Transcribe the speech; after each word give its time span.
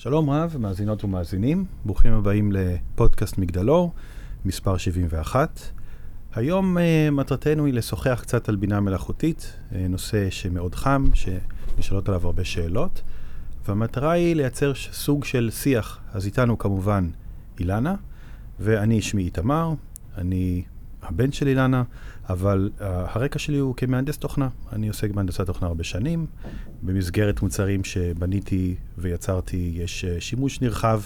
שלום 0.00 0.30
רב, 0.30 0.56
מאזינות 0.58 1.04
ומאזינים, 1.04 1.64
ברוכים 1.84 2.12
הבאים 2.12 2.52
לפודקאסט 2.52 3.38
מגדלור, 3.38 3.92
מספר 4.44 4.76
71. 4.76 5.60
היום 6.34 6.76
uh, 6.76 6.80
מטרתנו 7.10 7.66
היא 7.66 7.74
לשוחח 7.74 8.20
קצת 8.22 8.48
על 8.48 8.56
בינה 8.56 8.80
מלאכותית, 8.80 9.52
uh, 9.70 9.74
נושא 9.88 10.30
שמאוד 10.30 10.74
חם, 10.74 11.04
שנשאלות 11.14 12.08
עליו 12.08 12.26
הרבה 12.26 12.44
שאלות, 12.44 13.02
והמטרה 13.66 14.12
היא 14.12 14.36
לייצר 14.36 14.72
סוג 14.74 15.24
של 15.24 15.50
שיח. 15.52 16.00
אז 16.12 16.26
איתנו 16.26 16.58
כמובן 16.58 17.10
אילנה, 17.60 17.94
ואני 18.60 19.02
שמי 19.02 19.22
איתמר, 19.22 19.74
אני 20.18 20.62
הבן 21.02 21.32
של 21.32 21.48
אילנה, 21.48 21.82
אבל 22.28 22.70
uh, 22.78 22.82
הרקע 22.84 23.38
שלי 23.38 23.58
הוא 23.58 23.74
כמהנדס 23.76 24.18
תוכנה. 24.18 24.48
אני 24.72 24.88
עוסק 24.88 25.10
בהנדסת 25.10 25.46
תוכנה 25.46 25.68
הרבה 25.68 25.84
שנים. 25.84 26.26
במסגרת 26.82 27.42
מוצרים 27.42 27.84
שבניתי 27.84 28.74
ויצרתי, 28.98 29.72
יש 29.74 30.04
uh, 30.04 30.20
שימוש 30.20 30.60
נרחב 30.60 31.00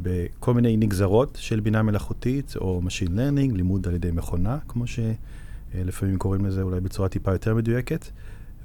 בכל 0.00 0.54
מיני 0.54 0.76
נגזרות 0.76 1.38
של 1.40 1.60
בינה 1.60 1.82
מלאכותית, 1.82 2.54
או 2.56 2.82
Machine 2.86 3.08
Learning, 3.10 3.56
לימוד 3.56 3.88
על 3.88 3.94
ידי 3.94 4.10
מכונה, 4.10 4.58
כמו 4.68 4.84
שלפעמים 4.86 6.14
uh, 6.14 6.18
קוראים 6.18 6.46
לזה 6.46 6.62
אולי 6.62 6.80
בצורה 6.80 7.08
טיפה 7.08 7.32
יותר 7.32 7.54
מדויקת. 7.54 8.06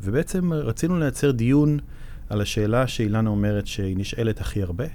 ובעצם 0.02 0.54
רצינו 0.54 1.00
לייצר 1.00 1.32
דיון 1.32 1.80
על 2.30 2.42
השאלה 2.42 2.88
שאילנה 2.88 3.30
אומרת 3.30 3.68
שהיא 3.68 3.98
נשאלת 3.98 4.42
הכי 4.42 4.64
הרבה. 4.64 4.86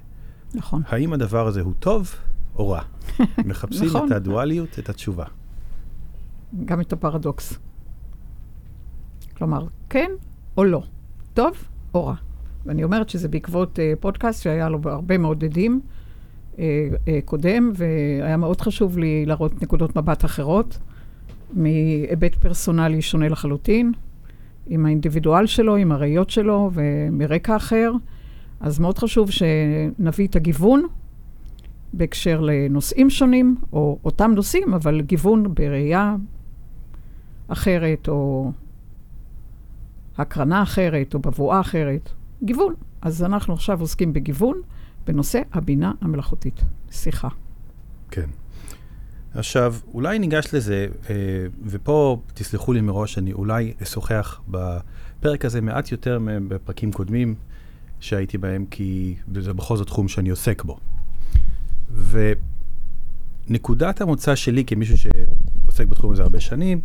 נכון. 0.55 0.83
האם 0.87 1.13
הדבר 1.13 1.47
הזה 1.47 1.61
הוא 1.61 1.75
טוב 1.79 2.15
או 2.57 2.69
רע? 2.69 2.83
מחפשים 3.39 3.87
נכון. 3.87 4.07
את 4.07 4.13
הדואליות, 4.13 4.79
את 4.79 4.89
התשובה. 4.89 5.25
גם 6.65 6.81
את 6.81 6.93
הפרדוקס. 6.93 7.59
כלומר, 9.37 9.67
כן 9.89 10.11
או 10.57 10.65
לא, 10.65 10.83
טוב 11.35 11.53
או 11.95 12.07
רע. 12.07 12.15
ואני 12.67 12.85
אומרת 12.85 13.09
שזה 13.09 13.29
בעקבות 13.29 13.79
uh, 13.79 14.01
פודקאסט 14.01 14.43
שהיה 14.43 14.69
לו 14.69 14.79
הרבה 14.85 15.19
מאוד 15.19 15.45
עדים 15.45 15.81
uh, 16.55 16.59
uh, 16.59 16.61
קודם, 17.25 17.73
והיה 17.75 18.37
מאוד 18.37 18.61
חשוב 18.61 18.99
לי 18.99 19.27
להראות 19.27 19.63
נקודות 19.63 19.97
מבט 19.97 20.25
אחרות, 20.25 20.79
מהיבט 21.53 22.35
פרסונלי 22.35 23.03
שונה 23.03 23.29
לחלוטין, 23.29 23.93
עם 24.67 24.87
האינדיבידואל 24.87 25.47
שלו, 25.47 25.77
עם 25.77 25.93
הראיות 25.93 26.31
שלו 26.31 26.71
ומרקע 26.75 27.57
אחר. 27.57 27.93
אז 28.61 28.79
מאוד 28.79 28.99
חשוב 28.99 29.31
שנביא 29.31 30.27
את 30.27 30.37
הגיוון 30.37 30.83
בהקשר 31.93 32.41
לנושאים 32.41 33.11
שונים, 33.11 33.57
או 33.73 33.99
אותם 34.05 34.33
נושאים, 34.35 34.75
אבל 34.75 35.01
גיוון 35.01 35.55
בראייה 35.55 36.17
אחרת, 37.53 38.09
או 38.09 38.53
הקרנה 40.19 40.63
אחרת, 40.63 41.15
או 41.15 41.19
בבואה 41.19 41.61
אחרת. 41.61 42.11
גיוון. 42.43 42.75
אז 43.03 43.23
אנחנו 43.23 43.55
עכשיו 43.55 43.81
עוסקים 43.81 44.13
בגיוון 44.13 44.61
בנושא 45.07 45.43
הבינה 45.53 45.93
המלאכותית. 46.01 46.61
שיחה. 46.91 47.29
כן. 48.11 48.29
עכשיו, 49.35 49.75
אולי 49.95 50.19
ניגש 50.19 50.55
לזה, 50.55 50.87
אה, 51.11 51.15
ופה 51.65 52.21
תסלחו 52.35 52.73
לי 52.73 52.81
מראש, 52.81 53.19
אני 53.19 53.33
אולי 53.33 53.73
אשוחח 53.83 54.41
בפרק 54.49 55.45
הזה 55.45 55.61
מעט 55.61 55.93
יותר 55.93 56.19
בפרקים 56.49 56.93
קודמים 56.93 57.35
שהייתי 58.01 58.39
בהם, 58.39 58.65
כי 58.71 59.15
זה 59.35 59.53
בכל 59.53 59.77
זאת 59.77 59.87
תחום 59.87 60.09
שאני 60.09 60.31
עוסק 60.31 60.65
בו. 60.65 60.79
ונקודת 63.49 64.01
המוצא 64.01 64.35
שלי 64.35 64.65
כמישהו 64.65 64.97
שעוסק 64.99 65.87
בתחום 65.87 66.13
הזה 66.13 66.23
הרבה 66.23 66.41
שנים, 66.41 66.81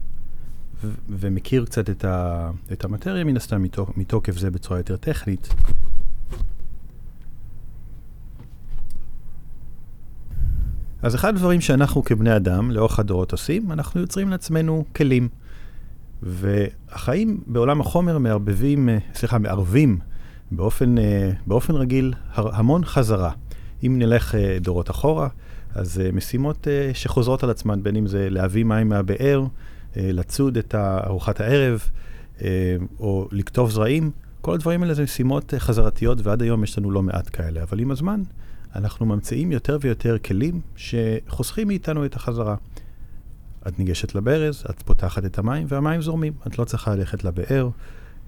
ומכיר 1.10 1.66
קצת 1.66 1.90
את, 1.90 2.06
ה- 2.06 2.52
את 2.72 2.86
המטריה, 2.86 3.24
מן 3.24 3.38
הסתם 3.38 3.64
מתוק- 3.64 3.98
מתוקף 3.98 4.38
זה 4.38 4.52
בצורה 4.52 4.80
יותר 4.80 4.98
טכנית, 4.98 5.54
אז 11.02 11.16
אחד 11.16 11.30
הדברים 11.30 11.62
שאנחנו 11.62 12.04
כבני 12.04 12.36
אדם, 12.36 12.72
לאורך 12.72 13.00
הדורות 13.00 13.32
עושים, 13.32 13.72
אנחנו 13.72 14.02
יוצרים 14.02 14.30
לעצמנו 14.30 14.86
כלים. 14.96 15.30
והחיים 16.24 17.44
בעולם 17.48 17.82
החומר 17.82 18.18
מערבבים, 18.18 18.90
אה, 18.90 18.98
סליחה, 19.14 19.38
מערבים 19.38 20.00
באופן, 20.52 20.98
אה, 20.98 21.32
באופן 21.48 21.74
רגיל 21.76 22.14
המון 22.36 22.86
חזרה. 22.86 23.32
אם 23.86 23.96
נלך 24.00 24.36
אה, 24.36 24.58
דורות 24.62 24.90
אחורה, 24.90 25.28
אז 25.76 26.02
משימות 26.14 26.68
שחוזרות 26.94 27.44
על 27.44 27.50
עצמן, 27.50 27.84
בין 27.84 27.96
אם 27.96 28.08
זה 28.08 28.30
להביא 28.30 28.64
מים 28.64 28.90
מהבאר, 28.90 29.46
לצוד 29.96 30.58
את 30.58 30.76
ארוחת 30.76 31.42
הערב, 31.42 31.90
או 33.00 33.28
לכתוב 33.32 33.72
זרעים, 33.72 34.12
כל 34.42 34.54
הדברים 34.54 34.84
האלה 34.84 34.94
זה 34.94 35.04
משימות 35.04 35.54
חזרתיות, 35.58 36.18
ועד 36.24 36.42
היום 36.42 36.64
יש 36.64 36.78
לנו 36.78 36.92
לא 36.92 37.02
מעט 37.02 37.30
כאלה. 37.34 37.64
אבל 37.64 37.80
עם 37.80 37.92
הזמן, 37.92 38.22
אנחנו 38.76 39.06
ממציאים 39.06 39.52
יותר 39.52 39.78
ויותר 39.82 40.18
כלים 40.18 40.62
שחוסכים 40.76 41.68
מאיתנו 41.68 42.06
את 42.06 42.16
החזרה. 42.16 42.56
את 43.68 43.80
ניגשת 43.80 44.16
לברז, 44.16 44.66
את 44.70 44.82
פותחת 44.82 45.26
את 45.26 45.40
המים, 45.40 45.66
והמים 45.70 46.02
זורמים. 46.02 46.34
את 46.48 46.60
לא 46.60 46.64
צריכה 46.66 46.96
ללכת 46.96 47.24
לבאר, 47.24 47.70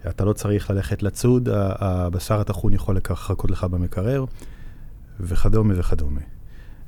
אתה 0.09 0.25
לא 0.25 0.33
צריך 0.33 0.71
ללכת 0.71 1.03
לצוד, 1.03 1.49
הבשר 1.51 2.39
הטחון 2.39 2.73
יכול 2.73 2.97
לחכות 2.97 3.51
לך 3.51 3.63
במקרר, 3.63 4.25
וכדומה 5.19 5.73
וכדומה. 5.77 6.21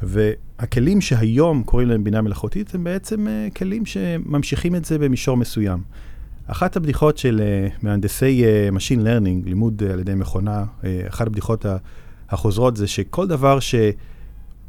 והכלים 0.03 1.01
שהיום 1.01 1.63
קוראים 1.63 1.89
להם 1.89 2.03
בינה 2.03 2.21
מלאכותית, 2.21 2.75
הם 2.75 2.83
בעצם 2.83 3.27
uh, 3.27 3.57
כלים 3.57 3.85
שממשיכים 3.85 4.75
את 4.75 4.85
זה 4.85 4.97
במישור 4.97 5.37
מסוים. 5.37 5.79
אחת 6.47 6.75
הבדיחות 6.75 7.17
של 7.17 7.41
uh, 7.41 7.79
מהנדסי 7.83 8.43
uh, 8.43 8.75
Machine 8.75 9.01
Learning, 9.01 9.45
לימוד 9.45 9.83
uh, 9.87 9.93
על 9.93 9.99
ידי 9.99 10.15
מכונה, 10.15 10.63
uh, 10.81 10.85
אחת 11.07 11.27
הבדיחות 11.27 11.65
החוזרות 12.29 12.75
זה 12.77 12.87
שכל 12.87 13.27
דבר 13.27 13.59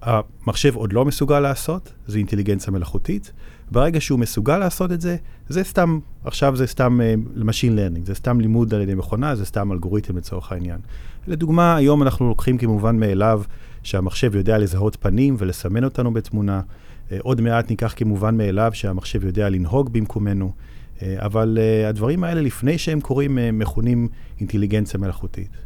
שהמחשב 0.04 0.76
עוד 0.76 0.92
לא 0.92 1.04
מסוגל 1.04 1.40
לעשות, 1.40 1.92
זה 2.06 2.18
אינטליגנציה 2.18 2.72
מלאכותית. 2.72 3.32
ברגע 3.70 4.00
שהוא 4.00 4.18
מסוגל 4.18 4.58
לעשות 4.58 4.92
את 4.92 5.00
זה, 5.00 5.16
זה 5.48 5.64
סתם, 5.64 5.98
עכשיו 6.24 6.56
זה 6.56 6.66
סתם 6.66 7.00
uh, 7.00 7.40
Machine 7.40 7.76
Learning, 7.76 8.06
זה 8.06 8.14
סתם 8.14 8.40
לימוד 8.40 8.74
על 8.74 8.80
ידי 8.80 8.94
מכונה, 8.94 9.36
זה 9.36 9.44
סתם 9.44 9.72
אלגוריתם 9.72 10.16
לצורך 10.16 10.52
העניין. 10.52 10.80
לדוגמה, 11.26 11.76
היום 11.76 12.02
אנחנו 12.02 12.28
לוקחים 12.28 12.58
כמובן 12.58 12.96
מאליו 12.96 13.42
שהמחשב 13.82 14.34
יודע 14.34 14.58
לזהות 14.58 14.96
פנים 15.00 15.36
ולסמן 15.38 15.84
אותנו 15.84 16.12
בתמונה. 16.12 16.60
Uh, 16.60 17.12
עוד 17.22 17.40
מעט 17.40 17.70
ניקח 17.70 17.92
כמובן 17.96 18.36
מאליו 18.36 18.70
שהמחשב 18.74 19.24
יודע 19.24 19.48
לנהוג 19.48 19.92
במקומנו. 19.92 20.52
Uh, 20.52 21.02
אבל 21.18 21.58
uh, 21.60 21.88
הדברים 21.88 22.24
האלה, 22.24 22.40
לפני 22.40 22.78
שהם 22.78 23.00
קורים, 23.00 23.38
uh, 23.38 23.40
מכונים 23.52 24.08
אינטליגנציה 24.40 25.00
מלאכותית. 25.00 25.56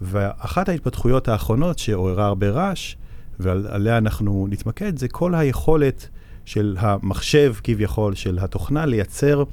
ואחת 0.00 0.68
ההתפתחויות 0.68 1.28
האחרונות 1.28 1.78
שעוררה 1.78 2.26
הרבה 2.26 2.50
רעש, 2.50 2.94
ועליה 3.40 3.98
אנחנו 3.98 4.46
נתמקד, 4.50 4.98
זה 4.98 5.08
כל 5.08 5.34
היכולת 5.34 6.08
של 6.44 6.76
המחשב, 6.78 7.54
כביכול, 7.64 8.14
של 8.14 8.38
התוכנה, 8.38 8.86
לייצר 8.86 9.44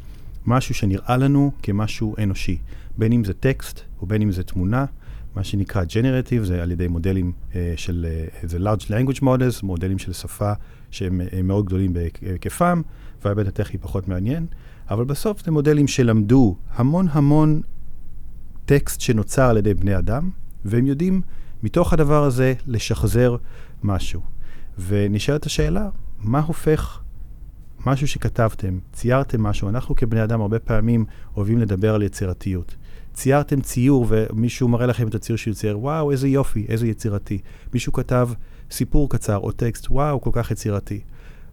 משהו 0.45 0.75
שנראה 0.75 1.17
לנו 1.17 1.51
כמשהו 1.63 2.15
אנושי. 2.23 2.57
בין 2.97 3.11
אם 3.11 3.23
זה 3.23 3.33
טקסט, 3.33 3.81
או 4.01 4.07
בין 4.07 4.21
אם 4.21 4.31
זה 4.31 4.43
תמונה, 4.43 4.85
מה 5.35 5.43
שנקרא 5.43 5.83
Generative, 5.83 6.43
זה 6.43 6.63
על 6.63 6.71
ידי 6.71 6.87
מודלים 6.87 7.31
uh, 7.51 7.55
של, 7.75 8.05
uh, 8.41 8.47
זה 8.47 8.57
large 8.57 8.83
language 8.83 9.21
models, 9.21 9.63
מודלים 9.63 9.99
של 9.99 10.13
שפה 10.13 10.53
שהם 10.91 11.21
uh, 11.21 11.41
מאוד 11.43 11.65
גדולים 11.65 11.93
בהיקפם, 11.93 12.81
וההיבט 13.23 13.47
הטכני 13.47 13.79
פחות 13.79 14.07
מעניין, 14.07 14.45
אבל 14.89 15.05
בסוף 15.05 15.45
זה 15.45 15.51
מודלים 15.51 15.87
שלמדו 15.87 16.55
המון 16.75 17.07
המון 17.11 17.61
טקסט 18.65 19.01
שנוצר 19.01 19.49
על 19.49 19.57
ידי 19.57 19.73
בני 19.73 19.97
אדם, 19.97 20.29
והם 20.65 20.87
יודעים 20.87 21.21
מתוך 21.63 21.93
הדבר 21.93 22.23
הזה 22.23 22.53
לשחזר 22.67 23.35
משהו. 23.83 24.21
ונשאלת 24.87 25.45
השאלה, 25.45 25.89
מה 26.19 26.39
הופך 26.39 27.01
משהו 27.85 28.07
שכתבתם, 28.07 28.79
ציירתם 28.93 29.43
משהו, 29.43 29.69
אנחנו 29.69 29.95
כבני 29.95 30.23
אדם 30.23 30.41
הרבה 30.41 30.59
פעמים 30.59 31.05
אוהבים 31.37 31.57
לדבר 31.57 31.95
על 31.95 32.03
יצירתיות. 32.03 32.75
ציירתם 33.13 33.61
ציור 33.61 34.05
ומישהו 34.09 34.67
מראה 34.67 34.85
לכם 34.85 35.07
את 35.07 35.15
הציור 35.15 35.37
שהוא 35.37 35.53
צייר, 35.53 35.79
וואו, 35.79 36.11
איזה 36.11 36.27
יופי, 36.27 36.65
איזה 36.69 36.87
יצירתי. 36.87 37.39
מישהו 37.73 37.93
כתב 37.93 38.29
סיפור 38.71 39.09
קצר 39.09 39.37
או 39.37 39.51
טקסט, 39.51 39.87
וואו, 39.91 40.21
כל 40.21 40.29
כך 40.33 40.51
יצירתי. 40.51 40.99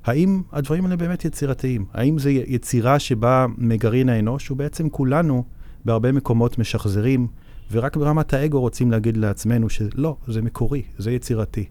האם 0.05 0.43
הדברים 0.53 0.85
האלה 0.85 0.97
באמת 0.97 1.25
יצירתיים? 1.25 1.85
האם 1.93 2.19
זו 2.19 2.29
יצירה 2.29 2.99
שבה 2.99 3.47
מגרעין 3.59 4.09
האנוש, 4.09 4.51
ובעצם 4.51 4.89
כולנו 4.89 5.45
בהרבה 5.85 6.13
מקומות 6.13 6.59
משחזרים, 6.59 7.27
ורק 7.71 7.97
ברמת 7.97 8.35
האגו 8.35 8.61
רוצים 8.61 8.91
להגיד 8.91 9.17
לעצמנו 9.17 9.69
שלא, 9.69 10.17
זה 10.27 10.43
מקורי, 10.43 10.83
זה 10.99 11.13
יצירתי. 11.13 11.65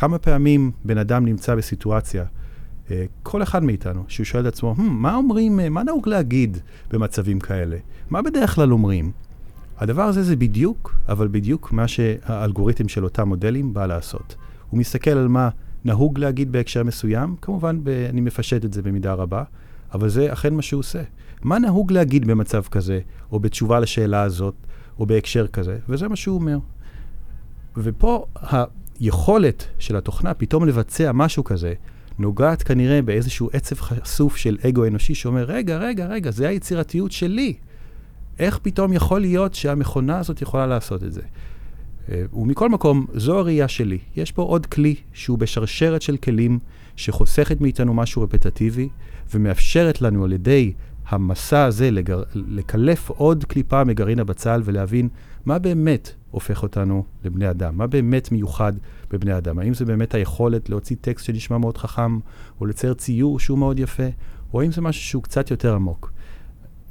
כמה 0.00 0.18
פעמים 0.18 0.70
בן 0.84 0.98
אדם 0.98 1.24
נמצא 1.24 1.54
בסיטואציה, 1.54 2.24
אה, 2.90 3.04
כל 3.22 3.42
אחד 3.42 3.64
מאיתנו, 3.64 4.04
שהוא 4.08 4.24
שואל 4.24 4.48
את 4.48 4.52
עצמו, 4.52 4.74
hmm, 4.78 4.82
מה 4.82 5.14
אומרים, 5.14 5.60
מה 5.70 5.82
נהוג 5.82 6.08
להגיד 6.08 6.58
במצבים 6.90 7.40
כאלה? 7.40 7.76
מה 8.10 8.22
בדרך 8.22 8.54
כלל 8.54 8.72
אומרים? 8.72 9.12
הדבר 9.78 10.02
הזה 10.02 10.22
זה 10.22 10.36
בדיוק, 10.36 10.98
אבל 11.08 11.28
בדיוק 11.28 11.72
מה 11.72 11.88
שהאלגוריתם 11.88 12.88
של 12.88 13.04
אותם 13.04 13.28
מודלים 13.28 13.74
בא 13.74 13.86
לעשות. 13.86 14.34
הוא 14.70 14.80
מסתכל 14.80 15.10
על 15.10 15.28
מה 15.28 15.48
נהוג 15.84 16.18
להגיד 16.18 16.52
בהקשר 16.52 16.84
מסוים, 16.84 17.36
כמובן 17.42 17.80
ב, 17.84 17.88
אני 17.88 18.20
מפשט 18.20 18.64
את 18.64 18.72
זה 18.72 18.82
במידה 18.82 19.14
רבה, 19.14 19.44
אבל 19.94 20.08
זה 20.08 20.32
אכן 20.32 20.54
מה 20.54 20.62
שהוא 20.62 20.80
עושה. 20.80 21.02
מה 21.42 21.58
נהוג 21.58 21.92
להגיד 21.92 22.26
במצב 22.26 22.62
כזה, 22.62 23.00
או 23.32 23.40
בתשובה 23.40 23.80
לשאלה 23.80 24.22
הזאת, 24.22 24.54
או 24.98 25.06
בהקשר 25.06 25.46
כזה, 25.46 25.78
וזה 25.88 26.08
מה 26.08 26.16
שהוא 26.16 26.38
אומר. 26.38 26.58
ופה 27.76 28.26
היכולת 29.00 29.66
של 29.78 29.96
התוכנה 29.96 30.34
פתאום 30.34 30.66
לבצע 30.66 31.12
משהו 31.12 31.44
כזה, 31.44 31.74
נוגעת 32.18 32.62
כנראה 32.62 33.02
באיזשהו 33.02 33.50
עצב 33.52 33.76
חשוף 33.80 34.36
של 34.36 34.58
אגו 34.68 34.86
אנושי 34.86 35.14
שאומר, 35.14 35.44
רגע, 35.44 35.78
רגע, 35.78 36.06
רגע, 36.06 36.30
זה 36.30 36.48
היצירתיות 36.48 37.12
שלי. 37.12 37.54
איך 38.38 38.58
פתאום 38.62 38.92
יכול 38.92 39.20
להיות 39.20 39.54
שהמכונה 39.54 40.18
הזאת 40.18 40.42
יכולה 40.42 40.66
לעשות 40.66 41.04
את 41.04 41.12
זה? 41.12 41.20
אה, 42.10 42.22
ומכל 42.32 42.68
מקום, 42.68 43.06
זו 43.14 43.38
הראייה 43.38 43.68
שלי. 43.68 43.98
יש 44.16 44.32
פה 44.32 44.42
עוד 44.42 44.66
כלי 44.66 44.94
שהוא 45.12 45.38
בשרשרת 45.38 46.02
של 46.02 46.16
כלים 46.16 46.58
שחוסכת 46.96 47.60
מאיתנו 47.60 47.94
משהו 47.94 48.22
רפטטיבי 48.22 48.88
ומאפשרת 49.34 50.02
לנו 50.02 50.24
על 50.24 50.32
ידי 50.32 50.72
המסע 51.08 51.64
הזה 51.64 51.90
לגר... 51.90 52.22
לקלף 52.34 53.10
עוד 53.10 53.44
קליפה 53.44 53.84
מגרעין 53.84 54.18
הבצל 54.18 54.62
ולהבין 54.64 55.08
מה 55.44 55.58
באמת 55.58 56.12
הופך 56.30 56.62
אותנו 56.62 57.04
לבני 57.24 57.50
אדם, 57.50 57.76
מה 57.76 57.86
באמת 57.86 58.32
מיוחד 58.32 58.72
בבני 59.10 59.38
אדם. 59.38 59.58
האם 59.58 59.74
זה 59.74 59.84
באמת 59.84 60.14
היכולת 60.14 60.68
להוציא 60.68 60.96
טקסט 61.00 61.24
שנשמע 61.24 61.58
מאוד 61.58 61.78
חכם, 61.78 62.18
או 62.60 62.66
לצייר 62.66 62.94
ציור 62.94 63.40
שהוא 63.40 63.58
מאוד 63.58 63.78
יפה, 63.78 64.08
או 64.54 64.60
האם 64.60 64.72
זה 64.72 64.80
משהו 64.80 65.02
שהוא 65.02 65.22
קצת 65.22 65.50
יותר 65.50 65.74
עמוק. 65.74 66.12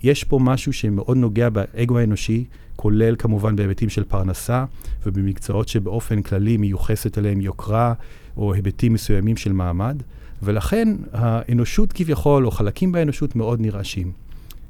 יש 0.04 0.24
פה 0.24 0.40
משהו 0.42 0.74
שמאוד 0.74 1.18
נוגע 1.18 1.50
באגו 1.50 1.98
האנושי, 1.98 2.46
כולל 2.76 3.16
כמובן 3.16 3.56
בהיבטים 3.56 3.90
של 3.90 4.04
פרנסה, 4.04 4.66
ובמקצועות 5.06 5.68
שבאופן 5.68 6.22
כללי 6.22 6.58
מיוחסת 6.58 7.18
אליהם 7.18 7.42
יוקרה, 7.42 7.94
או 8.38 8.54
היבטים 8.54 8.94
מסוימים 8.94 9.38
של 9.38 9.54
מעמד, 9.54 10.04
ולכן 10.44 10.96
האנושות 11.14 11.94
כביכול, 11.94 12.46
או 12.46 12.52
חלקים 12.52 12.92
באנושות 12.92 13.36
מאוד 13.36 13.62
נרעשים. 13.62 14.12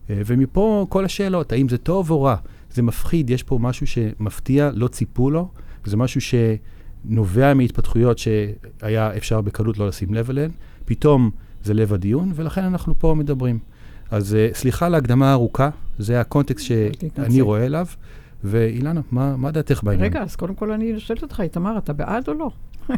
אה, 0.10 0.22
ומפה 0.26 0.86
כל 0.90 1.06
השאלות, 1.06 1.52
האם 1.52 1.70
זה 1.70 1.78
טוב 1.78 2.12
או 2.12 2.22
רע? 2.22 2.36
זה 2.72 2.82
מפחיד, 2.82 3.30
יש 3.30 3.44
פה 3.44 3.58
משהו 3.62 3.88
שמפתיע, 3.88 4.72
לא 4.74 4.88
ציפו 4.88 5.30
לו, 5.30 5.50
זה 5.86 5.98
משהו 5.98 6.22
שנובע 6.22 7.54
מהתפתחויות 7.54 8.18
שהיה 8.18 9.18
אפשר 9.18 9.42
בקלות 9.42 9.78
לא 9.78 9.88
לשים 9.88 10.14
לב 10.14 10.30
אליהן, 10.30 10.52
פתאום 10.86 11.32
זה 11.64 11.74
לב 11.74 11.94
הדיון, 11.94 12.32
ולכן 12.36 12.64
אנחנו 12.64 13.00
פה 13.00 13.14
מדברים. 13.18 13.60
אז 14.12 14.34
uh, 14.34 14.58
סליחה 14.58 14.86
על 14.86 14.96
ההקדמה 14.96 15.30
הארוכה, 15.30 15.70
זה 16.00 16.22
הקונטקסט 16.22 16.66
שאני 16.66 17.42
רואה 17.42 17.66
אליו. 17.66 17.86
ואילנה, 18.44 19.02
מה, 19.12 19.38
מה 19.38 19.52
דעתך 19.52 19.84
בעניין? 19.84 20.04
רגע, 20.04 20.22
אז 20.22 20.36
קודם 20.36 20.56
כל 20.56 20.72
אני 20.72 21.00
שואלת 21.00 21.24
אותך, 21.24 21.40
איתמר, 21.40 21.78
אתה 21.78 21.94
בעד 21.94 22.28
או 22.28 22.34
לא? 22.34 22.50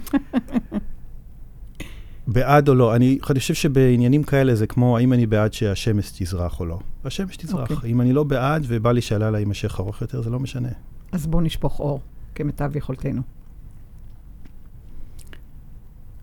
בעד 2.27 2.69
או 2.69 2.75
לא. 2.75 2.95
אני 2.95 3.18
חושב 3.21 3.53
שבעניינים 3.53 4.23
כאלה 4.23 4.56
זה 4.56 4.68
כמו 4.68 4.97
האם 4.97 5.13
אני 5.13 5.25
בעד 5.25 5.53
שהשמש 5.53 6.12
תזרח 6.18 6.59
או 6.59 6.65
לא. 6.65 6.79
השמש 7.06 7.38
תזרח. 7.38 7.69
Okay. 7.69 7.73
אוקיי. 7.73 7.91
אם 7.91 8.01
אני 8.01 8.13
לא 8.13 8.23
בעד 8.23 8.63
ובא 8.68 8.91
לי 8.91 9.01
שהלילה 9.01 9.39
יימשך 9.39 9.79
ארוך 9.79 10.01
יותר, 10.01 10.21
זה 10.21 10.29
לא 10.29 10.39
משנה. 10.39 10.69
אז 11.12 11.27
בוא 11.27 11.41
נשפוך 11.41 11.79
אור, 11.79 12.01
כמיטב 12.35 12.75
יכולתנו. 12.75 13.21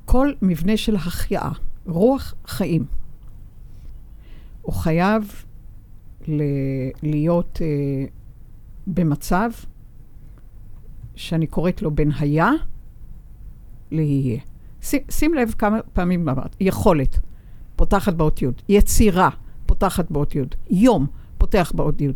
כל 0.05 0.33
מבנה 0.43 0.77
של 0.77 0.97
החייאה, 0.97 1.51
רוח 1.87 2.35
חיים, 2.47 2.85
הוא 4.63 4.75
חייב 4.75 5.45
ל- 6.29 6.43
להיות 7.03 7.59
uh, 7.61 8.11
במצב 8.87 9.51
שאני 11.15 11.47
קוראת 11.47 11.83
לו 11.83 11.91
בין 11.91 12.11
היה 12.19 12.51
ליהיה. 13.91 14.41
שים, 14.83 15.01
שים 15.11 15.35
לב 15.35 15.55
כמה 15.59 15.79
פעמים 15.93 16.29
אמרת, 16.29 16.57
יכולת, 16.61 17.19
פותחת 17.77 18.15
באות 18.15 18.43
י', 18.43 18.47
יצירה, 18.69 19.31
פותחת 19.67 20.11
באות 20.11 20.35
י', 20.35 20.41
יום, 20.71 21.07
פותח 21.39 21.73
באות 21.75 22.01
י'. 22.01 22.09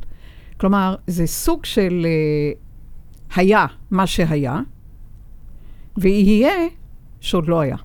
כלומר, 0.57 0.97
זה 1.07 1.27
סוג 1.27 1.65
של 1.65 2.07
uh, 2.07 3.37
היה 3.37 3.67
מה 3.91 4.07
שהיה, 4.07 4.61
ויהיה 5.97 6.69
שעוד 7.21 7.49
לא 7.49 7.61
היה. 7.61 7.77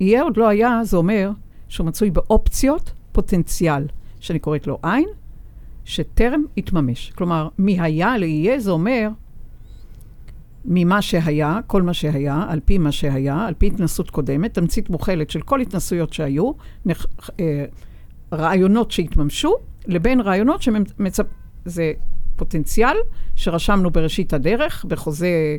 יהיה 0.00 0.22
עוד 0.22 0.36
לא 0.36 0.48
היה, 0.48 0.80
זה 0.84 0.96
אומר 0.96 1.30
שהוא 1.68 1.86
מצוי 1.86 2.10
באופציות 2.10 2.92
פוטנציאל. 3.12 3.86
שאני 4.20 4.38
קוראת 4.38 4.66
לו 4.66 4.78
עין, 4.82 5.08
שטרם 5.84 6.42
התממש. 6.56 7.12
כלומר, 7.14 7.48
מהיה 7.58 8.18
ליהיה 8.18 8.60
זה 8.60 8.70
אומר 8.70 9.08
ממה 10.66 11.02
שהיה, 11.02 11.58
כל 11.66 11.82
מה 11.82 11.94
שהיה, 11.94 12.44
על 12.48 12.60
פי 12.64 12.78
מה 12.78 12.92
שהיה, 12.92 13.46
על 13.46 13.54
פי 13.54 13.66
התנסות 13.66 14.10
קודמת, 14.10 14.54
תמצית 14.54 14.90
מוכלת 14.90 15.30
של 15.30 15.40
כל 15.40 15.60
התנסויות 15.60 16.12
שהיו, 16.12 16.52
נח, 16.86 17.06
אה, 17.40 17.64
רעיונות 18.32 18.90
שהתממשו, 18.90 19.54
לבין 19.86 20.20
רעיונות 20.20 20.62
שמצפ... 20.62 21.26
זה 21.64 21.92
פוטנציאל 22.36 22.96
שרשמנו 23.36 23.90
בראשית 23.90 24.32
הדרך, 24.32 24.84
בחוזה 24.88 25.56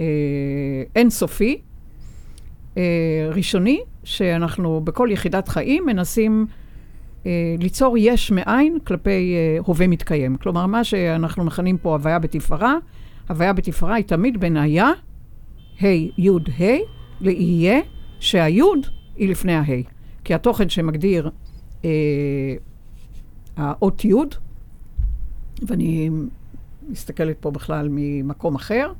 אה, 0.00 0.04
אינסופי, 0.96 1.60
אה, 2.76 2.82
ראשוני, 3.34 3.80
שאנחנו 4.04 4.80
בכל 4.80 5.08
יחידת 5.12 5.48
חיים 5.48 5.86
מנסים 5.86 6.46
אה, 7.26 7.54
ליצור 7.58 7.98
יש 7.98 8.30
מאין 8.30 8.78
כלפי 8.84 9.34
אה, 9.34 9.58
הווה 9.66 9.86
מתקיים. 9.86 10.36
כלומר, 10.36 10.66
מה 10.66 10.84
שאנחנו 10.84 11.44
מכנים 11.44 11.78
פה 11.78 11.92
הוויה 11.92 12.18
בתפארה, 12.18 12.74
הוויה 13.30 13.52
בתפארה 13.52 13.94
היא 13.94 14.04
תמיד 14.04 14.40
בין 14.40 14.56
היה, 14.56 14.90
ה', 15.82 15.86
י', 16.18 16.30
ה', 16.60 16.64
ליהיה, 17.20 17.80
שהי' 18.20 18.60
היא 19.16 19.28
לפני 19.28 19.54
ה'. 19.54 19.64
כי 20.24 20.34
התוכן 20.34 20.68
שמגדיר 20.68 21.30
אה, 21.84 21.90
האות 23.56 24.04
י', 24.04 24.14
ואני 25.62 26.10
מסתכלת 26.88 27.36
פה 27.40 27.50
בכלל 27.50 27.88
ממקום 27.90 28.54
אחר, 28.54 28.92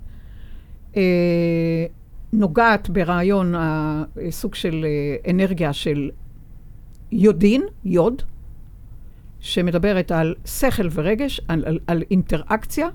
אה, 0.97 1.87
נוגעת 2.33 2.91
ברעיון 2.91 3.55
הסוג 3.56 4.55
של 4.55 4.85
אה, 4.85 5.31
אנרגיה 5.31 5.73
של 5.73 6.11
יודין, 7.12 7.62
יוד, 7.85 8.23
שמדברת 9.41 10.12
על 10.12 10.35
שכל 10.44 10.88
ורגש, 10.93 11.41
על, 11.49 11.65
על, 11.67 11.79
על 11.87 12.03
אינטראקציה 12.11 12.88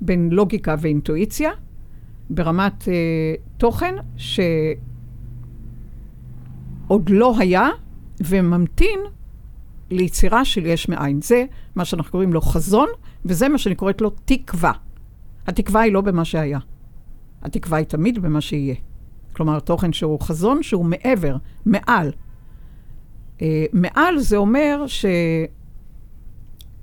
בין 0.00 0.30
לוגיקה 0.30 0.74
ואינטואיציה, 0.78 1.50
ברמת 2.30 2.82
uh, 2.82 2.86
תוכן 3.56 3.94
שעוד 4.16 4.40
לא 7.08 7.34
היה 7.38 7.68
וממתין 8.20 9.00
ליצירה 9.90 10.44
של 10.44 10.66
יש 10.66 10.88
מאין. 10.88 11.22
זה 11.22 11.44
מה 11.74 11.84
שאנחנו 11.84 12.10
קוראים 12.10 12.32
לו 12.32 12.40
חזון, 12.40 12.88
וזה 13.24 13.48
מה 13.48 13.58
שאני 13.58 13.74
קוראת 13.74 14.00
לו 14.00 14.10
תקווה. 14.24 14.72
התקווה 15.46 15.80
היא 15.80 15.92
לא 15.92 16.00
במה 16.00 16.24
שהיה. 16.24 16.58
התקווה 17.42 17.78
היא 17.78 17.86
תמיד 17.86 18.18
במה 18.18 18.40
שיהיה. 18.40 18.74
כלומר, 19.32 19.60
תוכן 19.60 19.92
שהוא 19.92 20.20
חזון 20.20 20.62
שהוא 20.62 20.84
מעבר, 20.84 21.36
מעל, 21.66 22.12
אה, 23.42 23.64
מעל 23.72 24.18
זה 24.18 24.36
אומר 24.36 24.84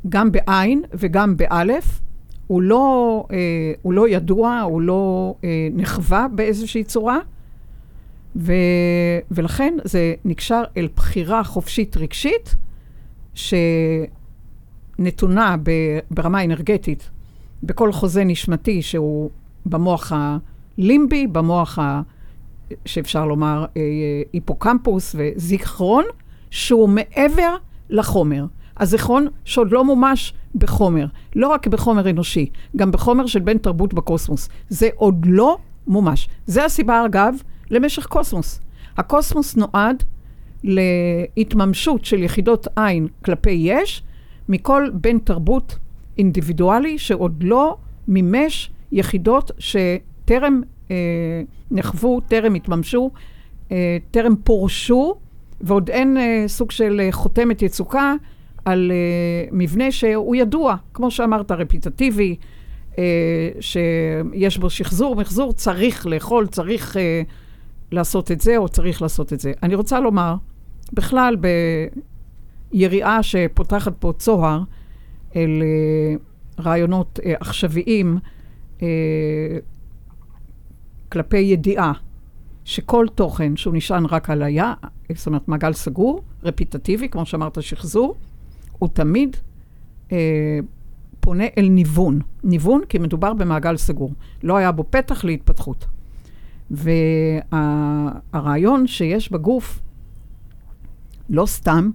שגם 0.06 0.32
בעין 0.32 0.82
וגם 0.94 1.38
באלף, 1.38 2.02
הוא 2.48 2.62
לא, 2.62 3.26
אה, 3.32 3.38
הוא 3.82 3.94
לא 3.94 4.10
ידוע, 4.10 4.62
הוא 4.62 4.82
לא 4.82 5.36
אה, 5.44 5.68
נחווה 5.74 6.28
באיזושהי 6.36 6.84
צורה, 6.84 7.20
ו, 8.36 8.54
ולכן 9.32 9.78
זה 9.84 10.14
נקשר 10.26 10.64
אל 10.78 10.88
בחירה 10.96 11.44
חופשית 11.44 11.98
רגשית, 11.98 12.56
שנתונה 13.34 14.16
ב, 15.64 15.72
ברמה 16.12 16.44
אנרגטית 16.44 17.10
בכל 17.64 17.92
חוזה 17.92 18.24
נשמתי 18.24 18.82
שהוא 18.82 19.30
במוח 19.66 20.12
הלימבי, 20.16 21.28
במוח 21.28 21.80
ה... 21.80 22.02
שאפשר 22.86 23.26
לומר 23.26 23.66
היפוקמפוס 24.34 25.16
וזיכרון, 25.18 26.06
שהוא 26.50 26.90
מעבר 26.90 27.56
לחומר. 27.90 28.46
הזיכרון 28.80 29.28
שעוד 29.46 29.72
לא 29.72 29.86
מומש 29.86 30.34
בחומר, 30.56 31.06
לא 31.36 31.48
רק 31.48 31.68
בחומר 31.68 32.10
אנושי, 32.10 32.50
גם 32.76 32.92
בחומר 32.92 33.26
של 33.26 33.40
בן 33.40 33.58
תרבות 33.58 33.94
בקוסמוס. 33.94 34.50
זה 34.70 34.90
עוד 34.96 35.26
לא 35.26 35.58
מומש. 35.88 36.30
זה 36.46 36.66
הסיבה, 36.66 37.06
אגב, 37.06 37.36
למשך 37.72 38.06
קוסמוס. 38.06 38.62
הקוסמוס 38.98 39.56
נועד 39.56 40.04
להתממשות 40.64 42.06
של 42.06 42.24
יחידות 42.24 42.68
עין 42.76 43.08
כלפי 43.26 43.52
יש, 43.52 44.04
מכל 44.50 44.90
בן 44.94 45.20
תרבות 45.20 45.78
אינדיבידואלי 46.18 46.98
שעוד 46.98 47.44
לא 47.44 47.78
מימש 48.08 48.72
יחידות 48.92 49.52
שטרם 49.60 50.62
אה, 50.92 50.96
נחוו, 51.72 52.22
טרם 52.28 52.56
התממשו, 52.56 53.12
אה, 53.72 53.98
טרם 54.12 54.36
פורשו 54.44 55.16
ועוד 55.62 55.90
אין 55.90 56.18
אה, 56.18 56.44
סוג 56.48 56.72
של 56.72 57.02
אה, 57.04 57.12
חותמת 57.12 57.62
יצוקה 57.62 58.14
על 58.68 58.92
אה, 58.92 59.50
מבנה 59.52 59.92
שהוא 59.92 60.36
ידוע, 60.36 60.76
כמו 60.94 61.12
שאמרת, 61.12 61.52
רפיטטיבי, 61.52 62.36
אה, 62.98 63.04
שיש 63.60 64.58
בו 64.58 64.70
שחזור, 64.70 65.16
מחזור, 65.16 65.54
צריך 65.54 66.08
לאכול, 66.08 66.48
צריך 66.48 66.98
אה, 66.98 67.22
לעשות 67.92 68.32
את 68.32 68.42
זה 68.42 68.58
או 68.58 68.70
צריך 68.70 69.02
לעשות 69.02 69.34
את 69.34 69.40
זה. 69.40 69.52
אני 69.64 69.76
רוצה 69.76 70.00
לומר, 70.00 70.36
בכלל, 70.94 71.38
ביריעה 72.74 73.24
שפותחת 73.24 73.94
פה 74.00 74.14
צוהר 74.18 74.62
אל 75.36 75.62
אה, 75.62 76.16
רעיונות 76.64 77.20
אה, 77.26 77.34
עכשוויים, 77.40 78.18
אה, 78.82 78.88
כלפי 81.10 81.38
ידיעה 81.38 81.94
שכל 82.66 83.06
תוכן 83.16 83.56
שהוא 83.56 83.74
נשען 83.76 84.06
רק 84.06 84.30
על 84.30 84.44
היה, 84.44 84.74
זאת 85.16 85.28
אומרת 85.28 85.48
מעגל 85.48 85.74
סגור, 85.74 86.24
רפיטטיבי, 86.44 87.10
כמו 87.10 87.26
שאמרת, 87.26 87.64
שחזור, 87.64 88.16
הוא 88.80 88.90
תמיד 88.94 89.38
אה, 90.12 90.60
פונה 91.20 91.44
אל 91.58 91.68
ניוון. 91.70 92.20
ניוון 92.44 92.82
כי 92.90 92.98
מדובר 92.98 93.34
במעגל 93.34 93.78
סגור. 93.78 94.14
לא 94.44 94.58
היה 94.58 94.72
בו 94.72 94.84
פתח 94.90 95.24
להתפתחות. 95.24 95.86
והרעיון 97.52 98.88
שיש 98.88 99.32
בגוף, 99.32 99.80
לא 101.30 101.46
סתם, 101.46 101.90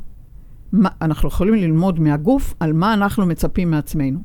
מה, 0.72 0.88
אנחנו 1.02 1.28
יכולים 1.28 1.54
ללמוד 1.54 2.00
מהגוף 2.00 2.54
על 2.60 2.72
מה 2.72 2.94
אנחנו 2.94 3.26
מצפים 3.26 3.70
מעצמנו. 3.70 4.18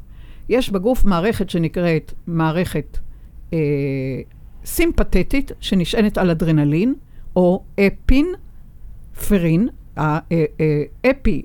יש 0.50 0.70
בגוף 0.70 1.06
מערכת 1.06 1.50
שנקראת 1.50 2.14
מערכת 2.28 2.98
אה, 3.54 3.60
סימפתטית, 4.66 5.52
שנשענת 5.60 6.18
על 6.18 6.30
אדרנלין, 6.30 6.94
או 7.36 7.64
אפין, 7.80 8.26
פרין, 9.28 9.68
אה, 9.98 10.20
אה, 10.32 10.84
אפי, 11.12 11.42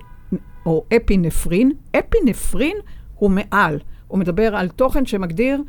או 0.66 0.85
אפינפרין. 0.97 1.73
אפינפרין 1.99 2.76
הוא 3.14 3.31
מעל, 3.31 3.78
הוא 4.09 4.19
מדבר 4.19 4.57
על 4.57 4.69
תוכן 4.69 5.07
שמגדיר 5.07 5.62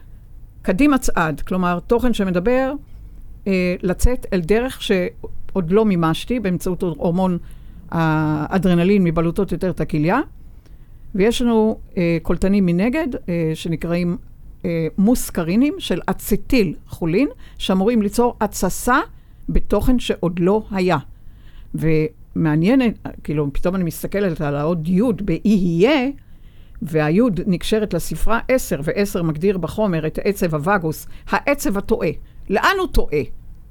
קדימה 0.61 0.97
צעד, 0.97 1.41
כלומר, 1.41 1.79
תוכן 1.79 2.13
שמדבר 2.13 2.73
אה, 3.47 3.75
לצאת 3.81 4.25
אל 4.33 4.41
דרך 4.41 4.81
שעוד 4.81 5.71
לא 5.71 5.85
מימשתי 5.85 6.39
באמצעות 6.39 6.81
הורמון 6.81 7.37
האדרנלין 7.91 9.03
מבלוטות 9.03 9.51
יותר 9.51 9.69
את 9.69 9.81
הכליה, 9.81 10.19
ויש 11.15 11.41
לנו 11.41 11.79
אה, 11.97 12.17
קולטנים 12.21 12.65
מנגד, 12.65 13.07
אה, 13.29 13.51
שנקראים 13.53 14.17
אה, 14.65 14.87
מוסקרינים 14.97 15.73
של 15.79 16.01
אצטיל 16.09 16.75
חולין, 16.87 17.27
שאמורים 17.57 18.01
ליצור 18.01 18.35
התססה 18.41 18.99
בתוכן 19.49 19.99
שעוד 19.99 20.39
לא 20.39 20.63
היה. 20.71 20.97
ומעניין, 22.35 22.81
כאילו, 23.23 23.53
פתאום 23.53 23.75
אני 23.75 23.83
מסתכלת 23.83 24.41
על 24.41 24.55
העוד 24.55 24.87
י' 24.87 25.01
באי 25.21 25.39
יהיה, 25.43 26.09
והיוד 26.81 27.39
נקשרת 27.47 27.93
לספרה 27.93 28.39
10, 28.47 28.79
ו-10 28.83 29.23
מגדיר 29.23 29.57
בחומר 29.57 30.07
את 30.07 30.17
העצב 30.17 30.55
הווגוס, 30.55 31.07
העצב 31.29 31.77
הטועה. 31.77 32.09
לאן 32.49 32.75
הוא 32.79 32.87
טועה? 32.87 33.21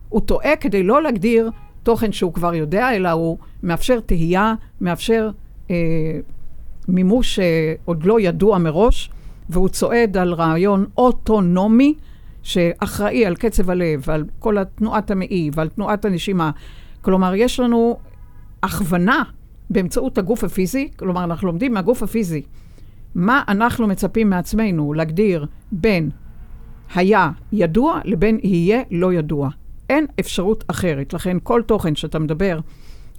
הוא 0.09 0.21
טועה 0.21 0.57
כדי 0.57 0.83
לא 0.83 1.03
להגדיר 1.03 1.51
תוכן 1.83 2.13
שהוא 2.13 2.33
כבר 2.33 2.55
יודע, 2.55 2.97
אלא 2.97 3.11
הוא 3.11 3.39
מאפשר 3.63 4.01
תהייה, 4.01 4.55
מאפשר 4.81 5.31
אה, 5.71 5.77
מימוש 6.89 7.39
אה, 7.39 7.75
עוד 7.85 8.05
לא 8.05 8.21
ידוע 8.21 8.59
מראש, 8.59 9.11
והוא 9.49 9.69
צועד 9.69 10.17
על 10.17 10.35
רעיון 10.35 10.87
אוטונומי 10.97 11.95
שאחראי 12.43 13.27
על 13.27 13.37
קצב 13.37 13.71
הלב, 13.71 14.03
ועל 14.07 14.25
כל 14.39 14.65
תנועת 14.65 15.11
המעי 15.11 15.51
ועל 15.55 15.69
תנועת 15.69 16.05
הנשימה. 16.05 16.51
כלומר, 17.01 17.35
יש 17.35 17.61
לנו 17.61 17.99
הכוונה 18.63 19.23
באמצעות 19.71 20.19
הגוף 20.19 20.45
הפיזי, 20.45 20.89
כלומר, 20.97 21.25
אנחנו 21.25 21.47
לומדים 21.47 21.75
מהגוף 21.75 22.03
הפיזי 22.03 22.43
מה 23.15 23.43
אנחנו 23.49 23.87
מצפים 23.87 24.31
מעצמנו 24.31 24.93
להגדיר 24.93 25.47
בין 25.73 26.11
היה 26.95 27.31
ידוע 27.53 28.01
לבין 28.05 28.39
יהיה 28.43 28.83
לא 28.91 29.13
ידוע. 29.13 29.51
אין 29.91 30.07
אפשרות 30.21 30.65
אחרת. 30.69 31.13
לכן 31.13 31.37
כל 31.43 31.63
תוכן 31.67 31.95
שאתה 31.97 32.19
מדבר 32.19 32.61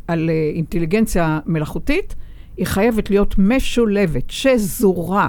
על 0.07 0.29
uh, 0.29 0.55
אינטליגנציה 0.55 1.39
מלאכותית, 1.45 2.15
היא 2.57 2.65
חייבת 2.65 3.09
להיות 3.09 3.35
משולבת, 3.38 4.29
שזורה. 4.29 5.27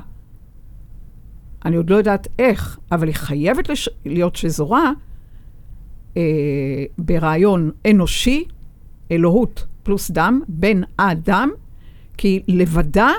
אני 1.65 1.77
עוד 1.77 1.91
לא 1.91 1.97
יודעת 1.97 2.29
איך, 2.39 2.79
אבל 2.93 3.07
היא 3.07 3.15
חייבת 3.15 3.69
לש... 3.69 3.89
להיות 4.05 4.37
שזורה 4.37 4.93
uh, 6.15 6.17
ברעיון 6.99 7.71
אנושי, 7.91 8.45
אלוהות 9.11 9.67
פלוס 9.85 10.11
דם, 10.11 10.41
בן 10.49 10.81
אדם, 10.97 11.51
כי 12.17 12.43
לבדה 12.49 13.11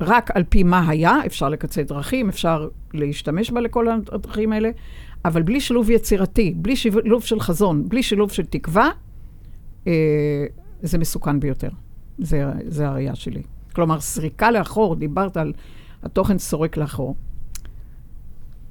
רק 0.00 0.30
על 0.30 0.44
פי 0.48 0.62
מה 0.62 0.88
היה, 0.88 1.16
אפשר 1.26 1.48
לקצר 1.48 1.82
דרכים, 1.82 2.28
אפשר 2.28 2.68
להשתמש 2.94 3.50
בה 3.50 3.60
לכל 3.60 3.88
הדרכים 4.12 4.52
האלה, 4.52 4.70
אבל 5.24 5.42
בלי 5.42 5.60
שילוב 5.60 5.90
יצירתי, 5.90 6.54
בלי 6.56 6.76
שילוב 6.76 7.24
של 7.24 7.40
חזון, 7.40 7.88
בלי 7.88 8.02
שילוב 8.02 8.32
של 8.32 8.44
תקווה, 8.44 8.90
אה, 9.86 10.46
זה 10.82 10.98
מסוכן 10.98 11.40
ביותר. 11.40 11.68
זה, 12.18 12.44
זה 12.66 12.88
הראייה 12.88 13.14
שלי. 13.14 13.42
כלומר, 13.72 14.00
סריקה 14.00 14.50
לאחור, 14.50 14.96
דיברת 14.96 15.36
על 15.36 15.52
התוכן 16.02 16.38
סורק 16.38 16.76
לאחור. 16.76 17.16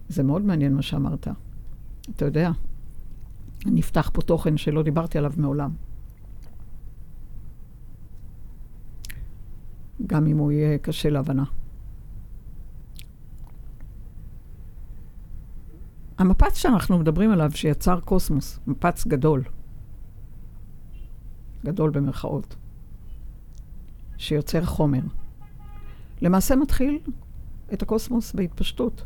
זה 0.09 0.23
מאוד 0.23 0.45
מעניין 0.45 0.73
מה 0.73 0.81
שאמרת. 0.81 1.27
אתה 2.15 2.25
יודע, 2.25 2.51
נפתח 3.65 4.09
פה 4.13 4.21
תוכן 4.21 4.57
שלא 4.57 4.83
דיברתי 4.83 5.17
עליו 5.17 5.33
מעולם. 5.37 5.71
גם 10.11 10.27
אם 10.27 10.37
הוא 10.37 10.51
יהיה 10.51 10.77
קשה 10.77 11.09
להבנה. 11.09 11.43
המפץ 16.17 16.57
שאנחנו 16.57 16.99
מדברים 16.99 17.31
עליו, 17.31 17.51
שיצר 17.51 17.99
קוסמוס, 17.99 18.59
מפץ 18.67 19.07
גדול, 19.07 19.43
גדול 21.65 21.89
במרכאות, 21.89 22.55
שיוצר 24.17 24.65
חומר, 24.65 25.01
למעשה 26.21 26.55
מתחיל 26.55 26.99
את 27.73 27.81
הקוסמוס 27.81 28.33
בהתפשטות. 28.33 29.03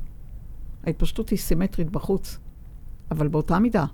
ההתפשטות 0.83 1.29
היא 1.29 1.39
סימטרית 1.39 1.89
בחוץ, 1.89 2.39
אבל 3.11 3.27
באותה 3.27 3.59
מידה, 3.59 3.85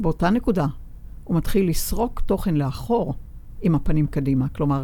באותה 0.00 0.30
נקודה, 0.30 0.66
הוא 1.24 1.36
מתחיל 1.36 1.68
לסרוק 1.68 2.20
תוכן 2.20 2.54
לאחור 2.54 3.14
עם 3.62 3.74
הפנים 3.74 4.06
קדימה. 4.06 4.48
כלומר, 4.48 4.82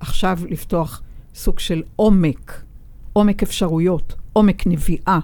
עכשיו 0.00 0.38
לפתוח 0.50 1.02
סוג 1.34 1.58
של 1.58 1.82
עומק, 1.96 2.62
עומק 3.12 3.42
אפשרויות, 3.42 4.14
עומק 4.32 4.66
נביאה, 4.66 5.18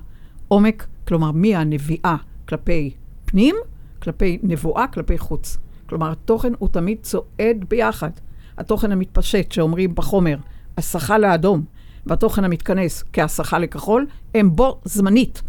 עומק, 0.48 0.86
כלומר, 1.08 1.30
מהנביאה 1.30 2.16
כלפי 2.48 2.94
פנים, 3.24 3.54
כלפי 4.02 4.38
נבואה, 4.42 4.86
כלפי 4.86 5.18
חוץ. 5.18 5.58
כלומר, 5.88 6.12
התוכן 6.12 6.52
הוא 6.58 6.68
תמיד 6.68 6.98
צועד 7.02 7.64
ביחד. 7.68 8.10
התוכן 8.58 8.92
המתפשט, 8.92 9.52
שאומרים 9.52 9.94
בחומר, 9.94 10.36
הסחה 10.78 11.18
לאדום, 11.18 11.64
והתוכן 12.06 12.44
המתכנס 12.44 13.04
כהסחה 13.12 13.58
לכחול, 13.58 14.06
הם 14.34 14.56
בו 14.56 14.80
זמנית. 14.84 15.42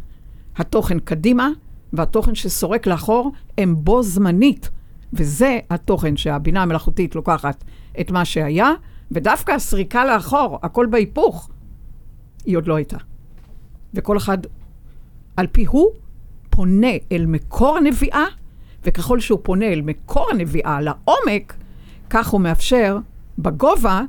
התוכן 0.56 1.00
קדימה 1.00 1.50
והתוכן 1.94 2.36
שסורק 2.36 2.88
לאחור 2.88 3.32
הם 3.58 3.76
בו 3.78 4.04
זמנית. 4.04 4.70
וזה 5.14 5.60
התוכן 5.70 6.18
שהבינה 6.18 6.62
המלאכותית 6.62 7.16
לוקחת 7.16 7.64
את 8.00 8.12
מה 8.12 8.26
שהיה, 8.26 8.72
ודווקא 9.12 9.52
הסריקה 9.52 10.06
לאחור, 10.06 10.60
הכל 10.64 10.88
בהיפוך, 10.90 11.50
היא 12.46 12.58
עוד 12.58 12.68
לא 12.68 12.76
הייתה. 12.76 12.98
וכל 13.94 14.18
אחד, 14.18 14.38
על 15.38 15.48
פי 15.48 15.66
הוא, 15.66 15.92
פונה 16.50 16.92
אל 17.12 17.26
מקור 17.26 17.78
הנביאה, 17.78 18.26
וככל 18.84 19.20
שהוא 19.20 19.40
פונה 19.44 19.66
אל 19.66 19.82
מקור 19.82 20.28
הנביאה, 20.32 20.82
לעומק, 20.82 21.54
כך 22.10 22.28
הוא 22.28 22.42
מאפשר 22.42 22.98
בגובה 23.40 24.02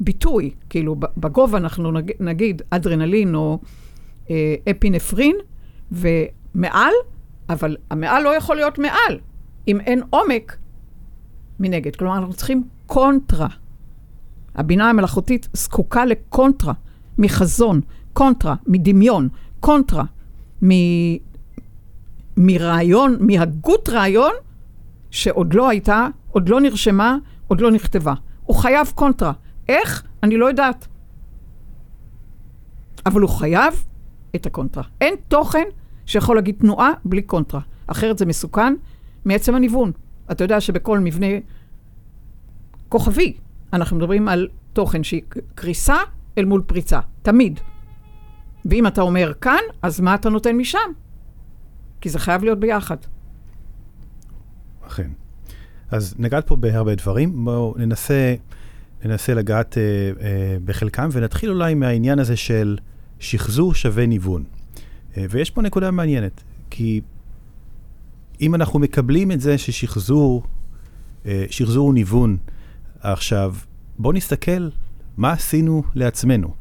ביטוי. 0.00 0.50
כאילו, 0.68 0.96
בגובה 1.16 1.58
אנחנו 1.58 1.92
נגיד 2.20 2.62
אדרנלין 2.70 3.34
או 3.34 3.58
אה, 4.30 4.54
אפינפרין, 4.70 5.36
ומעל, 5.92 6.92
אבל 7.48 7.76
המעל 7.90 8.22
לא 8.22 8.36
יכול 8.36 8.56
להיות 8.56 8.78
מעל. 8.78 9.18
אם 9.68 9.80
אין 9.80 10.02
עומק 10.10 10.56
מנגד. 11.60 11.96
כלומר, 11.96 12.18
אנחנו 12.18 12.34
צריכים 12.34 12.64
קונטרה. 12.86 13.48
הבינה 14.54 14.90
המלאכותית 14.90 15.48
זקוקה 15.52 16.04
לקונטרה, 16.04 16.72
מחזון, 17.18 17.80
קונטרה, 18.12 18.54
מדמיון, 18.66 19.28
קונטרה, 19.60 20.04
מ... 20.64 20.68
מרעיון, 22.36 23.16
מהגות 23.20 23.88
רעיון, 23.88 24.32
שעוד 25.10 25.54
לא 25.54 25.68
הייתה, 25.68 26.08
עוד 26.30 26.48
לא 26.48 26.60
נרשמה, 26.60 27.16
עוד 27.48 27.60
לא 27.60 27.70
נכתבה. 27.70 28.14
הוא 28.44 28.56
חייב 28.56 28.92
קונטרה. 28.94 29.32
איך? 29.68 30.02
אני 30.22 30.36
לא 30.36 30.46
יודעת. 30.46 30.88
אבל 33.06 33.20
הוא 33.20 33.30
חייב 33.30 33.84
את 34.36 34.46
הקונטרה. 34.46 34.84
אין 35.00 35.14
תוכן 35.28 35.64
שיכול 36.06 36.36
להגיד 36.36 36.54
תנועה 36.58 36.92
בלי 37.04 37.22
קונטרה. 37.22 37.60
אחרת 37.86 38.18
זה 38.18 38.26
מסוכן, 38.26 38.74
מעצם 39.24 39.54
הניוון. 39.54 39.92
אתה 40.30 40.44
יודע 40.44 40.60
שבכל 40.60 40.98
מבנה 40.98 41.26
כוכבי, 42.88 43.36
אנחנו 43.72 43.96
מדברים 43.96 44.28
על 44.28 44.48
תוכן 44.72 45.04
שהיא 45.04 45.22
קריסה 45.54 45.96
אל 46.38 46.44
מול 46.44 46.62
פריצה, 46.66 47.00
תמיד. 47.22 47.60
ואם 48.64 48.86
אתה 48.86 49.00
אומר 49.00 49.32
כאן, 49.40 49.60
אז 49.82 50.00
מה 50.00 50.14
אתה 50.14 50.28
נותן 50.30 50.56
משם? 50.56 50.78
כי 52.00 52.08
זה 52.08 52.18
חייב 52.18 52.44
להיות 52.44 52.60
ביחד. 52.60 52.96
אכן. 54.86 55.10
אז 55.90 56.14
נגעת 56.18 56.46
פה 56.46 56.56
בהרבה 56.56 56.94
דברים, 56.94 57.44
בואו 57.44 57.74
ננסה, 57.78 58.34
ננסה 59.04 59.34
לגעת 59.34 59.78
אה, 59.78 59.82
אה, 59.82 60.56
בחלקם, 60.64 61.08
ונתחיל 61.12 61.50
אולי 61.50 61.74
מהעניין 61.74 62.18
הזה 62.18 62.36
של 62.36 62.78
שחזור 63.18 63.74
שווה 63.74 64.06
ניוון. 64.06 64.44
אה, 65.16 65.24
ויש 65.30 65.50
פה 65.50 65.62
נקודה 65.62 65.90
מעניינת, 65.90 66.42
כי 66.70 67.00
אם 68.40 68.54
אנחנו 68.54 68.78
מקבלים 68.78 69.32
את 69.32 69.40
זה 69.40 69.58
ששחזור, 69.58 70.42
אה, 71.26 71.44
שחזור 71.50 71.86
הוא 71.86 71.94
ניוון, 71.94 72.36
עכשיו, 73.00 73.54
בואו 73.98 74.12
נסתכל 74.12 74.68
מה 75.16 75.32
עשינו 75.32 75.82
לעצמנו. 75.94 76.54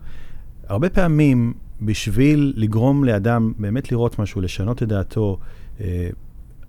הרבה 0.68 0.90
פעמים, 0.90 1.54
בשביל 1.82 2.54
לגרום 2.56 3.04
לאדם 3.04 3.54
באמת 3.58 3.92
לראות 3.92 4.20
משהו, 4.20 4.42
לשנות 4.42 4.84
את 4.84 4.88
דעתו, 4.88 5.40
אה, 5.82 6.10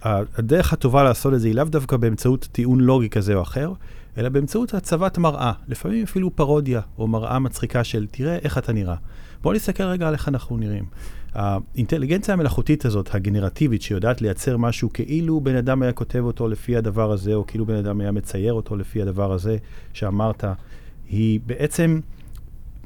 הדרך 0.03 0.73
הטובה 0.73 1.03
לעשות 1.03 1.35
את 1.35 1.41
זה 1.41 1.49
היא 1.49 1.55
לאו 1.55 1.65
דווקא 1.65 1.97
באמצעות 1.97 2.49
טיעון 2.53 2.81
לוגי 2.81 3.09
כזה 3.09 3.35
או 3.35 3.43
אחר, 3.43 3.73
אלא 4.21 4.29
באמצעות 4.29 4.75
הצבת 4.75 5.19
מראה, 5.19 5.53
לפעמים 5.69 6.03
אפילו 6.03 6.37
פרודיה 6.37 6.81
או 6.99 7.07
מראה 7.07 7.39
מצחיקה 7.39 7.85
של 7.85 8.07
תראה 8.11 8.37
איך 8.37 8.59
אתה 8.59 8.73
נראה. 8.73 8.95
בואו 9.43 9.55
נסתכל 9.55 9.83
רגע 9.83 10.09
על 10.09 10.15
איך 10.15 10.29
אנחנו 10.29 10.57
נראים. 10.57 10.85
האינטליגנציה 11.35 12.35
המלאכותית 12.35 12.85
הזאת, 12.85 13.15
הגנרטיבית, 13.15 13.83
שיודעת 13.83 14.23
לייצר 14.23 14.57
משהו 14.57 14.93
כאילו 14.93 15.41
בן 15.41 15.57
אדם 15.57 15.83
היה 15.83 15.93
כותב 15.93 16.19
אותו 16.19 16.49
לפי 16.49 16.77
הדבר 16.77 17.13
הזה, 17.13 17.35
או 17.35 17.47
כאילו 17.47 17.67
בן 17.67 17.75
אדם 17.75 18.01
היה 18.01 18.13
מצייר 18.13 18.53
אותו 18.53 18.77
לפי 18.77 19.03
הדבר 19.03 19.33
הזה 19.33 19.57
שאמרת, 19.93 20.45
היא 21.09 21.41
בעצם 21.47 22.01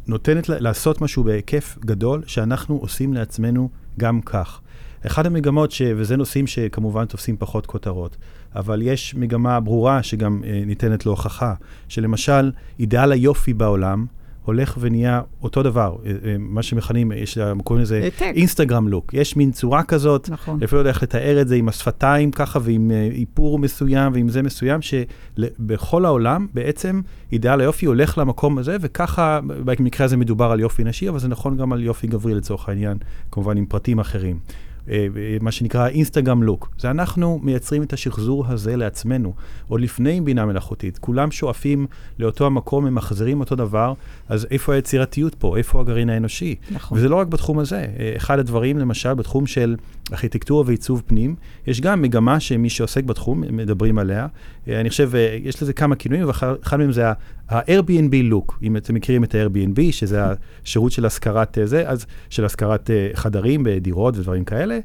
נותנת 0.07 0.49
לעשות 0.49 1.01
משהו 1.01 1.25
בהיקף 1.25 1.79
גדול, 1.85 2.23
שאנחנו 2.27 2.77
עושים 2.77 3.15
לעצמנו 3.15 3.69
גם 3.99 4.21
כך. 4.21 4.61
אחד 5.07 5.27
המגמות, 5.27 5.71
ש... 5.71 5.83
וזה 5.97 6.17
נושאים 6.17 6.47
שכמובן 6.47 7.05
תופסים 7.05 7.37
פחות 7.37 7.67
כותרות, 7.67 8.17
אבל 8.57 8.83
יש 8.83 9.15
מגמה 9.15 9.61
ברורה 9.61 10.03
שגם 10.03 10.41
אה, 10.45 10.63
ניתנת 10.67 11.07
להוכחה, 11.07 11.55
שלמשל, 11.89 12.53
אידאל 12.79 13.13
היופי 13.13 13.55
בעולם, 13.55 14.07
הולך 14.45 14.77
ונהיה 14.81 15.21
אותו 15.43 15.63
דבר, 15.63 15.97
אה, 16.07 16.11
אה, 16.11 16.37
מה 16.39 16.63
שמכנים, 16.63 17.13
יש, 17.13 17.39
קוראים 17.65 17.83
לזה 17.83 18.09
אינסטגרם 18.21 18.89
לוק. 18.89 19.15
יש 19.15 19.37
מין 19.37 19.53
צורה 19.53 19.83
כזאת, 19.83 20.29
נכון. 20.29 20.63
אפילו 20.63 20.77
לא 20.77 20.81
יודע 20.81 20.91
איך 20.91 21.03
לתאר 21.03 21.41
את 21.41 21.49
זה, 21.49 21.55
עם 21.55 21.69
השפתיים 21.69 22.31
ככה 22.31 22.59
ועם 22.63 22.91
איפור 23.13 23.59
מסוים 23.59 24.13
ועם 24.13 24.29
זה 24.29 24.43
מסוים, 24.43 24.81
שבכל 24.83 26.05
העולם 26.05 26.47
בעצם 26.55 27.01
אידאל 27.33 27.61
היופי 27.61 27.87
הולך 27.87 28.19
למקום 28.19 28.59
הזה, 28.59 28.77
וככה, 28.81 29.41
במקרה 29.45 30.05
הזה 30.05 30.17
מדובר 30.17 30.51
על 30.51 30.61
יופי 30.61 30.85
נשי, 30.85 31.09
אבל 31.09 31.19
זה 31.19 31.29
נכון 31.29 31.57
גם 31.57 31.73
על 31.73 31.83
יופי 31.83 32.07
גברי 32.07 32.35
לצורך 32.35 32.69
העניין, 32.69 32.99
כמובן 33.31 33.57
עם 33.57 33.67
פרטים 33.67 33.99
אחרים. 33.99 34.39
אה, 34.91 35.07
מה 35.41 35.53
שנקרא 35.53 35.89
אינסטגרם 35.89 36.43
לוק. 36.43 36.69
זה 36.79 36.91
אנחנו 36.91 37.41
מייצרים 37.43 37.83
את 37.83 37.93
השחזור 37.93 38.47
הזה 38.49 38.77
לעצמנו, 38.77 39.33
עוד 39.69 39.81
לפני 39.81 40.21
בינה 40.21 40.47
מלאכותית. 40.47 40.99
כולם 40.99 41.31
שואפים 41.31 41.87
לאותו 42.19 42.47
המקום, 42.47 42.87
הם 42.87 42.95
מחזירים 42.95 43.41
אותו 43.41 43.57
דבר, 43.57 43.93
אז 44.29 44.47
איפה 44.51 44.75
היצירתיות 44.75 45.35
פה? 45.35 45.57
איפה 45.57 45.81
הגרעין 45.81 46.11
האנושי? 46.11 46.55
נכון. 46.71 46.99
וזה 46.99 47.09
לא 47.09 47.17
רק 47.17 47.27
בתחום 47.27 47.59
הזה. 47.59 47.87
אה, 47.99 48.13
אחד 48.17 48.39
הדברים, 48.39 48.79
למשל, 48.79 49.15
בתחום 49.15 49.47
של 49.47 49.77
ארכיטקטורה 50.13 50.63
ועיצוב 50.67 51.03
פנים, 51.07 51.35
יש 51.67 51.81
גם 51.81 52.03
מגמה 52.03 52.41
שמי 52.41 52.71
שעוסק 52.71 53.05
בתחום, 53.05 53.43
מדברים 53.51 53.99
עליה. 53.99 54.27
אה, 54.69 54.81
אני 54.81 54.91
חושב, 54.91 55.11
יש 55.43 55.63
לזה 55.63 55.73
כמה 55.73 55.97
כינויים, 55.97 56.27
ואחד 56.27 56.77
מהם 56.77 56.93
זה 56.93 57.05
ה-Airbnb 57.49 58.17
לוק, 58.23 58.59
אם 58.63 58.77
אתם 58.77 58.95
מכירים 58.95 59.25
את 59.25 59.35
ה-Airbnb, 59.35 59.81
שזה 59.91 60.21
השירות 60.65 60.93
של 60.93 61.07
השכרת 61.07 61.59
זה, 61.65 61.89
אז 61.89 62.07
של 62.31 62.45
השכרת 62.45 62.91
חדרים 63.15 63.63
בדירות 63.65 64.17
ודברים 64.17 64.45
כאלה. 64.45 64.79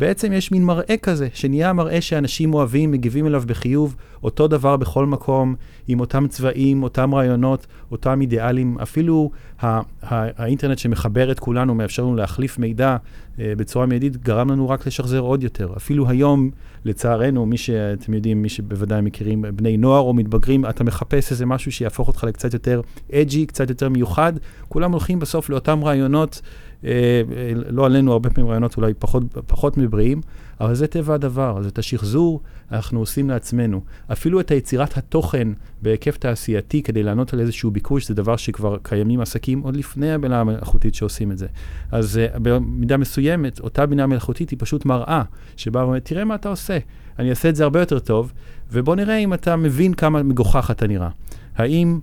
בעצם 0.00 0.32
יש 0.32 0.52
מין 0.52 0.64
מראה 0.64 0.96
כזה, 1.02 1.28
שנהיה 1.34 1.72
מראה 1.72 2.00
שאנשים 2.00 2.54
אוהבים, 2.54 2.90
מגיבים 2.90 3.26
אליו 3.26 3.42
בחיוב, 3.46 3.96
אותו 4.22 4.48
דבר 4.48 4.76
בכל 4.76 5.06
מקום, 5.06 5.54
עם 5.88 6.00
אותם 6.00 6.26
צבעים, 6.28 6.82
אותם 6.82 7.14
רעיונות, 7.14 7.66
אותם 7.90 8.20
אידיאלים. 8.20 8.78
אפילו 8.78 9.30
הא, 9.60 9.80
האינטרנט 10.02 10.78
שמחבר 10.78 11.32
את 11.32 11.40
כולנו, 11.40 11.74
מאפשר 11.74 12.02
לנו 12.02 12.16
להחליף 12.16 12.58
מידע 12.58 12.96
אה, 13.38 13.52
בצורה 13.56 13.86
מיידית, 13.86 14.16
גרם 14.16 14.50
לנו 14.50 14.68
רק 14.68 14.86
לשחזר 14.86 15.18
עוד 15.18 15.42
יותר. 15.42 15.72
אפילו 15.76 16.08
היום, 16.08 16.50
לצערנו, 16.84 17.46
מי 17.46 17.56
שאתם 17.56 18.14
יודעים, 18.14 18.42
מי 18.42 18.48
שבוודאי 18.48 19.00
מכירים 19.00 19.44
בני 19.54 19.76
נוער 19.76 20.00
או 20.00 20.14
מתבגרים, 20.14 20.66
אתה 20.66 20.84
מחפש 20.84 21.30
איזה 21.30 21.46
משהו 21.46 21.72
שיהפוך 21.72 22.08
אותך 22.08 22.24
לקצת 22.24 22.54
יותר 22.54 22.80
אג'י, 23.12 23.46
קצת 23.46 23.70
יותר 23.70 23.88
מיוחד. 23.88 24.32
כולם 24.68 24.92
הולכים 24.92 25.18
בסוף 25.18 25.50
לאותם 25.50 25.84
רעיונות. 25.84 26.40
אה, 26.84 26.90
אה, 27.36 27.52
לא 27.70 27.86
עלינו, 27.86 28.12
הרבה 28.12 28.30
פעמים 28.30 28.50
רעיונות 28.50 28.76
אולי 28.76 28.94
פחות, 28.94 29.22
פחות 29.46 29.76
מבריאים, 29.76 30.20
אבל 30.60 30.74
זה 30.74 30.86
טבע 30.86 31.14
הדבר, 31.14 31.58
אז 31.58 31.66
את 31.66 31.78
השחזור 31.78 32.40
אנחנו 32.72 33.00
עושים 33.00 33.30
לעצמנו. 33.30 33.80
אפילו 34.12 34.40
את 34.40 34.50
היצירת 34.50 34.98
התוכן 34.98 35.48
בהיקף 35.82 36.16
תעשייתי 36.16 36.82
כדי 36.82 37.02
לענות 37.02 37.32
על 37.32 37.40
איזשהו 37.40 37.70
ביקוש, 37.70 38.08
זה 38.08 38.14
דבר 38.14 38.36
שכבר 38.36 38.76
קיימים 38.82 39.20
עסקים 39.20 39.60
עוד 39.60 39.76
לפני 39.76 40.12
הבינה 40.12 40.40
המלאכותית 40.40 40.94
שעושים 40.94 41.32
את 41.32 41.38
זה. 41.38 41.46
אז 41.92 42.20
uh, 42.34 42.38
במידה 42.38 42.96
מסוימת, 42.96 43.60
אותה 43.60 43.86
בינה 43.86 44.06
מלאכותית 44.06 44.50
היא 44.50 44.58
פשוט 44.60 44.84
מראה, 44.84 45.22
שבה 45.56 45.82
אומרת, 45.82 46.04
תראה 46.04 46.24
מה 46.24 46.34
אתה 46.34 46.48
עושה, 46.48 46.78
אני 47.18 47.30
אעשה 47.30 47.48
את 47.48 47.56
זה 47.56 47.64
הרבה 47.64 47.80
יותר 47.80 47.98
טוב, 47.98 48.32
ובוא 48.72 48.96
נראה 48.96 49.16
אם 49.16 49.34
אתה 49.34 49.56
מבין 49.56 49.94
כמה 49.94 50.22
מגוחך 50.22 50.70
אתה 50.70 50.86
נראה. 50.86 51.08
האם 51.56 52.00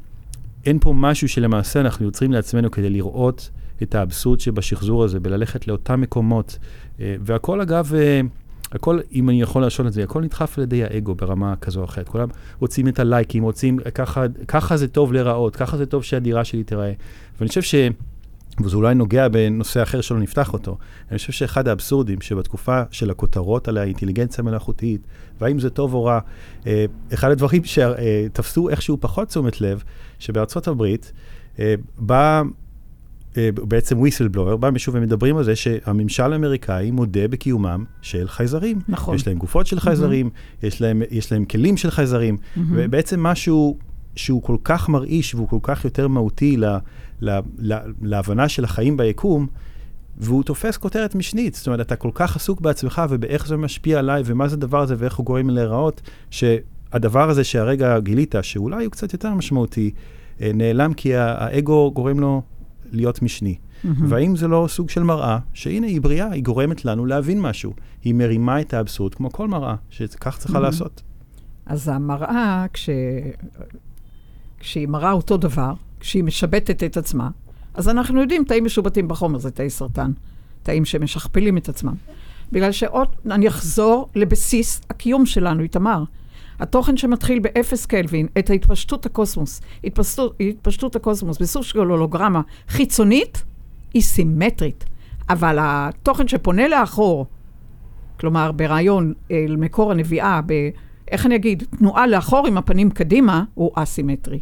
אין 0.65 0.79
פה 0.79 0.93
משהו 0.95 1.29
שלמעשה 1.29 1.81
אנחנו 1.81 2.05
יוצרים 2.05 2.31
לעצמנו 2.31 2.71
כדי 2.71 2.89
לראות 2.89 3.49
את 3.83 3.95
האבסורד 3.95 4.39
שבשחזור 4.39 5.03
הזה, 5.03 5.19
בללכת 5.19 5.67
לאותם 5.67 6.01
מקומות. 6.01 6.57
אה, 6.99 7.15
והכל 7.21 7.61
אגב, 7.61 7.93
אה, 7.95 8.21
הכל, 8.71 8.99
אם 9.13 9.29
אני 9.29 9.41
יכול 9.41 9.65
לשאול 9.65 9.87
את 9.87 9.93
זה, 9.93 10.03
הכל 10.03 10.21
נדחף 10.21 10.57
על 10.57 10.63
ידי 10.63 10.83
האגו 10.83 11.15
ברמה 11.15 11.55
כזו 11.55 11.79
או 11.79 11.85
אחרת. 11.85 12.09
כולם 12.09 12.27
רוצים 12.59 12.87
את 12.87 12.99
הלייקים, 12.99 13.43
רוצים, 13.43 13.79
ככה, 13.79 14.25
ככה 14.47 14.77
זה 14.77 14.87
טוב 14.87 15.13
להיראות, 15.13 15.55
ככה 15.55 15.77
זה 15.77 15.85
טוב 15.85 16.03
שהדירה 16.03 16.43
שלי 16.43 16.63
תיראה. 16.63 16.93
ואני 17.39 17.47
חושב 17.47 17.61
ש... 17.61 17.75
וזה 18.63 18.75
אולי 18.75 18.95
נוגע 18.95 19.27
בנושא 19.27 19.83
אחר 19.83 20.01
שלא 20.01 20.19
נפתח 20.19 20.53
אותו. 20.53 20.77
אני 21.11 21.17
חושב 21.17 21.33
שאחד 21.33 21.67
האבסורדים 21.67 22.21
שבתקופה 22.21 22.81
של 22.91 23.09
הכותרות 23.09 23.67
על 23.67 23.77
האינטליגנציה 23.77 24.41
המלאכותית, 24.41 25.01
והאם 25.41 25.59
זה 25.59 25.69
טוב 25.69 25.93
או 25.93 26.03
רע, 26.03 26.19
אה, 26.67 26.85
אחד 27.13 27.31
הדברים 27.31 27.61
שתפסו 27.63 28.69
איכשהו 28.69 28.97
פחות 28.99 29.27
תשומת 29.27 29.61
לב, 29.61 29.83
שבארצות 30.19 30.67
הברית 30.67 31.11
בא 31.97 32.41
בעצם 33.53 33.99
וויסלבלואר, 33.99 34.57
בא 34.57 34.69
מישהו 34.69 34.93
ומדברים 34.93 35.37
על 35.37 35.43
זה 35.43 35.55
שהממשל 35.55 36.33
האמריקאי 36.33 36.91
מודה 36.91 37.27
בקיומם 37.27 37.83
של 38.01 38.27
חייזרים. 38.27 38.79
נכון. 38.87 39.15
יש 39.15 39.27
להם 39.27 39.37
גופות 39.37 39.67
של 39.67 39.79
חייזרים, 39.79 40.29
mm-hmm. 40.29 40.65
יש, 40.67 40.81
להם, 40.81 41.01
יש 41.11 41.31
להם 41.31 41.45
כלים 41.45 41.77
של 41.77 41.91
חייזרים, 41.91 42.35
mm-hmm. 42.35 42.59
ובעצם 42.69 43.23
משהו 43.23 43.77
שהוא 44.15 44.43
כל 44.43 44.57
כך 44.63 44.89
מרעיש 44.89 45.35
והוא 45.35 45.47
כל 45.47 45.59
כך 45.61 45.85
יותר 45.85 46.07
מהותי 46.07 46.57
לה, 46.57 46.79
לה, 47.21 47.39
לה, 47.57 47.79
להבנה 48.01 48.49
של 48.49 48.63
החיים 48.63 48.97
ביקום, 48.97 49.47
והוא 50.17 50.43
תופס 50.43 50.77
כותרת 50.77 51.15
משנית. 51.15 51.55
זאת 51.55 51.67
אומרת, 51.67 51.81
אתה 51.81 51.95
כל 51.95 52.11
כך 52.13 52.35
עסוק 52.35 52.61
בעצמך 52.61 53.01
ובאיך 53.09 53.47
זה 53.47 53.57
משפיע 53.57 53.99
עליי 53.99 54.23
ומה 54.25 54.47
זה 54.47 54.55
הדבר 54.55 54.81
הזה 54.81 54.95
ואיך 54.97 55.15
הוא 55.15 55.25
גורם 55.25 55.49
להיראות, 55.49 56.01
שהדבר 56.29 57.29
הזה 57.29 57.43
שהרגע 57.43 57.99
גילית, 57.99 58.35
שאולי 58.41 58.85
הוא 58.85 58.91
קצת 58.91 59.13
יותר 59.13 59.33
משמעותי, 59.33 59.91
אה, 60.41 60.51
נעלם 60.53 60.93
כי 60.93 61.15
האגו 61.15 61.91
גורם 61.91 62.19
לו 62.19 62.41
להיות 62.91 63.21
משני. 63.21 63.55
Mm-hmm. 63.55 63.87
והאם 64.07 64.35
זה 64.35 64.47
לא 64.47 64.65
סוג 64.69 64.89
של 64.89 65.03
מראה, 65.03 65.39
שהנה 65.53 65.87
היא 65.87 66.01
בריאה, 66.01 66.31
היא 66.31 66.43
גורמת 66.43 66.85
לנו 66.85 67.05
להבין 67.05 67.41
משהו. 67.41 67.73
היא 68.03 68.13
מרימה 68.13 68.61
את 68.61 68.73
האבסורד 68.73 69.15
כמו 69.15 69.31
כל 69.31 69.47
מראה, 69.47 69.75
שכך 69.89 70.37
צריכה 70.37 70.57
mm-hmm. 70.57 70.61
לעשות. 70.61 71.01
אז 71.65 71.87
המראה, 71.87 72.65
כש... 72.73 72.89
כשהיא 74.59 74.87
מראה 74.87 75.11
אותו 75.11 75.37
דבר, 75.37 75.73
כשהיא 75.99 76.23
משבטת 76.23 76.83
את 76.83 76.97
עצמה, 76.97 77.29
אז 77.73 77.89
אנחנו 77.89 78.21
יודעים, 78.21 78.43
תאים 78.43 78.65
משובטים 78.65 79.07
בחומר 79.07 79.39
זה 79.39 79.51
תאי 79.51 79.69
סרטן, 79.69 80.11
תאים 80.63 80.85
שמשכפלים 80.85 81.57
את 81.57 81.69
עצמם. 81.69 81.95
בגלל 82.51 82.71
שעוד, 82.71 83.07
אני 83.31 83.47
אחזור 83.47 84.09
לבסיס 84.15 84.81
הקיום 84.89 85.25
שלנו, 85.25 85.63
איתמר. 85.63 86.03
התוכן 86.59 86.97
שמתחיל 86.97 87.39
באפס 87.39 87.85
קלווין, 87.85 88.27
את 88.39 88.49
ההתפשטות 88.49 89.05
הקוסמוס, 89.05 89.61
התפשטות, 89.83 90.35
התפשטות 90.39 90.95
הקוסמוס 90.95 91.37
בסוג 91.37 91.63
של 91.63 91.79
הולוגרמה 91.79 92.41
חיצונית, 92.67 93.43
היא 93.93 94.01
סימטרית. 94.01 94.85
אבל 95.29 95.57
התוכן 95.61 96.27
שפונה 96.27 96.67
לאחור, 96.67 97.25
כלומר 98.19 98.51
ברעיון 98.51 99.13
אל 99.31 99.55
מקור 99.55 99.91
הנביאה, 99.91 100.41
ב... 100.45 100.53
איך 101.11 101.25
אני 101.25 101.35
אגיד, 101.35 101.63
תנועה 101.77 102.07
לאחור 102.07 102.47
עם 102.47 102.57
הפנים 102.57 102.89
קדימה, 102.91 103.43
הוא 103.53 103.71
אסימטרי. 103.75 104.39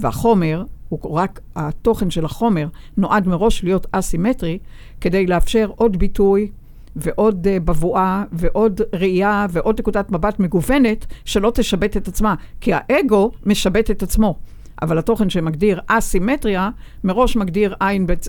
והחומר, 0.00 0.64
הוא 0.88 1.10
רק, 1.10 1.40
התוכן 1.56 2.10
של 2.10 2.24
החומר 2.24 2.68
נועד 2.96 3.28
מראש 3.28 3.64
להיות 3.64 3.86
אסימטרי, 3.92 4.58
כדי 5.00 5.26
לאפשר 5.26 5.70
עוד 5.76 5.96
ביטוי, 5.96 6.50
ועוד 6.96 7.46
uh, 7.46 7.60
בבואה, 7.64 8.24
ועוד 8.32 8.80
ראייה, 8.94 9.46
ועוד 9.50 9.80
נקודת 9.80 10.10
מבט 10.10 10.38
מגוונת, 10.38 11.06
שלא 11.24 11.52
תשבט 11.54 11.96
את 11.96 12.08
עצמה. 12.08 12.34
כי 12.60 12.72
האגו 12.74 13.30
משבט 13.46 13.90
את 13.90 14.02
עצמו. 14.02 14.38
אבל 14.82 14.98
התוכן 14.98 15.30
שמגדיר 15.30 15.80
אסימטריה, 15.86 16.70
מראש 17.04 17.36
מגדיר 17.36 17.74
עין 17.80 18.06
בצ... 18.06 18.28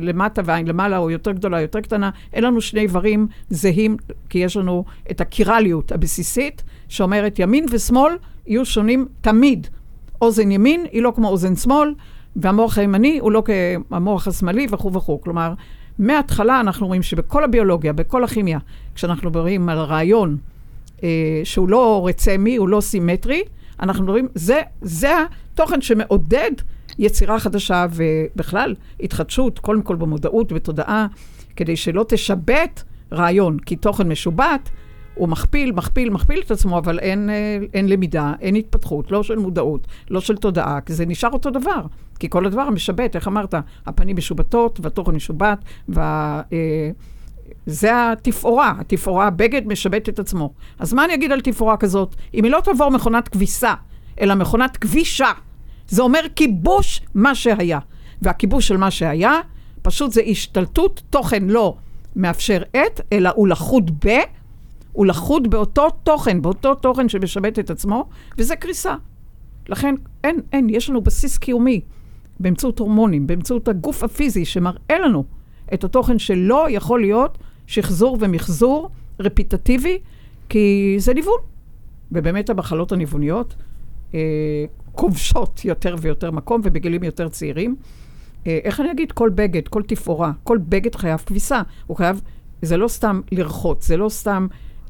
למטה 0.00 0.42
ועין 0.44 0.66
למעלה, 0.66 0.98
או 0.98 1.10
יותר 1.10 1.32
גדולה, 1.32 1.60
יותר 1.60 1.80
קטנה. 1.80 2.10
אין 2.32 2.44
לנו 2.44 2.60
שני 2.60 2.80
איברים 2.80 3.26
זהים, 3.50 3.96
כי 4.28 4.38
יש 4.38 4.56
לנו 4.56 4.84
את 5.10 5.20
הקירליות 5.20 5.92
הבסיסית, 5.92 6.62
שאומרת 6.88 7.38
ימין 7.38 7.66
ושמאל 7.72 8.12
יהיו 8.46 8.64
שונים 8.64 9.06
תמיד. 9.20 9.66
אוזן 10.22 10.50
ימין 10.50 10.86
היא 10.92 11.02
לא 11.02 11.12
כמו 11.16 11.28
אוזן 11.28 11.56
שמאל, 11.56 11.94
והמוח 12.36 12.78
הימני 12.78 13.18
הוא 13.18 13.32
לא 13.32 13.42
כמוח 13.90 14.28
השמאלי 14.28 14.66
וכו' 14.70 14.92
וכו'. 14.92 15.20
כלומר, 15.20 15.54
מההתחלה 16.00 16.60
אנחנו 16.60 16.86
רואים 16.86 17.02
שבכל 17.02 17.44
הביולוגיה, 17.44 17.92
בכל 17.92 18.24
הכימיה, 18.24 18.58
כשאנחנו 18.94 19.30
מדברים 19.30 19.68
על 19.68 19.78
רעיון 19.78 20.36
אה, 21.02 21.40
שהוא 21.44 21.68
לא 21.68 22.06
רצמי, 22.06 22.56
הוא 22.56 22.68
לא 22.68 22.80
סימטרי. 22.80 23.42
אנחנו 23.80 24.04
מדברים, 24.04 24.28
זה, 24.34 24.60
זה 24.82 25.14
התוכן 25.54 25.80
שמעודד 25.80 26.50
יצירה 26.98 27.40
חדשה 27.40 27.86
ובכלל 27.90 28.74
התחדשות, 29.00 29.58
קודם 29.58 29.82
כל 29.82 29.96
במודעות 29.96 30.52
ובתודעה, 30.52 31.06
כדי 31.56 31.76
שלא 31.76 32.04
תשבת 32.08 32.84
רעיון, 33.12 33.58
כי 33.58 33.76
תוכן 33.76 34.08
משובט, 34.08 34.70
הוא 35.20 35.28
מכפיל, 35.28 35.72
מכפיל, 35.72 36.10
מכפיל 36.10 36.40
את 36.46 36.50
עצמו, 36.50 36.78
אבל 36.78 36.98
אין, 36.98 37.30
אה, 37.30 37.58
אין 37.74 37.88
למידה, 37.88 38.32
אין 38.40 38.54
התפתחות, 38.54 39.10
לא 39.10 39.22
של 39.22 39.36
מודעות, 39.38 39.86
לא 40.10 40.20
של 40.20 40.36
תודעה, 40.36 40.80
כי 40.80 40.92
זה 40.92 41.06
נשאר 41.06 41.30
אותו 41.32 41.50
דבר. 41.50 41.82
כי 42.18 42.30
כל 42.30 42.46
הדבר 42.46 42.70
משבט, 42.70 43.16
איך 43.16 43.28
אמרת? 43.28 43.54
הפנים 43.86 44.16
משובטות, 44.16 44.80
והתוכן 44.82 45.12
משובט, 45.12 45.58
וה... 45.88 46.42
אה, 46.52 46.90
זה 47.66 48.12
התפאורה, 48.12 48.72
התפאורה, 48.78 49.26
הבגד 49.26 49.66
משבט 49.66 50.08
את 50.08 50.18
עצמו. 50.18 50.52
אז 50.78 50.92
מה 50.92 51.04
אני 51.04 51.14
אגיד 51.14 51.32
על 51.32 51.40
תפאורה 51.40 51.76
כזאת? 51.76 52.14
אם 52.34 52.44
היא 52.44 52.52
לא 52.52 52.60
תעבור 52.64 52.90
מכונת 52.90 53.28
כביסה, 53.28 53.74
אלא 54.20 54.34
מכונת 54.34 54.76
כבישה, 54.76 55.32
זה 55.88 56.02
אומר 56.02 56.20
כיבוש 56.36 57.02
מה 57.14 57.34
שהיה. 57.34 57.78
והכיבוש 58.22 58.68
של 58.68 58.76
מה 58.76 58.90
שהיה, 58.90 59.34
פשוט 59.82 60.12
זה 60.12 60.22
השתלטות, 60.26 61.02
תוכן 61.10 61.44
לא 61.44 61.76
מאפשר 62.16 62.62
את, 62.70 63.00
אלא 63.12 63.30
הוא 63.34 63.48
לחוד 63.48 63.90
ב, 64.06 64.08
הוא 64.92 65.06
לחוד 65.06 65.50
באותו 65.50 65.90
תוכן, 65.90 66.42
באותו 66.42 66.74
תוכן 66.74 67.08
שמשבט 67.08 67.58
את 67.58 67.70
עצמו, 67.70 68.08
וזה 68.38 68.56
קריסה. 68.56 68.94
לכן 69.68 69.94
אין, 70.24 70.40
אין, 70.52 70.70
יש 70.70 70.90
לנו 70.90 71.00
בסיס 71.00 71.38
קיומי 71.38 71.80
באמצעות 72.40 72.78
הורמונים, 72.78 73.26
באמצעות 73.26 73.68
הגוף 73.68 74.02
הפיזי 74.02 74.44
שמראה 74.44 74.98
לנו 74.98 75.24
את 75.74 75.84
התוכן 75.84 76.18
שלא 76.18 76.66
יכול 76.70 77.00
להיות 77.00 77.38
שחזור 77.66 78.16
ומחזור 78.20 78.90
רפיטטיבי, 79.20 79.98
כי 80.48 80.96
זה 80.98 81.14
ניוון. 81.14 81.38
ובאמת 82.12 82.50
המחלות 82.50 82.92
הניווניות 82.92 83.54
אה, 84.14 84.64
כובשות 84.92 85.64
יותר 85.64 85.96
ויותר 86.00 86.30
מקום 86.30 86.60
ובגילים 86.64 87.04
יותר 87.04 87.28
צעירים. 87.28 87.76
אה, 88.46 88.58
איך 88.64 88.80
אני 88.80 88.90
אגיד? 88.90 89.12
כל 89.12 89.30
בגד, 89.34 89.68
כל 89.68 89.82
תפאורה, 89.82 90.32
כל 90.44 90.58
בגד 90.58 90.94
חייב 90.94 91.22
כביסה. 91.26 91.62
הוא 91.86 91.96
חייב, 91.96 92.20
זה 92.62 92.76
לא 92.76 92.88
סתם 92.88 93.20
לרחוץ, 93.32 93.86
זה 93.86 93.96
לא 93.96 94.08
סתם 94.08 94.46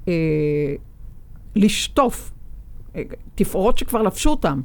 אה, 0.08 0.74
לשטוף. 1.56 2.32
אה, 2.96 3.02
תפאורות 3.34 3.78
שכבר 3.78 4.02
לבשו 4.02 4.30
אותן, 4.30 4.60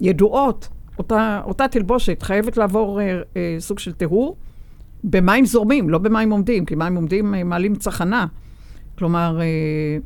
ידועות. 0.00 0.68
אותה, 0.98 1.40
אותה 1.44 1.68
תלבושת 1.68 2.22
חייבת 2.22 2.56
לעבור 2.56 3.00
אה, 3.00 3.20
אה, 3.36 3.56
סוג 3.58 3.78
של 3.78 3.92
טיהור 3.92 4.36
במים 5.04 5.46
זורמים, 5.46 5.90
לא 5.90 5.98
במים 5.98 6.30
עומדים, 6.30 6.64
כי 6.64 6.74
מים 6.74 6.94
עומדים 6.94 7.34
אה, 7.34 7.44
מעלים 7.44 7.74
צחנה. 7.74 8.26
כלומר, 8.98 9.40
אה, 9.40 9.98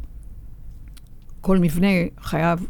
כל 1.40 1.58
מבנה 1.58 1.88
חייב 2.20 2.66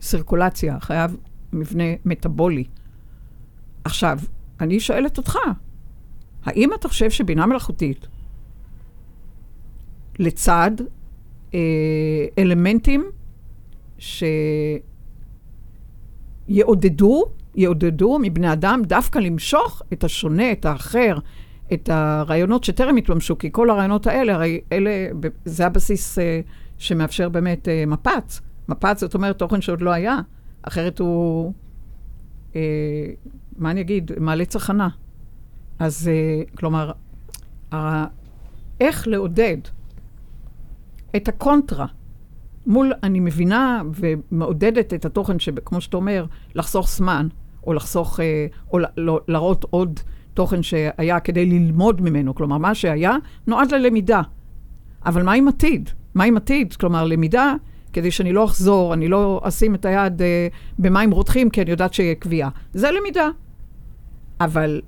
סירקולציה, 0.00 0.80
חייב 0.80 1.16
מבנה 1.52 1.84
מטאבולי. 2.04 2.64
עכשיו, 3.84 4.18
אני 4.60 4.80
שואלת 4.80 5.18
אותך, 5.18 5.38
האם 6.44 6.70
אתה 6.74 6.88
חושב 6.88 7.10
שבינה 7.10 7.46
מלאכותית, 7.46 8.06
לצד 10.18 10.70
אה, 11.54 11.58
אלמנטים 12.38 13.04
שיעודדו, 16.48 17.24
יעודדו 17.54 18.18
מבני 18.22 18.52
אדם 18.52 18.82
דווקא 18.86 19.18
למשוך 19.18 19.82
את 19.92 20.04
השונה, 20.04 20.52
את 20.52 20.64
האחר, 20.64 21.18
את 21.72 21.88
הרעיונות 21.92 22.64
שטרם 22.64 22.96
התממשו, 22.96 23.38
כי 23.38 23.48
כל 23.52 23.70
הרעיונות 23.70 24.06
האלה, 24.06 24.34
הרי 24.34 24.60
אלה, 24.72 24.90
זה 25.44 25.66
הבסיס 25.66 26.18
אה, 26.18 26.40
שמאפשר 26.78 27.28
באמת 27.28 27.68
אה, 27.68 27.84
מפץ. 27.86 28.40
מפץ 28.68 29.00
זאת 29.00 29.14
אומרת 29.14 29.38
תוכן 29.38 29.60
שעוד 29.60 29.80
לא 29.80 29.90
היה, 29.90 30.18
אחרת 30.62 30.98
הוא, 30.98 31.52
אה, 32.56 32.60
מה 33.56 33.70
אני 33.70 33.80
אגיד, 33.80 34.12
מעלה 34.18 34.44
צחנה. 34.44 34.88
אז 35.78 36.08
אה, 36.08 36.42
כלומר, 36.56 36.92
ה, 37.72 38.04
איך 38.80 39.08
לעודד 39.08 39.58
את 41.16 41.28
הקונטרה 41.28 41.86
מול, 42.66 42.92
אני 43.02 43.20
מבינה 43.20 43.82
ומעודדת 43.94 44.94
את 44.94 45.04
התוכן 45.04 45.38
שכמו 45.38 45.80
שאתה 45.80 45.96
אומר, 45.96 46.26
לחסוך 46.54 46.90
זמן, 46.90 47.28
או 47.66 47.72
לחסוך, 47.72 48.20
אה, 48.20 48.46
או 48.72 48.78
לא, 48.96 49.20
להראות 49.28 49.64
עוד 49.70 50.00
תוכן 50.34 50.62
שהיה 50.62 51.20
כדי 51.20 51.46
ללמוד 51.46 52.00
ממנו. 52.02 52.34
כלומר, 52.34 52.58
מה 52.58 52.74
שהיה 52.74 53.16
נועד 53.46 53.72
ללמידה. 53.72 54.22
אבל 55.06 55.22
מה 55.22 55.32
עם 55.32 55.48
עתיד? 55.48 55.90
מה 56.14 56.24
עם 56.24 56.36
עתיד? 56.36 56.74
כלומר, 56.74 57.04
למידה, 57.04 57.54
כדי 57.92 58.10
שאני 58.10 58.32
לא 58.32 58.44
אחזור, 58.44 58.94
אני 58.94 59.08
לא 59.08 59.40
אשים 59.44 59.74
את 59.74 59.84
היד 59.84 60.22
אה, 60.22 60.48
במים 60.78 61.10
רותחים, 61.10 61.50
כי 61.50 61.62
אני 61.62 61.70
יודעת 61.70 61.94
שיהיה 61.94 62.14
קביעה. 62.14 62.50
זה 62.72 62.90
למידה. 62.90 63.28
אבל 64.40 64.80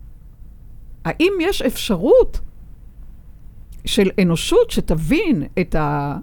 האם 1.04 1.32
יש 1.40 1.62
אפשרות 1.62 2.40
של 3.86 4.10
אנושות 4.22 4.70
שתבין 4.70 5.42
את, 5.60 5.74
ה, 5.74 6.16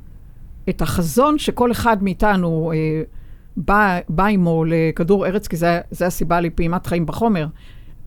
את 0.69 0.81
החזון 0.81 1.37
שכל 1.39 1.71
אחד 1.71 2.03
מאיתנו 2.03 2.71
אה, 2.75 3.01
בא, 3.57 3.99
בא 4.09 4.25
עמו 4.25 4.65
לכדור 4.67 5.27
ארץ, 5.27 5.47
כי 5.47 5.57
זו 5.91 6.05
הסיבה 6.05 6.41
לפעימת 6.41 6.87
חיים 6.87 7.05
בחומר, 7.05 7.47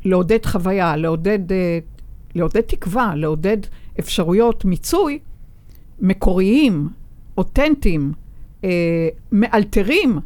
לעודד 0.04 0.46
חוויה, 0.46 0.96
לעודד, 0.96 1.52
אה, 1.52 1.78
לעודד 2.34 2.60
תקווה, 2.60 3.14
לעודד 3.14 3.58
אפשרויות 3.98 4.64
מיצוי 4.64 5.18
מקוריים, 6.00 6.88
אותנטיים, 7.38 8.12
אה, 8.64 9.08
מאלתרים, 9.32 10.18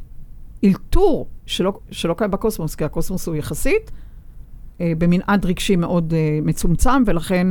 אלתור, 0.64 1.28
שלא, 1.46 1.72
שלא 1.90 2.14
קיים 2.14 2.30
בקוסמוס, 2.30 2.74
כי 2.74 2.84
הקוסמוס 2.84 3.26
הוא 3.26 3.36
יחסית, 3.36 3.90
אה, 4.80 4.92
במנעד 4.98 5.46
רגשי 5.46 5.76
מאוד 5.76 6.14
אה, 6.14 6.38
מצומצם, 6.42 7.02
ולכן 7.06 7.46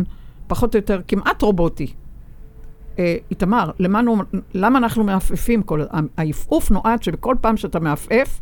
פחות 0.49 0.75
או 0.75 0.79
יותר 0.79 1.01
כמעט 1.07 1.41
רובוטי. 1.41 1.93
אה, 2.99 3.15
איתמר, 3.31 3.71
למענו, 3.79 4.17
למה 4.53 4.79
אנחנו 4.79 5.03
מעפעפים? 5.03 5.63
כל, 5.63 5.81
העפעוף 6.17 6.71
נועד 6.71 7.03
שבכל 7.03 7.35
פעם 7.41 7.57
שאתה 7.57 7.79
מעפעף, 7.79 8.41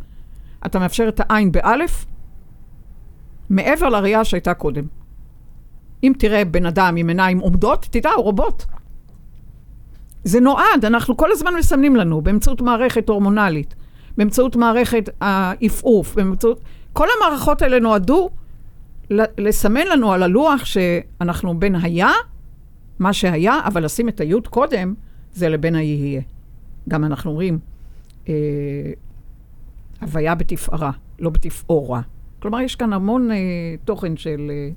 אתה 0.65 0.79
מאפשר 0.79 1.09
את 1.09 1.19
העין 1.19 1.51
באלף, 1.51 2.05
מעבר 3.49 3.89
לראייה 3.89 4.23
שהייתה 4.23 4.53
קודם. 4.53 4.83
אם 6.03 6.13
תראה 6.19 6.45
בן 6.45 6.65
אדם 6.65 6.95
עם 6.95 7.07
עיניים 7.07 7.39
עומדות, 7.39 7.87
תדע, 7.91 8.09
הוא 8.09 8.23
רובוט. 8.23 8.63
זה 10.23 10.39
נועד, 10.39 10.85
אנחנו 10.85 11.17
כל 11.17 11.31
הזמן 11.31 11.53
מסמנים 11.59 11.95
לנו, 11.95 12.21
באמצעות 12.21 12.61
מערכת 12.61 13.09
הורמונלית, 13.09 13.75
באמצעות 14.17 14.55
מערכת 14.55 15.09
העפעוף, 15.21 16.15
באמצעות... 16.15 16.61
כל 16.93 17.07
המערכות 17.17 17.61
האלה 17.61 17.79
נועדו 17.79 18.29
לסמן 19.37 19.87
לנו 19.87 20.13
על 20.13 20.23
הלוח 20.23 20.65
שאנחנו 20.65 21.59
בין 21.59 21.75
היה, 21.75 22.09
מה 22.99 23.13
שהיה, 23.13 23.59
אבל 23.65 23.85
לשים 23.85 24.09
את 24.09 24.19
היוד 24.19 24.47
קודם, 24.47 24.93
זה 25.33 25.49
לבין 25.49 25.75
היהיה. 25.75 26.21
גם 26.89 27.03
אנחנו 27.03 27.31
אומרים, 27.31 27.59
אה, 28.29 28.33
הוויה 30.01 30.35
בתפארה, 30.35 30.91
לא 31.19 31.29
בתפאורה. 31.29 32.01
כלומר, 32.39 32.61
יש 32.61 32.75
כאן 32.75 32.93
המון 32.93 33.31
אה, 33.31 33.37
תוכן 33.85 34.17
של... 34.17 34.51
אה, 34.53 34.69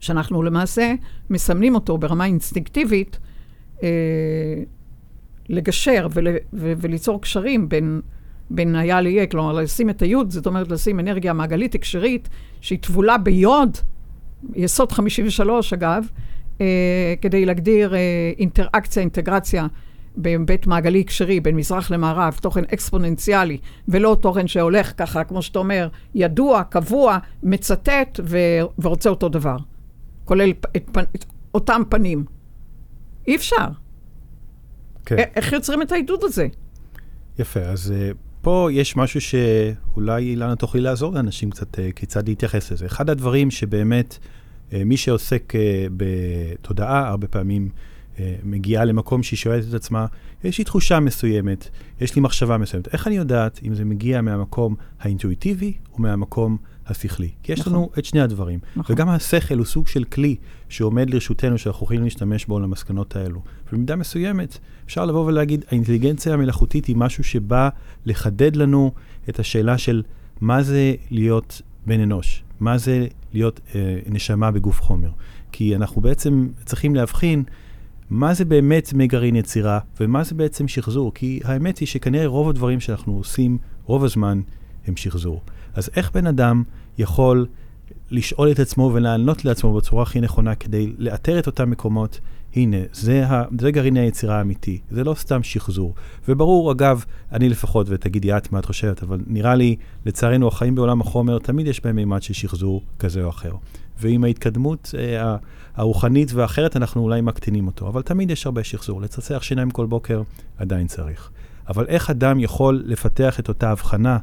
שאנחנו 0.00 0.42
למעשה 0.42 0.94
מסמנים 1.30 1.74
אותו 1.74 1.98
ברמה 1.98 2.24
אינסטינקטיבית, 2.24 3.18
אה, 3.82 4.62
לגשר 5.48 6.06
ול, 6.10 6.28
ו, 6.52 6.72
וליצור 6.78 7.20
קשרים 7.20 7.68
בין, 7.68 8.00
בין 8.50 8.74
היה 8.74 9.00
ליהיה, 9.00 9.26
כלומר, 9.26 9.52
לשים 9.52 9.90
את 9.90 10.02
היוד, 10.02 10.30
זאת 10.30 10.46
אומרת 10.46 10.70
לשים 10.70 11.00
אנרגיה 11.00 11.32
מעגלית 11.32 11.74
הקשרית, 11.74 12.28
שהיא 12.60 12.78
טבולה 12.78 13.18
ביוד, 13.18 13.76
יסוד 14.54 14.92
53 14.92 15.72
אגב, 15.72 16.04
אה, 16.60 17.14
כדי 17.22 17.46
להגדיר 17.46 17.94
אה, 17.94 18.00
אינטראקציה, 18.38 19.00
אינטגרציה 19.00 19.66
בהיבט 20.16 20.66
מעגלי 20.66 21.00
הקשרי 21.00 21.40
בין 21.40 21.56
מזרח 21.56 21.90
למערב, 21.90 22.38
תוכן 22.42 22.64
אקספוננציאלי, 22.64 23.58
ולא 23.88 24.16
תוכן 24.20 24.46
שהולך 24.46 24.92
ככה, 24.96 25.24
כמו 25.24 25.42
שאתה 25.42 25.58
אומר, 25.58 25.88
ידוע, 26.14 26.62
קבוע, 26.62 27.18
מצטט 27.42 28.20
ו- 28.24 28.60
ורוצה 28.78 29.10
אותו 29.10 29.28
דבר, 29.28 29.56
כולל 30.24 30.50
את, 30.50 30.66
את, 30.76 30.98
את 31.16 31.24
אותם 31.54 31.82
פנים. 31.88 32.24
אי 33.26 33.36
אפשר. 33.36 33.66
כן. 35.06 35.16
איך 35.16 35.52
יוצרים 35.52 35.82
את 35.82 35.92
העידוד 35.92 36.20
הזה? 36.24 36.46
יפה, 37.38 37.60
אז 37.60 37.94
uh, 37.96 38.27
פה 38.42 38.68
יש 38.72 38.96
משהו 38.96 39.20
שאולי 39.20 40.22
אילנה 40.22 40.56
תוכלי 40.56 40.80
לעזור 40.80 41.12
לאנשים 41.12 41.50
קצת 41.50 41.74
uh, 41.74 41.78
כיצד 41.96 42.28
להתייחס 42.28 42.72
לזה. 42.72 42.86
אחד 42.86 43.10
הדברים 43.10 43.50
שבאמת 43.50 44.18
uh, 44.18 44.74
מי 44.84 44.96
שעוסק 44.96 45.52
uh, 45.54 45.58
בתודעה, 45.96 47.08
הרבה 47.08 47.26
פעמים 47.26 47.70
אה, 48.20 48.36
מגיעה 48.42 48.84
למקום 48.84 49.22
שהיא 49.22 49.36
שואלת 49.36 49.64
את 49.68 49.74
עצמה, 49.74 50.06
יש 50.44 50.58
לי 50.58 50.64
תחושה 50.64 51.00
מסוימת, 51.00 51.68
יש 52.00 52.16
לי 52.16 52.22
מחשבה 52.22 52.58
מסוימת. 52.58 52.88
איך 52.92 53.06
אני 53.06 53.16
יודעת 53.16 53.60
אם 53.66 53.74
זה 53.74 53.84
מגיע 53.84 54.20
מהמקום 54.20 54.74
האינטואיטיבי 55.00 55.72
או 55.92 56.02
מהמקום 56.02 56.56
השכלי? 56.88 57.30
כי 57.42 57.52
יש 57.52 57.60
נכון. 57.60 57.72
לנו 57.72 57.90
את 57.98 58.04
שני 58.04 58.20
הדברים. 58.20 58.58
נכון. 58.76 58.96
וגם 58.96 59.08
השכל 59.08 59.58
הוא 59.58 59.66
סוג 59.66 59.88
של 59.88 60.04
כלי 60.04 60.36
שעומד 60.68 61.10
לרשותנו, 61.10 61.58
שאנחנו 61.58 61.84
יכולים 61.84 62.04
להשתמש 62.04 62.46
בו 62.46 62.60
למסקנות 62.60 63.16
האלו. 63.16 63.40
ובמידה 63.68 63.96
מסוימת, 63.96 64.58
אפשר 64.86 65.04
לבוא 65.04 65.26
ולהגיד, 65.26 65.64
האינטליגנציה 65.68 66.34
המלאכותית 66.34 66.86
היא 66.86 66.96
משהו 66.96 67.24
שבא 67.24 67.68
לחדד 68.06 68.56
לנו 68.56 68.92
את 69.28 69.38
השאלה 69.38 69.78
של 69.78 70.02
מה 70.40 70.62
זה 70.62 70.94
להיות 71.10 71.62
בן 71.86 72.00
אנוש, 72.00 72.42
מה 72.60 72.78
זה 72.78 73.06
להיות 73.34 73.60
אה, 73.74 73.98
נשמה 74.06 74.50
בגוף 74.50 74.80
חומר. 74.82 75.10
כי 75.52 75.76
אנחנו 75.76 76.00
בעצם 76.00 76.48
צריכים 76.64 76.94
להבחין 76.94 77.44
מה 78.10 78.34
זה 78.34 78.44
באמת 78.44 78.92
מגרעין 78.92 79.36
יצירה 79.36 79.78
ומה 80.00 80.24
זה 80.24 80.34
בעצם 80.34 80.68
שחזור. 80.68 81.14
כי 81.14 81.40
האמת 81.44 81.78
היא 81.78 81.88
שכנראה 81.88 82.26
רוב 82.26 82.48
הדברים 82.48 82.80
שאנחנו 82.80 83.16
עושים 83.16 83.58
רוב 83.84 84.04
הזמן 84.04 84.40
הם 84.86 84.96
שחזור. 84.96 85.42
אז 85.74 85.90
איך 85.96 86.10
בן 86.14 86.26
אדם 86.26 86.62
יכול 86.98 87.46
לשאול 88.10 88.50
את 88.50 88.58
עצמו 88.58 88.90
ולענות 88.94 89.44
לעצמו 89.44 89.74
בצורה 89.74 90.02
הכי 90.02 90.20
נכונה 90.20 90.54
כדי 90.54 90.92
לאתר 90.98 91.38
את 91.38 91.46
אותם 91.46 91.70
מקומות? 91.70 92.20
הנה, 92.56 92.76
זה, 92.92 93.26
ה, 93.26 93.44
זה 93.60 93.70
גרעין 93.70 93.96
היצירה 93.96 94.38
האמיתי, 94.38 94.78
זה 94.90 95.04
לא 95.04 95.14
סתם 95.14 95.42
שחזור. 95.42 95.94
וברור, 96.28 96.72
אגב, 96.72 97.04
אני 97.32 97.48
לפחות, 97.48 97.86
ותגידי 97.90 98.36
את 98.36 98.52
מה 98.52 98.58
את 98.58 98.64
חושבת, 98.64 99.02
אבל 99.02 99.20
נראה 99.26 99.54
לי, 99.54 99.76
לצערנו, 100.06 100.48
החיים 100.48 100.74
בעולם 100.74 101.00
החומר, 101.00 101.38
תמיד 101.38 101.66
יש 101.66 101.84
בהם 101.84 101.96
מימד 101.96 102.22
של 102.22 102.34
שחזור 102.34 102.82
כזה 102.98 103.24
או 103.24 103.28
אחר. 103.28 103.52
ועם 104.00 104.24
ההתקדמות 104.24 104.94
אה, 104.98 105.36
הרוחנית 105.74 106.32
והאחרת, 106.32 106.76
אנחנו 106.76 107.02
אולי 107.02 107.20
מקטינים 107.20 107.66
אותו, 107.66 107.88
אבל 107.88 108.02
תמיד 108.02 108.30
יש 108.30 108.46
הרבה 108.46 108.64
שחזור. 108.64 109.00
לצחצח 109.00 109.42
שיניים 109.42 109.70
כל 109.70 109.86
בוקר, 109.86 110.22
עדיין 110.58 110.86
צריך. 110.86 111.30
אבל 111.68 111.86
איך 111.86 112.10
אדם 112.10 112.40
יכול 112.40 112.82
לפתח 112.86 113.40
את 113.40 113.48
אותה 113.48 113.70
הבחנה 113.70 114.18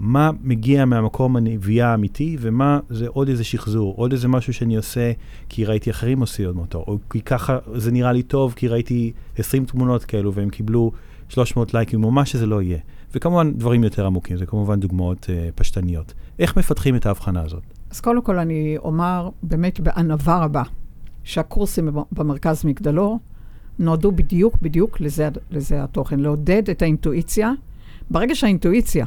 מה 0.00 0.30
מגיע 0.42 0.84
מהמקום 0.84 1.36
הנביאה 1.36 1.88
האמיתי, 1.88 2.36
ומה 2.40 2.80
זה 2.88 3.08
עוד 3.08 3.28
איזה 3.28 3.44
שחזור, 3.44 3.94
עוד 3.96 4.12
איזה 4.12 4.28
משהו 4.28 4.54
שאני 4.54 4.76
עושה 4.76 5.12
כי 5.48 5.64
ראיתי 5.64 5.90
אחרים 5.90 6.20
עושים 6.20 6.58
אותו, 6.58 6.78
או 6.78 6.98
כי 7.10 7.20
ככה 7.20 7.58
זה 7.74 7.92
נראה 7.92 8.12
לי 8.12 8.22
טוב, 8.22 8.54
כי 8.56 8.68
ראיתי 8.68 9.12
20 9.38 9.64
תמונות 9.64 10.04
כאלו 10.04 10.34
והם 10.34 10.50
קיבלו 10.50 10.92
300 11.28 11.74
לייקים, 11.74 12.04
או 12.04 12.10
מה 12.10 12.24
שזה 12.24 12.46
לא 12.46 12.62
יהיה. 12.62 12.78
וכמובן 13.14 13.52
דברים 13.52 13.84
יותר 13.84 14.06
עמוקים, 14.06 14.36
זה 14.36 14.46
כמובן 14.46 14.80
דוגמאות 14.80 15.26
uh, 15.26 15.52
פשטניות. 15.54 16.14
איך 16.38 16.58
מפתחים 16.58 16.96
את 16.96 17.06
ההבחנה 17.06 17.42
הזאת? 17.42 17.62
אז 17.90 18.00
קודם 18.00 18.22
כל 18.22 18.38
אני 18.38 18.76
אומר 18.78 19.28
באמת 19.42 19.80
בענווה 19.80 20.44
רבה, 20.44 20.62
שהקורסים 21.24 21.88
במרכז 22.12 22.64
מגדלור 22.64 23.18
נועדו 23.78 24.12
בדיוק, 24.12 24.58
בדיוק 24.62 25.00
לזה, 25.00 25.28
לזה 25.50 25.84
התוכן, 25.84 26.20
לעודד 26.20 26.70
את 26.70 26.82
האינטואיציה. 26.82 27.52
ברגע 28.10 28.34
שהאינטואיציה 28.34 29.06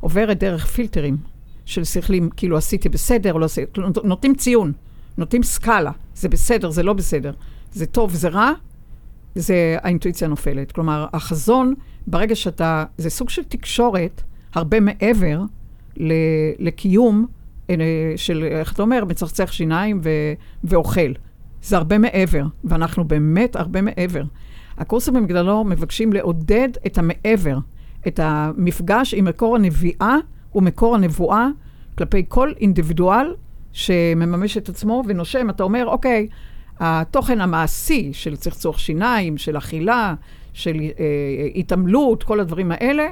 עוברת 0.00 0.38
דרך 0.38 0.66
פילטרים 0.66 1.16
של 1.64 1.84
שכלים, 1.84 2.30
כאילו 2.36 2.56
עשיתי 2.56 2.88
בסדר 2.88 3.32
לא 3.32 3.44
עשיתי, 3.44 3.80
נותנים 4.04 4.34
ציון, 4.34 4.72
נותנים 5.18 5.42
סקאלה, 5.42 5.90
זה 6.14 6.28
בסדר, 6.28 6.70
זה 6.70 6.82
לא 6.82 6.92
בסדר, 6.92 7.32
זה 7.72 7.86
טוב, 7.86 8.14
זה 8.14 8.28
רע, 8.28 8.52
זה 9.34 9.76
האינטואיציה 9.82 10.28
נופלת. 10.28 10.72
כלומר, 10.72 11.06
החזון, 11.12 11.74
ברגע 12.06 12.34
שאתה, 12.34 12.84
זה 12.98 13.10
סוג 13.10 13.30
של 13.30 13.44
תקשורת 13.44 14.22
הרבה 14.54 14.80
מעבר 14.80 15.40
ל, 15.96 16.12
לקיום 16.58 17.26
אה, 17.70 17.76
של, 18.16 18.44
איך 18.44 18.72
אתה 18.72 18.82
אומר, 18.82 19.04
מצחצח 19.04 19.52
שיניים 19.52 20.00
ו, 20.02 20.10
ואוכל. 20.64 21.12
זה 21.62 21.76
הרבה 21.76 21.98
מעבר, 21.98 22.44
ואנחנו 22.64 23.04
באמת 23.04 23.56
הרבה 23.56 23.82
מעבר. 23.82 24.22
הקורסים 24.78 25.14
במגדלור 25.14 25.64
מבקשים 25.64 26.12
לעודד 26.12 26.68
את 26.86 26.98
המעבר. 26.98 27.58
את 28.06 28.20
המפגש 28.22 29.14
עם 29.14 29.24
מקור 29.24 29.56
הנביאה 29.56 30.16
ומקור 30.54 30.94
הנבואה 30.94 31.48
כלפי 31.98 32.24
כל 32.28 32.52
אינדיבידואל 32.60 33.34
שמממש 33.72 34.56
את 34.56 34.68
עצמו 34.68 35.02
ונושם. 35.06 35.50
אתה 35.50 35.62
אומר, 35.62 35.86
אוקיי, 35.86 36.28
התוכן 36.80 37.40
המעשי 37.40 38.10
של 38.12 38.36
צחצוח 38.36 38.78
שיניים, 38.78 39.38
של 39.38 39.58
אכילה, 39.58 40.14
של 40.52 40.76
אה, 40.80 41.04
התעמלות, 41.54 42.22
כל 42.22 42.40
הדברים 42.40 42.72
האלה, 42.72 43.06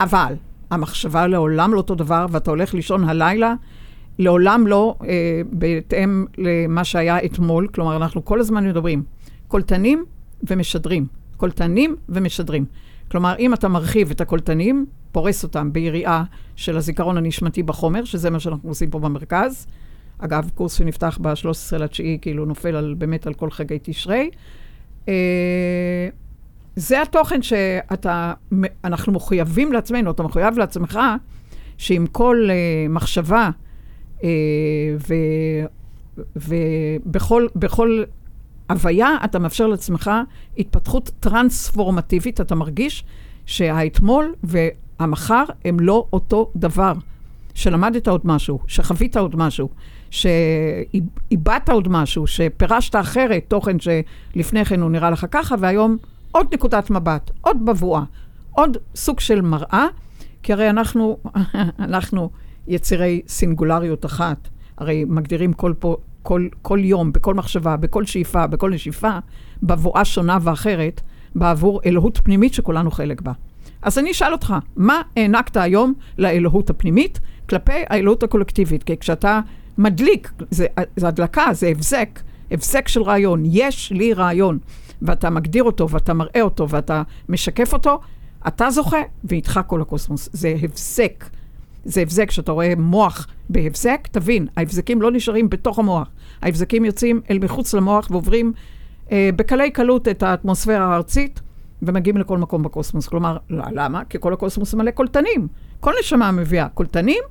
אבל 0.00 0.34
המחשבה 0.70 1.26
לעולם 1.26 1.72
לא 1.72 1.78
אותו 1.78 1.94
דבר, 1.94 2.26
ואתה 2.30 2.50
הולך 2.50 2.74
לישון 2.74 3.04
הלילה, 3.04 3.54
לעולם 4.18 4.66
לא 4.66 4.94
אה, 5.04 5.40
בהתאם 5.52 6.26
למה 6.38 6.84
שהיה 6.84 7.24
אתמול. 7.24 7.68
כלומר, 7.74 7.96
אנחנו 7.96 8.24
כל 8.24 8.40
הזמן 8.40 8.68
מדברים 8.68 9.02
קולטנים 9.48 10.04
ומשדרים. 10.50 11.06
קולטנים 11.36 11.96
ומשדרים. 12.08 12.64
כלומר, 13.12 13.34
אם 13.38 13.54
אתה 13.54 13.68
מרחיב 13.68 14.10
את 14.10 14.20
הקולטנים, 14.20 14.86
פורס 15.12 15.42
אותם 15.42 15.72
ביריעה 15.72 16.24
של 16.56 16.76
הזיכרון 16.76 17.16
הנשמתי 17.16 17.62
בחומר, 17.62 18.04
שזה 18.04 18.30
מה 18.30 18.40
שאנחנו 18.40 18.68
עושים 18.68 18.90
פה 18.90 18.98
במרכז. 18.98 19.66
אגב, 20.18 20.50
קורס 20.54 20.74
שנפתח 20.74 21.18
ב-13 21.22 21.78
לתשיעי, 21.78 22.18
כאילו 22.22 22.44
נופל 22.44 22.76
על, 22.76 22.94
באמת 22.98 23.26
על 23.26 23.34
כל 23.34 23.50
חגי 23.50 23.78
תשרי. 23.82 24.30
אה, 25.08 26.08
זה 26.76 27.02
התוכן 27.02 27.42
שאתה, 27.42 28.32
אנחנו 28.84 29.12
מחויבים 29.12 29.72
לעצמנו, 29.72 30.10
אתה 30.10 30.22
מחויב 30.22 30.58
לעצמך, 30.58 30.98
שעם 31.78 32.06
כל 32.06 32.48
אה, 32.50 32.86
מחשבה 32.88 33.50
אה, 34.24 34.28
ובכל 36.36 37.46
בכל 37.56 38.02
הוויה, 38.72 39.16
אתה 39.24 39.38
מאפשר 39.38 39.66
לעצמך 39.66 40.10
התפתחות 40.58 41.10
טרנספורמטיבית, 41.20 42.40
אתה 42.40 42.54
מרגיש 42.54 43.04
שהאתמול 43.46 44.34
והמחר 44.42 45.44
הם 45.64 45.80
לא 45.80 46.06
אותו 46.12 46.50
דבר. 46.56 46.92
שלמדת 47.54 48.08
עוד 48.08 48.20
משהו, 48.24 48.58
שחווית 48.66 49.16
עוד 49.16 49.36
משהו, 49.36 49.68
שאיבדת 50.10 51.68
עוד 51.70 51.88
משהו, 51.88 52.26
שפירשת 52.26 52.96
אחרת 52.96 53.44
תוכן 53.48 53.76
שלפני 53.78 54.64
כן 54.64 54.80
הוא 54.80 54.90
נראה 54.90 55.10
לך 55.10 55.26
ככה, 55.30 55.54
והיום 55.58 55.96
עוד 56.32 56.46
נקודת 56.54 56.90
מבט, 56.90 57.30
עוד 57.40 57.64
בבואה, 57.64 58.02
עוד 58.50 58.76
סוג 58.94 59.20
של 59.20 59.40
מראה, 59.40 59.86
כי 60.42 60.52
הרי 60.52 60.70
אנחנו, 60.70 61.18
אנחנו 61.88 62.30
יצירי 62.66 63.22
סינגולריות 63.28 64.04
אחת. 64.04 64.48
הרי 64.78 65.04
מגדירים 65.08 65.52
כל, 65.52 65.72
פה, 65.78 65.96
כל, 66.22 66.48
כל 66.62 66.78
יום, 66.82 67.12
בכל 67.12 67.34
מחשבה, 67.34 67.76
בכל 67.76 68.06
שאיפה, 68.06 68.46
בכל 68.46 68.70
נשיפה, 68.70 69.18
בבואה 69.62 70.04
שונה 70.04 70.38
ואחרת, 70.42 71.00
בעבור 71.34 71.80
אלוהות 71.86 72.20
פנימית 72.24 72.54
שכולנו 72.54 72.90
חלק 72.90 73.20
בה. 73.20 73.32
אז 73.82 73.98
אני 73.98 74.10
אשאל 74.10 74.32
אותך, 74.32 74.54
מה 74.76 75.02
הענקת 75.16 75.56
היום 75.56 75.94
לאלוהות 76.18 76.70
הפנימית 76.70 77.20
כלפי 77.48 77.82
האלוהות 77.90 78.22
הקולקטיבית? 78.22 78.82
כי 78.82 78.96
כשאתה 78.96 79.40
מדליק, 79.78 80.32
זה, 80.50 80.66
זה 80.96 81.08
הדלקה, 81.08 81.46
זה 81.52 81.68
הבזק, 81.68 82.20
הבזק 82.50 82.88
של 82.88 83.02
רעיון, 83.02 83.42
יש 83.46 83.92
לי 83.92 84.12
רעיון, 84.12 84.58
ואתה 85.02 85.30
מגדיר 85.30 85.64
אותו, 85.64 85.88
ואתה 85.90 86.14
מראה 86.14 86.40
אותו, 86.40 86.68
ואתה 86.68 87.02
משקף 87.28 87.72
אותו, 87.72 88.00
אתה 88.46 88.70
זוכה, 88.70 89.02
ואיתך 89.24 89.60
כל 89.66 89.82
הקוסמוס. 89.82 90.28
זה 90.32 90.54
הבזק. 90.62 91.24
זה 91.84 92.00
הבזק, 92.00 92.28
כשאתה 92.28 92.52
רואה 92.52 92.72
מוח 92.76 93.26
בהבזק, 93.48 94.08
תבין, 94.10 94.46
ההבזקים 94.56 95.02
לא 95.02 95.10
נשארים 95.10 95.50
בתוך 95.50 95.78
המוח. 95.78 96.08
ההבזקים 96.42 96.84
יוצאים 96.84 97.20
אל 97.30 97.38
מחוץ 97.38 97.74
למוח 97.74 98.08
ועוברים 98.10 98.52
אה, 99.12 99.30
בקלי 99.36 99.70
קלות 99.70 100.08
את 100.08 100.22
האטמוספירה 100.22 100.92
הארצית 100.92 101.40
ומגיעים 101.82 102.16
לכל 102.16 102.38
מקום 102.38 102.62
בקוסמוס. 102.62 103.08
כלומר, 103.08 103.36
לא, 103.50 103.64
למה? 103.72 104.04
כי 104.04 104.18
כל 104.20 104.32
הקוסמוס 104.32 104.74
מלא 104.74 104.90
קולטנים. 104.90 105.48
כל 105.80 105.92
נשמה 106.00 106.32
מביאה 106.32 106.68
קולטנים 106.68 107.22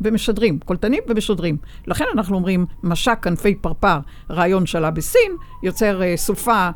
ומשדרים, 0.00 0.58
קולטנים 0.58 1.02
ומשדרים. 1.08 1.56
לכן 1.86 2.04
אנחנו 2.14 2.36
אומרים, 2.36 2.66
משק 2.82 3.18
כנפי 3.22 3.54
פרפר, 3.54 3.98
רעיון 4.30 4.66
שעלה 4.66 4.90
בסין, 4.90 5.32
יוצר 5.62 6.02
אה, 6.02 6.16
סופה, 6.16 6.52
אה, 6.52 6.70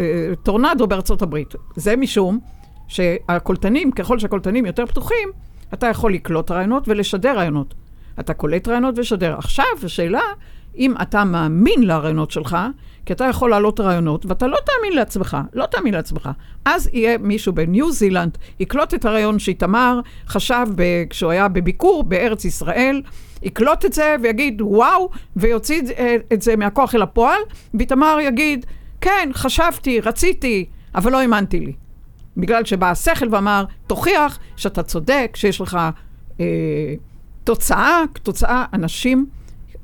אה, 0.00 0.32
טורנדו 0.42 0.86
בארצות 0.86 1.22
הברית. 1.22 1.54
זה 1.76 1.96
משום 1.96 2.38
שהקולטנים, 2.88 3.90
ככל 3.90 4.18
שהקולטנים 4.18 4.66
יותר 4.66 4.86
פתוחים, 4.86 5.28
אתה 5.74 5.86
יכול 5.86 6.14
לקלוט 6.14 6.50
רעיונות 6.50 6.88
ולשדר 6.88 7.36
רעיונות. 7.36 7.74
אתה 8.20 8.34
קולט 8.34 8.68
רעיונות 8.68 8.98
ושדר. 8.98 9.34
עכשיו, 9.38 9.64
השאלה, 9.82 10.20
אם 10.78 10.94
אתה 11.02 11.24
מאמין 11.24 11.82
לרעיונות 11.82 12.30
שלך, 12.30 12.56
כי 13.06 13.12
אתה 13.12 13.24
יכול 13.24 13.50
להעלות 13.50 13.80
רעיונות, 13.80 14.26
ואתה 14.26 14.46
לא 14.46 14.56
תאמין 14.66 14.96
לעצמך, 14.98 15.36
לא 15.52 15.66
תאמין 15.66 15.94
לעצמך. 15.94 16.30
אז 16.64 16.90
יהיה 16.92 17.18
מישהו 17.18 17.52
בניו 17.52 17.92
זילנד, 17.92 18.38
יקלוט 18.60 18.94
את 18.94 19.04
הרעיון 19.04 19.38
שאיתמר 19.38 20.00
חשב 20.26 20.66
ב- 20.74 21.04
כשהוא 21.10 21.30
היה 21.30 21.48
בביקור 21.48 22.04
בארץ 22.04 22.44
ישראל, 22.44 23.02
יקלוט 23.42 23.84
את 23.84 23.92
זה 23.92 24.16
ויגיד, 24.22 24.62
וואו, 24.62 25.10
ויוציא 25.36 25.82
את 26.32 26.42
זה 26.42 26.56
מהכוח 26.56 26.94
אל 26.94 27.02
הפועל, 27.02 27.40
ואיתמר 27.74 28.18
יגיד, 28.22 28.66
כן, 29.00 29.30
חשבתי, 29.32 30.00
רציתי, 30.00 30.64
אבל 30.94 31.12
לא 31.12 31.20
האמנתי 31.20 31.60
לי. 31.60 31.72
בגלל 32.36 32.64
שבא 32.64 32.90
השכל 32.90 33.28
ואמר, 33.30 33.64
תוכיח 33.86 34.38
שאתה 34.56 34.82
צודק, 34.82 35.32
שיש 35.34 35.60
לך 35.60 35.78
אה, 36.40 36.94
תוצאה, 37.44 38.02
תוצאה, 38.22 38.64
אנשים 38.72 39.26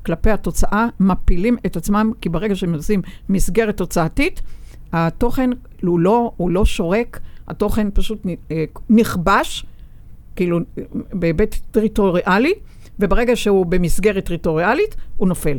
כלפי 0.05 0.29
התוצאה, 0.31 0.87
מפילים 0.99 1.57
את 1.65 1.75
עצמם, 1.75 2.11
כי 2.21 2.29
ברגע 2.29 2.55
שהם 2.55 2.73
עושים 2.73 3.01
מסגרת 3.29 3.77
תוצאתית, 3.77 4.41
התוכן 4.93 5.49
הוא 5.81 5.99
לא, 5.99 6.31
הוא 6.37 6.49
לא 6.49 6.65
שורק, 6.65 7.19
התוכן 7.47 7.87
פשוט 7.93 8.25
אה, 8.51 8.65
נכבש, 8.89 9.65
כאילו, 10.35 10.59
בהיבט 11.13 11.55
טריטוריאלי, 11.71 12.53
וברגע 12.99 13.35
שהוא 13.35 13.65
במסגרת 13.65 14.25
טריטוריאלית, 14.25 14.95
הוא 15.17 15.27
נופל. 15.27 15.57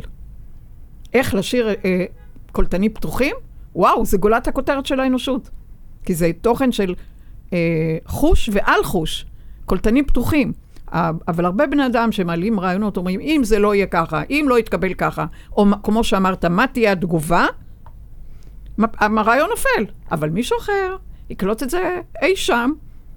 איך 1.13 1.33
לשיר 1.33 1.69
אה, 1.69 2.05
קולטנים 2.51 2.93
פתוחים? 2.93 3.35
וואו, 3.75 4.05
זה 4.05 4.17
גולת 4.17 4.47
הכותרת 4.47 4.85
של 4.85 4.99
האנושות. 4.99 5.49
כי 6.05 6.13
זה 6.13 6.31
תוכן 6.41 6.71
של 6.71 6.93
אה, 7.53 7.97
חוש 8.05 8.49
ועל 8.53 8.83
חוש, 8.83 9.25
קולטנים 9.65 10.05
פתוחים. 10.05 10.53
אבל 11.27 11.45
הרבה 11.45 11.67
בני 11.67 11.85
אדם 11.85 12.11
שמעלים 12.11 12.59
רעיונות 12.59 12.97
אומרים, 12.97 13.19
אם 13.19 13.41
זה 13.43 13.59
לא 13.59 13.75
יהיה 13.75 13.85
ככה, 13.85 14.21
אם 14.29 14.45
לא 14.49 14.59
יתקבל 14.59 14.93
ככה, 14.93 15.25
או 15.57 15.65
כמו 15.83 16.03
שאמרת, 16.03 16.45
מה 16.45 16.67
תהיה 16.67 16.91
התגובה? 16.91 17.45
הרעיון 18.99 19.49
נופל. 19.49 19.93
אבל 20.11 20.29
מישהו 20.29 20.57
אחר 20.59 20.95
יקלוט 21.29 21.63
את 21.63 21.69
זה 21.69 21.99
אי 22.21 22.35
שם, 22.35 22.71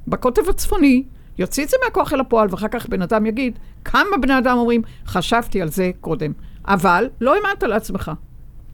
בקוטב 0.08 0.48
הצפוני, 0.48 1.04
יוציא 1.38 1.64
את 1.64 1.68
זה 1.68 1.76
מהכוח 1.84 2.12
אל 2.12 2.20
הפועל, 2.20 2.48
ואחר 2.50 2.68
כך 2.68 2.88
בן 2.88 3.02
אדם 3.02 3.26
יגיד, 3.26 3.58
כמה 3.84 4.16
בני 4.20 4.38
אדם 4.38 4.58
אומרים, 4.58 4.82
חשבתי 5.06 5.62
על 5.62 5.68
זה 5.68 5.90
קודם, 6.00 6.32
אבל 6.64 7.08
לא 7.20 7.34
האמנת 7.34 7.62
לעצמך. 7.62 8.10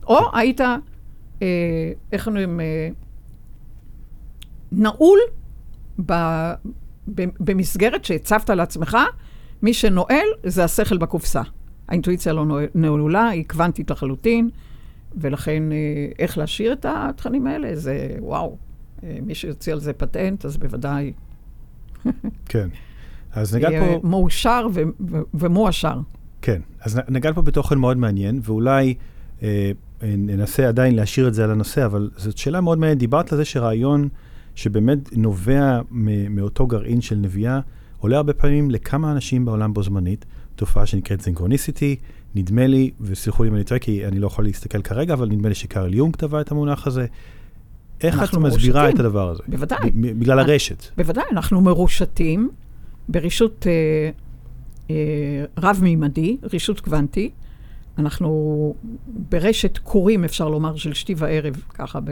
או 0.07 0.31
היית, 0.33 0.61
אה, 0.61 0.77
איך 2.12 2.27
אומרים, 2.27 2.61
אה, 2.61 2.88
נעול 4.72 5.18
ב, 6.06 6.12
ב, 7.14 7.24
במסגרת 7.40 8.04
שהצבת 8.04 8.50
לעצמך, 8.50 8.96
מי 9.62 9.74
שנועל 9.74 10.26
זה 10.44 10.64
השכל 10.64 10.98
בקופסה. 10.98 11.42
האינטואיציה 11.88 12.32
לא 12.32 12.46
נעולה, 12.74 13.28
היא 13.28 13.44
קוונטית 13.48 13.90
לחלוטין, 13.90 14.50
ולכן 15.16 15.72
אה, 15.72 15.76
איך 16.18 16.38
להשאיר 16.38 16.72
את 16.72 16.87
התכנים 16.88 17.46
האלה 17.46 17.76
זה 17.76 18.16
וואו. 18.18 18.56
אה, 19.04 19.16
מי 19.22 19.35
שיוציא 19.35 19.72
על 19.72 19.80
זה 19.80 19.92
פטנט, 19.92 20.44
אז 20.44 20.56
בוודאי. 20.56 21.12
כן. 22.48 22.68
אז 23.32 23.54
נגעת 23.54 23.72
פה... 23.80 24.08
מאושר 24.08 24.66
ו- 24.72 24.82
ו- 25.11 25.20
ומואשר. 25.35 26.00
כן. 26.42 26.61
אז 26.80 27.00
נגעת 27.08 27.35
פה 27.35 27.42
בתוכן 27.42 27.78
מאוד 27.78 27.96
מעניין, 27.96 28.40
ואולי 28.42 28.94
אה, 29.42 29.72
ננסה 30.02 30.68
עדיין 30.68 30.94
להשאיר 30.94 31.28
את 31.28 31.35
זה 31.35 31.44
על 31.44 31.50
הנושא, 31.50 31.85
אבל 31.85 32.11
זאת 32.16 32.38
שאלה 32.38 32.61
מאוד 32.61 32.78
מעניינת. 32.78 32.98
דיברת 32.98 33.32
על 33.32 33.38
זה 33.38 33.44
שרעיון 33.44 34.08
שבאמת 34.54 35.16
נובע 35.16 35.80
מאותו 36.30 36.66
גרעין 36.66 37.00
של 37.00 37.16
נביאה, 37.16 37.60
עולה 37.98 38.16
הרבה 38.16 38.32
פעמים 38.32 38.70
לכמה 38.70 39.12
אנשים 39.12 39.44
בעולם 39.44 39.74
בו 39.74 39.82
זמנית, 39.82 40.24
תופעה 40.56 40.86
שנקראת 40.86 41.20
זינקרוניסיטי, 41.20 41.96
נדמה 42.34 42.66
לי, 42.66 42.90
וסלחו 43.00 43.42
לי 43.42 43.48
אם 43.48 43.54
אני 43.54 43.64
טועה, 43.64 43.80
כי 43.80 44.06
אני 44.06 44.18
לא 44.18 44.26
יכול 44.26 44.44
להסתכל 44.44 44.82
כרגע, 44.82 45.14
אבל 45.14 45.28
נדמה 45.28 45.48
לי 45.48 45.54
שקרל 45.54 45.94
יונג 45.94 46.16
טבע 46.16 46.40
את 46.40 46.50
המונח 46.50 46.86
הזה. 46.86 47.06
איך 48.02 48.22
את 48.22 48.34
מסבירה 48.34 48.90
את 48.90 48.98
הדבר 48.98 49.30
הזה? 49.30 49.42
בוודאי. 49.48 49.90
בגלל 49.90 50.38
הרשת. 50.38 50.84
בוודאי, 50.96 51.24
אנחנו 51.32 51.60
מרושתים 51.60 52.50
ברישות 53.08 53.66
אה, 53.66 54.10
אה, 54.90 55.44
רב-מימדי, 55.58 56.36
רישות 56.52 56.80
קוונטי. 56.80 57.30
אנחנו 57.98 58.74
ברשת 59.30 59.78
קורים, 59.78 60.24
אפשר 60.24 60.48
לומר, 60.48 60.76
של 60.76 60.92
שתי 60.92 61.14
וערב, 61.16 61.62
ככה 61.74 62.00
ב... 62.00 62.10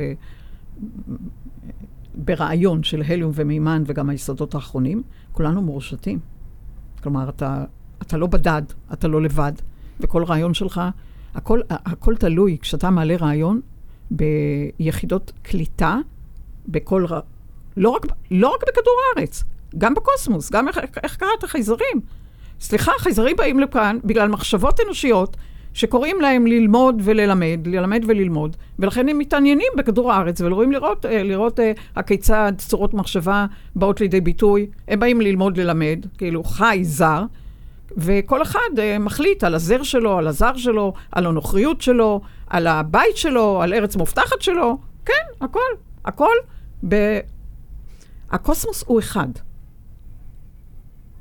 ברעיון 2.15 2.83
של 2.83 3.03
הליום 3.07 3.33
ומימן 3.35 3.83
וגם 3.87 4.11
היסודות 4.11 4.55
האחרונים, 4.55 5.03
כולנו 5.33 5.63
מרושתים. 5.63 6.19
כלומר, 7.03 7.29
אתה, 7.29 7.65
אתה 8.03 8.17
לא 8.17 8.27
בדד, 8.27 8.63
אתה 8.93 9.09
לא 9.09 9.23
לבד, 9.23 9.53
וכל 10.01 10.25
רעיון 10.25 10.55
שלך, 10.55 10.81
הכל, 11.35 11.61
הכל 11.71 12.17
תלוי, 12.17 12.59
כשאתה 12.61 12.91
מעלה 12.91 13.17
רעיון 13.17 13.61
ביחידות 14.11 15.33
קליטה, 15.43 15.99
בכל, 16.69 17.07
לא 17.77 17.91
רק, 17.91 18.07
לא 18.31 18.49
רק 18.49 18.61
בכדור 18.69 18.95
הארץ, 19.17 19.45
גם 19.79 19.95
בקוסמוס, 19.95 20.51
גם 20.51 20.69
איך, 20.69 20.79
איך 21.03 21.17
קראת 21.17 21.45
חייזרים. 21.45 22.01
סליחה, 22.61 22.93
חייזרים 22.99 23.37
באים 23.37 23.61
לכאן 23.61 23.99
בגלל 24.05 24.29
מחשבות 24.29 24.81
אנושיות 24.87 25.37
שקוראים 25.75 26.21
להם 26.21 26.47
ללמוד 26.47 27.03
וללמד, 27.05 27.61
ללמד 27.67 28.05
וללמוד, 28.07 28.57
ולכן 28.79 29.09
הם 29.09 29.19
מתעניינים 29.19 29.73
בכדור 29.77 30.13
הארץ 30.13 30.41
ורואים 30.41 30.73
לראות, 30.73 31.07
אה, 31.07 31.23
לראות 31.23 31.61
אה, 31.61 31.73
הכיצד 31.97 32.53
צורות 32.59 32.95
מחשבה 32.95 33.47
באות 33.77 34.01
לידי 34.01 34.21
ביטוי. 34.21 34.67
הם 34.89 35.01
באים 35.01 35.21
ללמוד, 35.21 35.57
ללמד, 35.57 36.07
כאילו 36.19 36.45
חי 36.45 36.81
זר, 36.83 37.23
וכל 37.97 38.43
אחד 38.43 38.59
uh, 38.77 38.99
מחליט 39.01 39.45
על 39.45 39.55
הזר 39.55 39.83
שלו, 39.83 40.19
על 40.19 40.27
הזר 40.27 40.57
שלו, 40.57 40.93
על 41.13 41.27
הנוכריות 41.27 41.81
שלו, 41.81 42.21
על 42.47 42.67
הבית 42.67 43.17
שלו, 43.17 43.63
על 43.63 43.75
ארץ 43.75 43.97
מובטחת 43.97 44.43
שלו. 44.43 44.79
כן, 45.05 45.13
הכל. 45.41 45.61
הכל 46.05 46.35
ב... 46.89 46.95
הקוסמוס 48.31 48.85
הוא 48.87 48.99
אחד. 48.99 49.29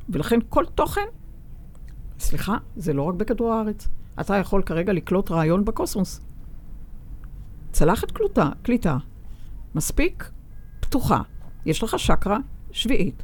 ולכן 0.10 0.40
כל 0.50 0.66
תוכן, 0.76 1.06
סליחה, 2.20 2.58
זה 2.76 2.94
לא 2.94 3.04
רק 3.04 3.16
בכדור 3.16 3.54
הארץ. 3.54 3.88
אתה 4.22 4.36
יכול 4.36 4.62
כרגע 4.64 4.94
לקלוט 4.94 5.32
רעיון 5.32 5.66
בקוסמוס. 5.66 6.22
צלחת 7.72 8.12
קלוטה, 8.12 8.50
קליטה, 8.62 8.98
מספיק 9.76 10.30
פתוחה. 10.80 11.22
יש 11.66 11.84
לך 11.84 12.00
שקרה 12.00 12.38
שביעית, 12.72 13.24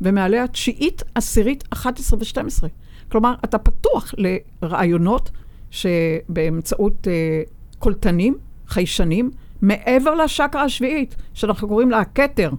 ומעליה 0.00 0.48
תשיעית, 0.48 1.02
עשירית, 1.14 1.64
11 1.72 2.18
ו-12. 2.18 2.68
כלומר, 3.10 3.34
אתה 3.44 3.58
פתוח 3.58 4.14
לרעיונות 4.62 5.30
שבאמצעות 5.70 7.08
אה, 7.08 7.42
קולטנים, 7.78 8.36
חיישנים, 8.66 9.30
מעבר 9.62 10.14
לשקרה 10.14 10.62
השביעית, 10.62 11.16
שאנחנו 11.34 11.68
קוראים 11.68 11.90
לה 11.90 11.98
הכתר. 11.98 12.50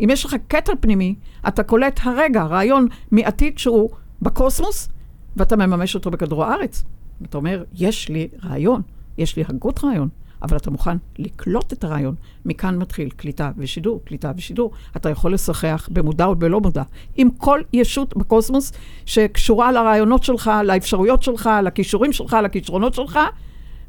אם 0.00 0.08
יש 0.10 0.24
לך 0.24 0.36
כתר 0.48 0.72
פנימי, 0.80 1.14
אתה 1.48 1.62
קולט 1.62 2.00
הרגע 2.02 2.42
רעיון 2.42 2.86
מעתיד 3.10 3.58
שהוא 3.58 3.90
בקוסמוס, 4.22 4.88
ואתה 5.36 5.56
מממש 5.56 5.94
אותו 5.94 6.10
בכדור 6.10 6.44
הארץ. 6.44 6.84
אתה 7.24 7.36
אומר, 7.36 7.64
יש 7.74 8.08
לי 8.08 8.28
רעיון, 8.44 8.82
יש 9.18 9.36
לי 9.36 9.44
הגות 9.48 9.84
רעיון. 9.84 10.08
אבל 10.44 10.56
אתה 10.56 10.70
מוכן 10.70 10.96
לקלוט 11.18 11.72
את 11.72 11.84
הרעיון. 11.84 12.14
מכאן 12.44 12.78
מתחיל 12.78 13.10
קליטה 13.10 13.50
ושידור, 13.56 14.00
קליטה 14.04 14.32
ושידור. 14.36 14.70
אתה 14.96 15.10
יכול 15.10 15.34
לשוחח 15.34 15.88
במודע 15.92 16.24
או 16.24 16.36
בלא 16.36 16.60
מודע 16.60 16.82
עם 17.16 17.30
כל 17.30 17.60
ישות 17.72 18.16
בקוסמוס 18.16 18.72
שקשורה 19.06 19.72
לרעיונות 19.72 20.24
שלך, 20.24 20.50
לאפשרויות 20.64 21.22
שלך, 21.22 21.50
לכישורים 21.62 22.12
שלך, 22.12 22.36
לכישרונות 22.42 22.94
שלך, 22.94 23.18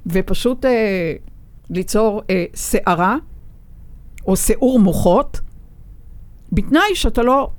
ופשוט 0.08 0.66
אה, 0.66 1.14
ליצור 1.70 2.22
אה, 2.30 2.46
סערה 2.56 3.18
או 4.28 4.36
שעור 4.36 4.80
מוחות, 4.80 5.40
בתנאי 6.52 6.96
שאתה 6.96 7.24
לא 7.24 7.50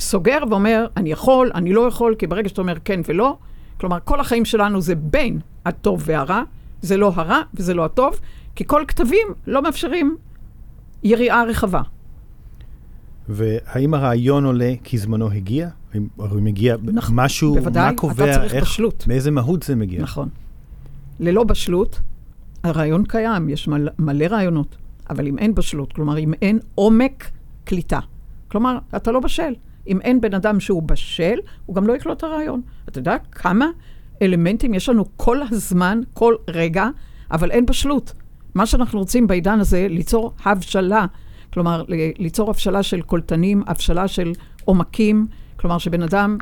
סוגר 0.00 0.38
ואומר, 0.50 0.86
אני 0.96 1.12
יכול, 1.12 1.50
אני 1.54 1.72
לא 1.72 1.88
יכול, 1.88 2.14
כי 2.18 2.26
ברגע 2.26 2.48
שאתה 2.48 2.60
אומר 2.60 2.74
כן 2.84 3.00
ולא, 3.08 3.36
כלומר, 3.78 3.98
כל 4.04 4.20
החיים 4.20 4.44
שלנו 4.44 4.80
זה 4.80 4.94
בין 4.94 5.40
הטוב 5.64 6.02
והרע, 6.06 6.42
זה 6.82 6.96
לא 6.96 7.12
הרע 7.16 7.40
וזה 7.54 7.74
לא 7.74 7.84
הטוב, 7.84 8.20
כי 8.54 8.64
כל 8.66 8.84
כתבים 8.88 9.28
לא 9.46 9.62
מאפשרים 9.62 10.16
יריעה 11.02 11.44
רחבה. 11.44 11.82
והאם 13.28 13.94
הרעיון 13.94 14.44
עולה 14.44 14.72
כי 14.84 14.98
זמנו 14.98 15.30
הגיע? 15.30 15.68
האם 15.94 16.08
הוא 16.16 16.40
מגיע 16.40 16.76
נכ... 16.82 17.10
משהו, 17.14 17.54
בוודאי, 17.54 17.90
מה 17.90 17.96
קובע, 17.96 18.24
אתה 18.24 18.40
צריך 18.40 18.54
איך, 18.54 18.64
בשלות. 18.64 19.04
מאיזה 19.06 19.30
מהות 19.30 19.62
זה 19.62 19.76
מגיע? 19.76 20.02
נכון. 20.02 20.28
ללא 21.20 21.44
בשלות, 21.44 22.00
הרעיון 22.62 23.04
קיים, 23.04 23.48
יש 23.48 23.68
מלא, 23.68 23.92
מלא 23.98 24.24
רעיונות, 24.24 24.76
אבל 25.10 25.26
אם 25.26 25.38
אין 25.38 25.54
בשלות, 25.54 25.92
כלומר, 25.92 26.18
אם 26.18 26.34
אין 26.42 26.58
עומק 26.74 27.30
קליטה, 27.64 28.00
כלומר, 28.48 28.78
אתה 28.96 29.12
לא 29.12 29.20
בשל. 29.20 29.52
אם 29.88 30.00
אין 30.00 30.20
בן 30.20 30.34
אדם 30.34 30.60
שהוא 30.60 30.82
בשל, 30.82 31.38
הוא 31.66 31.76
גם 31.76 31.86
לא 31.86 31.96
יקלוט 31.96 32.18
את 32.18 32.22
הרעיון. 32.22 32.60
אתה 32.88 32.98
יודע 32.98 33.16
כמה 33.32 33.66
אלמנטים 34.22 34.74
יש 34.74 34.88
לנו 34.88 35.04
כל 35.16 35.38
הזמן, 35.50 36.00
כל 36.14 36.34
רגע, 36.48 36.88
אבל 37.30 37.50
אין 37.50 37.66
בשלות. 37.66 38.12
מה 38.54 38.66
שאנחנו 38.66 38.98
רוצים 38.98 39.26
בעידן 39.26 39.60
הזה, 39.60 39.86
ליצור 39.90 40.32
הבשלה. 40.44 41.06
כלומר, 41.52 41.84
ליצור 42.18 42.50
הבשלה 42.50 42.82
של 42.82 43.02
קולטנים, 43.02 43.62
הבשלה 43.66 44.08
של 44.08 44.32
עומקים, 44.64 45.26
כלומר 45.56 45.78
שבן 45.78 46.02
אדם 46.02 46.36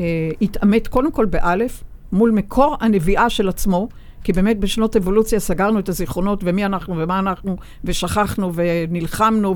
אה, 0.00 0.30
יתעמת 0.40 0.88
קודם 0.88 1.12
כל 1.12 1.24
באלף, 1.24 1.84
מול 2.12 2.30
מקור 2.30 2.76
הנביאה 2.80 3.30
של 3.30 3.48
עצמו, 3.48 3.88
כי 4.24 4.32
באמת 4.32 4.60
בשנות 4.60 4.96
אבולוציה 4.96 5.40
סגרנו 5.40 5.78
את 5.78 5.88
הזיכרונות 5.88 6.40
ומי 6.44 6.64
אנחנו 6.64 6.94
ומה 6.98 7.18
אנחנו, 7.18 7.56
ושכחנו 7.84 8.52
ונלחמנו 8.54 9.54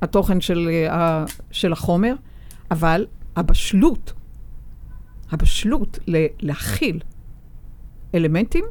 והתוכן 0.00 0.40
של, 0.40 0.70
uh, 0.90 1.30
של 1.50 1.72
החומר, 1.72 2.14
אבל 2.72 3.06
הבשלות, 3.36 4.12
הבשלות 5.30 5.98
להכיל 6.40 7.00
אלמנטים 8.14 8.64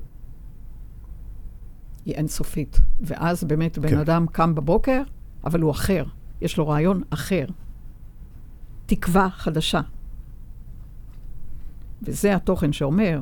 היא 2.05 2.15
אינסופית. 2.15 2.79
ואז 3.01 3.43
באמת 3.43 3.77
בן 3.77 3.89
כן. 3.89 3.97
אדם 3.97 4.25
קם 4.31 4.55
בבוקר, 4.55 5.01
אבל 5.43 5.61
הוא 5.61 5.71
אחר. 5.71 6.03
יש 6.41 6.57
לו 6.57 6.67
רעיון 6.67 7.01
אחר. 7.09 7.45
תקווה 8.85 9.29
חדשה. 9.29 9.81
וזה 12.01 12.35
התוכן 12.35 12.73
שאומר, 12.73 13.21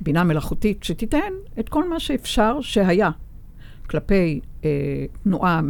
בינה 0.00 0.24
מלאכותית 0.24 0.84
שתיתן 0.84 1.32
את 1.60 1.68
כל 1.68 1.90
מה 1.90 2.00
שאפשר 2.00 2.60
שהיה 2.60 3.10
כלפי 3.86 4.40
אה, 4.64 4.70
תנועה 5.22 5.60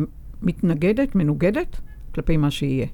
מתנגדת, 0.43 1.15
מנוגדת, 1.15 1.81
כלפי 2.15 2.37
מה 2.37 2.51
שיהיה. 2.51 2.87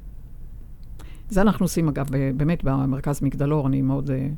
זה 1.30 1.40
אנחנו 1.40 1.64
עושים, 1.64 1.88
אגב, 1.88 2.06
באמת 2.36 2.64
במרכז 2.64 3.22
מגדלור, 3.22 3.66
אני 3.66 3.82
מאוד, 3.82 4.10
אה, 4.10 4.28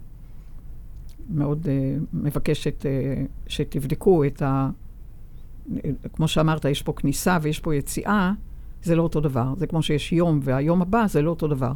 מאוד 1.31 1.69
אה, 1.69 1.97
מבקשת 2.13 2.87
אה, 2.87 3.25
שתבדקו 3.47 4.25
את 4.25 4.43
ה... 4.43 4.71
כמו 6.13 6.29
שאמרת, 6.29 6.65
יש 6.65 6.83
פה 6.83 6.93
כניסה 6.93 7.39
ויש 7.43 7.61
פה 7.61 7.75
יציאה, 7.75 8.33
זה 8.83 8.97
לא 8.97 9.03
אותו 9.03 9.21
דבר. 9.21 9.55
זה 9.57 9.67
כמו 9.67 9.83
שיש 9.83 10.13
יום 10.13 10.41
והיום 10.43 10.83
הבא, 10.83 11.05
זה 11.09 11.23
לא 11.23 11.31
אותו 11.31 11.49
דבר. 11.49 11.73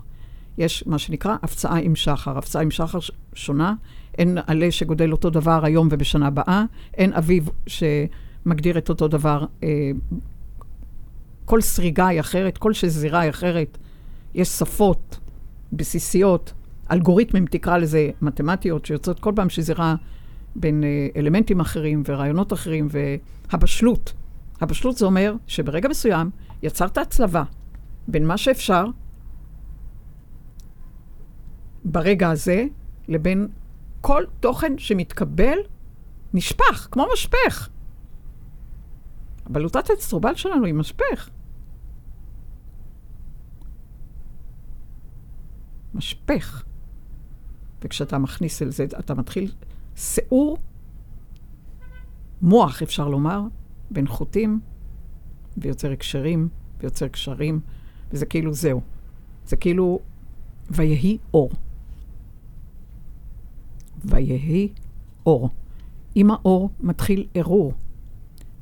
יש 0.58 0.86
מה 0.86 0.98
שנקרא 0.98 1.36
הפצעה 1.42 1.78
עם 1.78 1.96
שחר. 1.96 2.38
הפצעה 2.38 2.62
עם 2.62 2.70
שחר 2.70 2.98
שונה, 3.34 3.74
אין 4.18 4.38
עלה 4.46 4.70
שגודל 4.70 5.12
אותו 5.12 5.30
דבר 5.30 5.64
היום 5.64 5.88
ובשנה 5.90 6.26
הבאה, 6.26 6.64
אין 6.94 7.12
אביב 7.12 7.50
שמגדיר 7.66 8.78
את 8.78 8.88
אותו 8.88 9.08
דבר. 9.08 9.44
כל 11.44 11.60
סריגה 11.60 12.06
היא 12.06 12.20
אחרת, 12.20 12.58
כל 12.58 12.72
שזירה 12.72 13.20
היא 13.20 13.30
אחרת. 13.30 13.78
יש 14.36 14.48
שפות 14.48 15.18
בסיסיות, 15.72 16.52
אלגוריתמים, 16.92 17.46
תקרא 17.46 17.76
לזה, 17.76 18.10
מתמטיות, 18.22 18.86
שיוצאות 18.86 19.20
כל 19.20 19.32
פעם 19.36 19.48
שזירה 19.48 19.94
בין 20.56 20.84
אה, 20.84 21.08
אלמנטים 21.16 21.60
אחרים 21.60 22.02
ורעיונות 22.06 22.52
אחרים, 22.52 22.88
והבשלות. 22.90 24.12
הבשלות 24.60 24.96
זה 24.96 25.06
אומר 25.06 25.34
שברגע 25.46 25.88
מסוים 25.88 26.30
יצרת 26.62 26.98
הצלבה 26.98 27.42
בין 28.08 28.26
מה 28.26 28.36
שאפשר 28.36 28.84
ברגע 31.84 32.30
הזה 32.30 32.64
לבין 33.08 33.48
כל 34.00 34.24
תוכן 34.40 34.78
שמתקבל 34.78 35.58
נשפך, 36.34 36.88
כמו 36.90 37.06
משפך. 37.12 37.68
הבלוטת 39.46 39.90
אצטרובל 39.90 40.34
שלנו 40.34 40.64
היא 40.64 40.74
משפך. 40.74 41.30
משפך. 45.96 46.64
וכשאתה 47.84 48.18
מכניס 48.18 48.62
אל 48.62 48.70
זה, 48.70 48.84
אתה 48.98 49.14
מתחיל 49.14 49.52
שיעור 49.96 50.58
מוח, 52.42 52.82
אפשר 52.82 53.08
לומר, 53.08 53.42
בין 53.90 54.06
חוטים, 54.06 54.60
ויוצר 55.56 55.92
הקשרים, 55.92 56.48
ויוצר 56.80 57.08
קשרים, 57.08 57.60
וזה 58.10 58.26
כאילו 58.26 58.52
זהו. 58.52 58.80
זה 59.46 59.56
כאילו, 59.56 60.00
ויהי 60.70 61.18
אור. 61.34 61.50
ויהי 64.04 64.68
אור. 65.26 65.50
עם 66.14 66.30
האור 66.30 66.70
מתחיל 66.80 67.26
ערעור, 67.34 67.72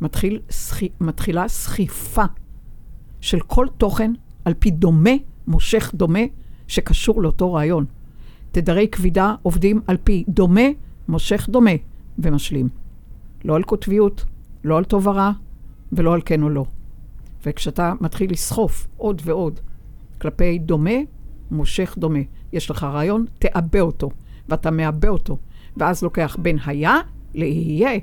מתחיל, 0.00 0.40
סחי, 0.50 0.88
מתחילה 1.00 1.48
סחיפה 1.48 2.24
של 3.20 3.40
כל 3.40 3.66
תוכן 3.78 4.12
על 4.44 4.54
פי 4.54 4.70
דומה, 4.70 5.10
מושך 5.46 5.90
דומה, 5.94 6.20
שקשור 6.68 7.22
לאותו 7.22 7.52
רעיון. 7.52 7.84
תדרי 8.52 8.88
כבידה 8.88 9.34
עובדים 9.42 9.80
על 9.86 9.96
פי 9.96 10.24
דומה, 10.28 10.68
מושך 11.08 11.48
דומה 11.50 11.70
ומשלים. 12.18 12.68
לא 13.44 13.56
על 13.56 13.62
קוטביות, 13.62 14.24
לא 14.64 14.78
על 14.78 14.84
טוב 14.84 15.06
ורע 15.06 15.32
ולא 15.92 16.14
על 16.14 16.20
כן 16.24 16.42
או 16.42 16.48
לא. 16.48 16.64
וכשאתה 17.46 17.92
מתחיל 18.00 18.30
לסחוף 18.30 18.86
עוד 18.96 19.22
ועוד 19.24 19.60
כלפי 20.20 20.58
דומה, 20.58 20.90
מושך 21.50 21.94
דומה. 21.98 22.18
יש 22.52 22.70
לך 22.70 22.82
רעיון, 22.82 23.24
תעבה 23.38 23.80
אותו, 23.80 24.10
ואתה 24.48 24.70
מעבה 24.70 25.08
אותו. 25.08 25.38
ואז 25.76 26.02
לוקח 26.02 26.36
בין 26.42 26.58
היה 26.66 26.96
ליהיה, 27.34 27.98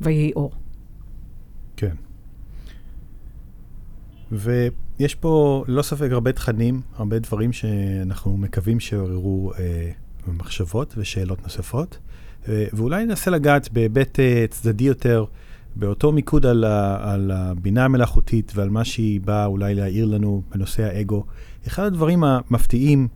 ויהי 0.00 0.32
אור. 0.32 0.52
כן. 1.76 1.94
ויש 5.00 5.14
פה 5.14 5.64
ללא 5.68 5.82
ספק 5.82 6.08
הרבה 6.10 6.32
תכנים, 6.32 6.80
הרבה 6.96 7.18
דברים 7.18 7.52
שאנחנו 7.52 8.36
מקווים 8.36 8.80
שיעוררו 8.80 9.52
אה, 9.58 9.90
מחשבות 10.26 10.94
ושאלות 10.96 11.42
נוספות. 11.42 11.98
אה, 12.48 12.66
ואולי 12.72 13.04
ננסה 13.04 13.30
לגעת 13.30 13.72
בהיבט 13.72 14.20
אה, 14.20 14.44
צדדי 14.50 14.84
יותר, 14.84 15.24
באותו 15.76 16.12
מיקוד 16.12 16.46
על, 16.46 16.64
ה, 16.64 17.12
על 17.12 17.30
הבינה 17.30 17.84
המלאכותית 17.84 18.52
ועל 18.54 18.68
מה 18.68 18.84
שהיא 18.84 19.20
באה 19.20 19.46
אולי 19.46 19.74
להעיר 19.74 20.06
לנו 20.06 20.42
בנושא 20.50 20.82
האגו. 20.82 21.24
אחד 21.66 21.82
הדברים 21.82 22.24
המפתיעים, 22.24 23.08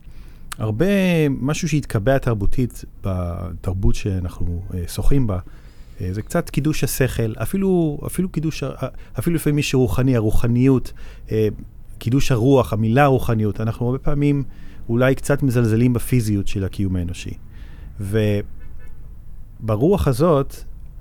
הרבה, 0.57 0.85
משהו 1.29 1.69
שהתקבע 1.69 2.17
תרבותית 2.17 2.85
בתרבות 3.03 3.95
שאנחנו 3.95 4.61
אה, 4.73 4.83
שוחים 4.87 5.27
בה, 5.27 5.39
זה 6.11 6.21
קצת 6.21 6.49
קידוש 6.49 6.83
השכל, 6.83 7.33
אפילו, 7.41 7.99
אפילו 8.05 8.29
קידוש, 8.29 8.63
אפילו 9.19 9.35
לפעמים 9.35 9.55
מי 9.55 9.63
שרוחני, 9.63 10.15
הרוחניות, 10.15 10.93
אה, 11.31 11.47
קידוש 11.97 12.31
הרוח, 12.31 12.73
המילה 12.73 13.05
רוחניות, 13.05 13.61
אנחנו 13.61 13.85
הרבה 13.85 13.99
פעמים 13.99 14.43
אולי 14.89 15.15
קצת 15.15 15.43
מזלזלים 15.43 15.93
בפיזיות 15.93 16.47
של 16.47 16.63
הקיום 16.63 16.95
האנושי. 16.95 17.33
וברוח 19.59 20.07
הזאת, 20.07 20.55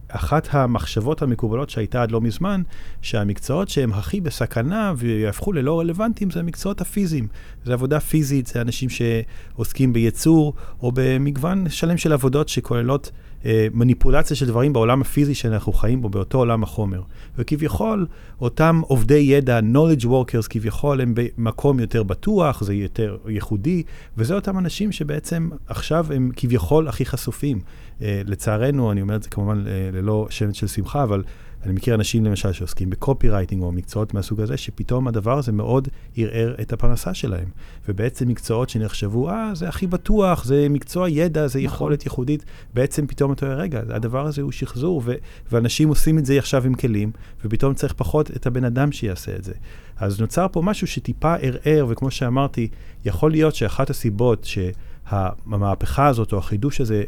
אחת 0.09 0.49
המחשבות 0.51 1.23
המקובלות 1.23 1.71
שהייתה 1.71 2.03
עד 2.03 2.11
לא 2.11 2.21
מזמן, 2.21 2.63
שהמקצועות 3.03 3.69
שהם 3.69 3.93
הכי 3.93 4.21
בסכנה 4.21 4.93
ויהפכו 4.97 5.53
ללא 5.53 5.81
רלוונטיים 5.81 6.31
זה 6.31 6.41
המקצועות 6.41 6.81
הפיזיים. 6.81 7.29
זה 7.65 7.73
עבודה 7.73 8.01
פיזית, 8.01 8.47
זה 8.47 8.61
אנשים 8.61 8.89
שעוסקים 8.89 9.93
בייצור, 9.93 10.55
או 10.83 10.93
במגוון 10.95 11.69
שלם 11.69 11.97
של 11.97 12.13
עבודות 12.13 12.49
שכוללות 12.49 13.11
אה, 13.15 13.28
מניפולציה 13.75 14.37
של 14.37 14.47
דברים 14.47 14.73
בעולם 14.73 15.01
הפיזי 15.01 15.35
שאנחנו 15.35 15.73
חיים 15.73 16.03
בו, 16.03 16.09
באותו 16.09 16.39
עולם 16.39 16.63
החומר. 16.63 17.03
וכביכול, 17.39 18.07
אותם 18.41 18.81
עובדי 18.85 19.15
ידע, 19.19 19.61
knowledge 19.61 20.05
workers, 20.05 20.49
כביכול 20.51 21.01
הם 21.01 21.15
במקום 21.15 21.81
יותר 21.81 22.03
בטוח, 22.03 22.63
זה 22.65 22.75
יותר 22.75 23.17
ייחודי, 23.29 23.83
וזה 24.17 24.35
אותם 24.35 24.59
אנשים 24.59 24.93
שבעצם 24.93 25.49
עכשיו 25.67 26.07
הם 26.13 26.31
כביכול 26.37 26.89
הכי 26.89 27.05
חשופים. 27.05 27.61
אה, 28.03 28.23
לצערנו, 28.27 28.93
אני 28.93 29.03
אומר 29.03 29.17
את 29.17 29.23
זה 29.23 29.29
כמובן 29.29 29.65
אה, 29.67 29.91
ללא 29.93 30.27
שמץ 30.31 30.55
של 30.55 30.67
שמחה, 30.67 31.03
אבל 31.03 31.23
אני 31.65 31.73
מכיר 31.73 31.95
אנשים 31.95 32.25
למשל 32.25 32.53
שעוסקים 32.53 32.91
בקופי 32.91 33.31
רייטינג 33.31 33.63
או 33.63 33.73
מקצועות 33.73 34.15
מהסוג 34.15 34.41
הזה, 34.41 34.57
שפתאום 34.57 35.09
הדבר 35.09 35.39
הזה 35.39 35.53
מאוד 35.53 35.89
ערער 36.17 36.55
את 36.61 36.73
הפרנסה 36.73 37.15
שלהם. 37.15 37.49
ובעצם 37.89 38.29
מקצועות 38.29 38.71
שנחשבו, 38.71 39.31
אה, 39.31 39.51
זה 39.55 39.69
הכי 39.69 39.87
בטוח, 39.87 40.45
זה 40.45 40.67
מקצוע 40.71 41.09
ידע, 41.09 41.47
זה 41.47 41.59
נכון. 41.59 41.65
יכולת 41.65 42.05
ייחודית, 42.05 42.45
בעצם 42.75 43.07
פתאום 43.07 43.33
אתה 43.33 43.47
אומר, 43.47 43.59
רגע, 43.59 43.83
הדבר 43.89 44.27
הזה 44.27 44.43
הוא 44.43 44.53
שחזור, 44.53 45.03
ו- 45.05 45.15
ואנשים 45.53 45.89
עושים 45.89 46.19
את 46.19 46.27
זה 46.27 46.39
עכשיו 46.39 46.67
עם 46.67 46.75
כלים, 46.75 47.11
ופתאום 47.45 47.75
צריך 47.75 47.93
פחות 47.93 48.31
את 48.31 48.47
הבן 48.47 48.65
אדם 48.65 48.93
שיעשה 48.93 49.37
את 49.37 49.45
זה. 49.45 49.53
אז 49.97 50.21
נוצר 50.21 50.47
פה 50.53 50.63
משהו 50.63 50.87
שטיפה 50.87 51.35
ערער, 51.35 51.87
וכמו 51.89 52.11
שאמרתי, 52.11 52.69
יכול 53.05 53.31
להיות 53.31 53.55
שאחת 53.55 53.91
הסיבות 53.91 54.45
שהמהפכה 54.45 56.07
הזאת 56.07 56.33
או 56.33 56.39
החידוש 56.39 56.81
הזה 56.81 57.05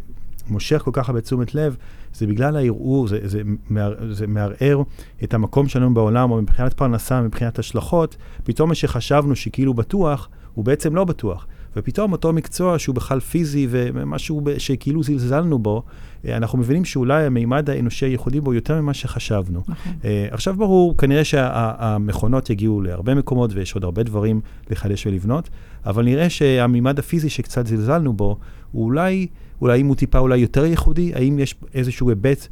מושך 0.49 0.83
כל 0.85 0.91
כך 0.95 1.09
הרבה 1.09 1.21
תשומת 1.21 1.55
לב, 1.55 1.77
זה 2.15 2.27
בגלל 2.27 2.57
הערעור, 2.57 3.09
זה, 3.09 3.19
זה, 3.23 3.43
מער, 3.71 3.95
זה 4.13 4.27
מערער 4.27 4.83
את 5.25 5.35
המקום 5.35 5.69
שלנו 5.69 5.95
בעולם, 5.95 6.31
או 6.31 6.43
מבחינת 6.43 6.73
פרנסה, 6.75 7.21
מבחינת 7.21 7.59
השלכות, 7.59 8.17
פתאום 8.45 8.69
מה 8.69 8.75
שחשבנו 8.75 9.37
שכאילו 9.37 9.75
בטוח, 9.75 10.29
הוא 10.55 10.65
בעצם 10.65 10.95
לא 10.95 11.05
בטוח. 11.05 11.47
ופתאום 11.77 12.13
אותו 12.13 12.33
מקצוע 12.33 12.79
שהוא 12.79 12.95
בכלל 12.95 13.21
פיזי 13.21 13.67
ומשהו 13.71 14.43
שכאילו 14.59 15.03
זלזלנו 15.03 15.59
בו, 15.59 15.83
אה, 16.25 16.37
אנחנו 16.37 16.59
מבינים 16.59 16.85
שאולי 16.85 17.25
המימד 17.25 17.71
האנושי 17.71 18.07
הייחודי 18.07 18.41
בו 18.41 18.55
יותר 18.55 18.81
ממה 18.81 18.95
שחשבנו. 18.95 19.61
נכון. 19.69 19.93
Uh, 20.03 20.05
עכשיו 20.31 20.55
ברור, 20.57 20.97
כנראה 20.97 21.25
שהמכונות 21.25 22.47
שה, 22.47 22.53
יגיעו 22.53 22.81
להרבה 22.81 23.15
מקומות 23.15 23.51
ויש 23.55 23.75
עוד 23.75 23.85
הרבה 23.85 24.03
דברים 24.03 24.41
לחדש 24.71 25.07
ולבנות, 25.07 25.49
אבל 25.87 26.05
נראה 26.05 26.31
שהמימד 26.31 26.99
הפיזי 26.99 27.31
שקצת 27.31 27.67
זלזלנו 27.67 28.13
בו, 28.13 28.37
הוא 28.73 28.85
אולי... 28.85 29.27
אולי 29.61 29.81
אם 29.81 29.87
הוא 29.87 29.97
טיפה 29.97 30.19
אולי 30.19 30.39
יותר 30.39 30.65
ייחודי, 30.65 31.15
האם 31.15 31.39
יש 31.39 31.55
איזשהו 31.75 32.09
היבט 32.09 32.49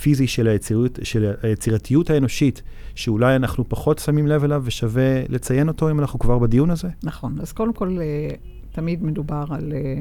פיזי 0.00 0.26
של, 0.26 0.48
היצירות, 0.48 0.98
של 1.02 1.32
היצירתיות 1.42 2.10
האנושית, 2.10 2.62
שאולי 2.94 3.36
אנחנו 3.36 3.68
פחות 3.68 3.98
שמים 3.98 4.26
לב 4.26 4.44
אליו 4.44 4.62
ושווה 4.64 5.22
לציין 5.28 5.68
אותו 5.68 5.90
אם 5.90 6.00
אנחנו 6.00 6.18
כבר 6.18 6.38
בדיון 6.38 6.70
הזה? 6.70 6.88
נכון. 7.02 7.40
אז 7.40 7.52
קודם 7.52 7.72
כל, 7.72 7.98
אה, 8.00 8.28
תמיד 8.72 9.02
מדובר 9.02 9.44
על 9.50 9.72
אה, 9.72 10.00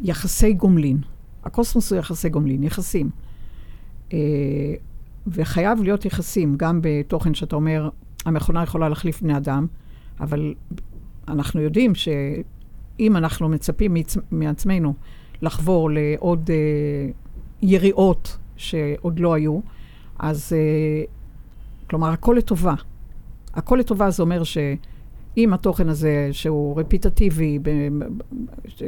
יחסי 0.00 0.52
גומלין. 0.52 0.98
הקוסמוס 1.44 1.92
הוא 1.92 1.98
יחסי 1.98 2.28
גומלין, 2.28 2.62
יחסים. 2.62 3.10
אה, 4.12 4.18
וחייב 5.26 5.82
להיות 5.82 6.04
יחסים, 6.04 6.54
גם 6.56 6.80
בתוכן 6.82 7.34
שאתה 7.34 7.56
אומר, 7.56 7.88
המכונה 8.24 8.62
יכולה 8.62 8.88
להחליף 8.88 9.22
בני 9.22 9.36
אדם, 9.36 9.66
אבל 10.20 10.54
אנחנו 11.28 11.60
יודעים 11.60 11.94
ש... 11.94 12.08
אם 13.00 13.16
אנחנו 13.16 13.48
מצפים 13.48 13.94
מעצ... 13.94 14.16
מעצמנו 14.30 14.94
לחבור 15.42 15.90
לעוד 15.90 16.50
אה, 16.50 17.10
יריעות 17.62 18.38
שעוד 18.56 19.18
לא 19.18 19.34
היו, 19.34 19.60
אז 20.18 20.52
אה, 20.52 21.04
כלומר, 21.90 22.08
הכל 22.08 22.34
לטובה. 22.38 22.74
הכל 23.54 23.76
לטובה 23.76 24.10
זה 24.10 24.22
אומר 24.22 24.42
אם 25.36 25.54
התוכן 25.54 25.88
הזה, 25.88 26.28
שהוא 26.32 26.80
רפיטטיבי, 26.80 27.58
ב, 27.62 27.70
ש, 28.68 28.82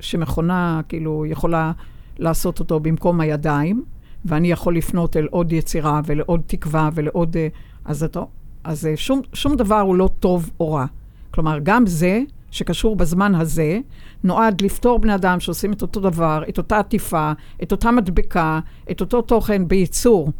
שמכונה 0.00 0.80
כאילו 0.88 1.26
יכולה 1.26 1.72
לעשות 2.18 2.60
אותו 2.60 2.80
במקום 2.80 3.20
הידיים, 3.20 3.84
ואני 4.24 4.50
יכול 4.50 4.76
לפנות 4.76 5.16
אל 5.16 5.26
עוד 5.30 5.52
יצירה 5.52 6.00
ולעוד 6.06 6.40
תקווה 6.46 6.90
ולעוד... 6.94 7.36
אה, 7.36 7.48
אז, 7.84 8.04
אתה, 8.04 8.20
אז 8.64 8.86
אה, 8.86 8.96
שום, 8.96 9.20
שום 9.32 9.56
דבר 9.56 9.80
הוא 9.80 9.96
לא 9.96 10.08
טוב 10.20 10.50
או 10.60 10.72
רע. 10.72 10.86
כלומר, 11.30 11.58
גם 11.62 11.86
זה 11.86 12.22
שקשור 12.50 12.96
בזמן 12.96 13.34
הזה, 13.34 13.78
נועד 14.24 14.60
לפתור 14.60 14.98
בני 14.98 15.14
אדם 15.14 15.40
שעושים 15.40 15.72
את 15.72 15.82
אותו 15.82 16.00
דבר, 16.00 16.42
את 16.48 16.58
אותה 16.58 16.78
עטיפה, 16.78 17.32
את 17.62 17.72
אותה 17.72 17.90
מדבקה, 17.90 18.60
את 18.90 19.00
אותו 19.00 19.22
תוכן 19.22 19.68
בייצור 19.68 20.32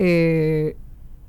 אה, 0.00 0.06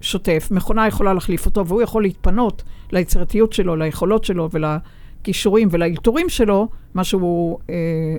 שוטף. 0.01 0.47
מכונה 0.51 0.87
יכולה 0.87 1.13
להחליף 1.13 1.45
אותו, 1.45 1.67
והוא 1.67 1.81
יכול 1.81 2.03
להתפנות 2.03 2.63
ליצירתיות 2.91 3.53
שלו, 3.53 3.75
ליכולות 3.75 4.23
שלו 4.23 4.49
ולכישורים 4.51 5.67
ולאלתורים 5.71 6.29
שלו, 6.29 6.67
מה 6.93 7.03
שהוא 7.03 7.59
אה, 7.69 7.75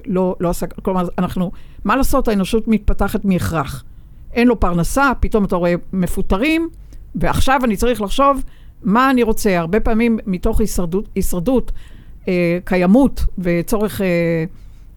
לא, 0.06 0.36
לא 0.40 0.48
עשה. 0.48 0.66
כלומר, 0.66 1.08
אנחנו, 1.18 1.52
מה 1.84 1.96
לעשות, 1.96 2.28
האנושות 2.28 2.68
מתפתחת 2.68 3.24
מהכרח. 3.24 3.84
אין 4.32 4.48
לו 4.48 4.60
פרנסה, 4.60 5.12
פתאום 5.20 5.44
אתה 5.44 5.56
רואה 5.56 5.74
מפוטרים, 5.92 6.68
ועכשיו 7.14 7.60
אני 7.64 7.76
צריך 7.76 8.00
לחשוב 8.00 8.42
מה 8.82 9.10
אני 9.10 9.22
רוצה. 9.22 9.58
הרבה 9.58 9.80
פעמים 9.80 10.18
מתוך 10.26 10.60
הישרדות, 10.60 11.08
הישרדות 11.14 11.72
אה, 12.28 12.58
קיימות 12.64 13.24
וצורך 13.38 14.00
אה, 14.00 14.44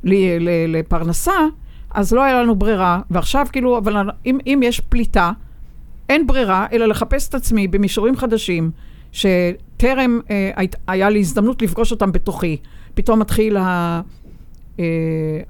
לי, 0.03 0.39
ל, 0.39 0.49
לפרנסה, 0.77 1.47
אז 1.91 2.13
לא 2.13 2.23
היה 2.23 2.41
לנו 2.41 2.55
ברירה. 2.55 3.01
ועכשיו 3.09 3.47
כאילו, 3.51 3.77
אבל 3.77 4.09
אם, 4.25 4.37
אם 4.45 4.59
יש 4.63 4.79
פליטה, 4.79 5.31
אין 6.09 6.27
ברירה 6.27 6.67
אלא 6.71 6.85
לחפש 6.85 7.29
את 7.29 7.35
עצמי 7.35 7.67
במישורים 7.67 8.15
חדשים, 8.17 8.71
שטרם 9.11 10.19
אה, 10.29 10.51
היה 10.87 11.09
לי 11.09 11.19
הזדמנות 11.19 11.61
לפגוש 11.61 11.91
אותם 11.91 12.11
בתוכי. 12.11 12.57
פתאום 12.93 13.19
מתחיל 13.19 13.57
ה... 13.57 14.01
אה, 14.79 14.85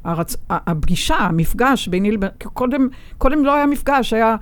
הרצ... 0.04 0.36
הפגישה, 0.50 1.16
המפגש 1.16 1.88
ביני 1.88 2.12
לבין... 2.12 2.30
קודם, 2.54 2.88
קודם 3.18 3.46
לא 3.46 3.54
היה 3.54 3.66
מפגש, 3.66 4.14
היה 4.14 4.36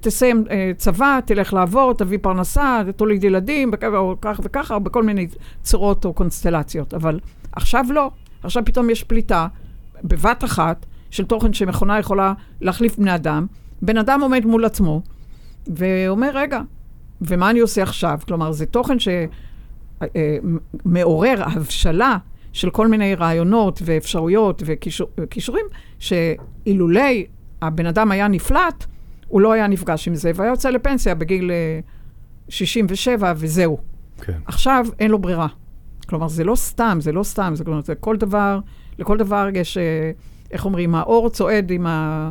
תסיים 0.00 0.44
אה, 0.50 0.72
צבא, 0.76 1.18
תלך 1.24 1.52
לעבור, 1.52 1.94
תביא 1.94 2.18
פרנסה, 2.22 2.82
תוליד 2.96 3.24
ילדים, 3.24 3.70
או 3.94 4.16
כך 4.20 4.40
וככה, 4.44 4.78
בכל 4.78 5.02
מיני 5.02 5.26
צורות 5.62 6.04
או 6.04 6.12
קונסטלציות. 6.12 6.94
אבל 6.94 7.20
עכשיו 7.52 7.84
לא. 7.90 8.10
עכשיו 8.42 8.62
פתאום 8.64 8.90
יש 8.90 9.04
פליטה 9.04 9.46
בבת 10.04 10.44
אחת 10.44 10.86
של 11.10 11.24
תוכן 11.24 11.52
שמכונה 11.52 11.98
יכולה 11.98 12.32
להחליף 12.60 12.96
בני 12.96 13.14
אדם. 13.14 13.46
בן 13.82 13.96
אדם 13.98 14.20
עומד 14.20 14.46
מול 14.46 14.64
עצמו 14.64 15.02
ואומר, 15.66 16.30
רגע, 16.34 16.60
ומה 17.20 17.50
אני 17.50 17.60
עושה 17.60 17.82
עכשיו? 17.82 18.18
כלומר, 18.26 18.52
זה 18.52 18.66
תוכן 18.66 18.96
שמעורר 20.00 21.42
אה, 21.42 21.46
הבשלה 21.52 22.16
של 22.52 22.70
כל 22.70 22.88
מיני 22.88 23.14
רעיונות 23.14 23.82
ואפשרויות 23.84 24.62
וכישורים, 25.16 25.66
שאילולי 25.98 27.26
הבן 27.62 27.86
אדם 27.86 28.10
היה 28.10 28.28
נפלט, 28.28 28.86
הוא 29.34 29.40
לא 29.40 29.52
היה 29.52 29.66
נפגש 29.66 30.08
עם 30.08 30.14
זה, 30.14 30.30
והיה 30.34 30.50
יוצא 30.50 30.70
לפנסיה 30.70 31.14
בגיל 31.14 31.50
67, 32.48 33.28
אה, 33.28 33.32
וזהו. 33.36 33.78
כן. 34.20 34.38
עכשיו 34.46 34.86
אין 34.98 35.10
לו 35.10 35.18
ברירה. 35.18 35.46
כלומר, 36.08 36.28
זה 36.28 36.44
לא 36.44 36.54
סתם, 36.54 36.98
זה 37.00 37.12
לא 37.12 37.22
סתם, 37.22 37.52
זה, 37.56 37.64
כלומר, 37.64 37.80
זה 37.82 37.94
כל 37.94 38.16
דבר, 38.16 38.60
לכל 38.98 39.18
דבר 39.18 39.48
יש, 39.54 39.78
אה, 39.78 40.10
איך 40.50 40.64
אומרים, 40.64 40.94
האור 40.94 41.30
צועד 41.30 41.70
עם, 41.70 41.86
ה, 41.86 42.30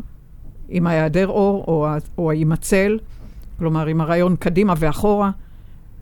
עם 0.70 0.88
ההיעדר 0.88 1.28
אור, 1.28 1.66
או, 1.68 1.88
או 2.18 2.32
עם 2.32 2.52
הצל, 2.52 3.00
כלומר, 3.60 3.86
עם 3.86 4.02
הרעיון 4.02 4.36
קדימה 4.36 4.74
ואחורה, 4.78 5.32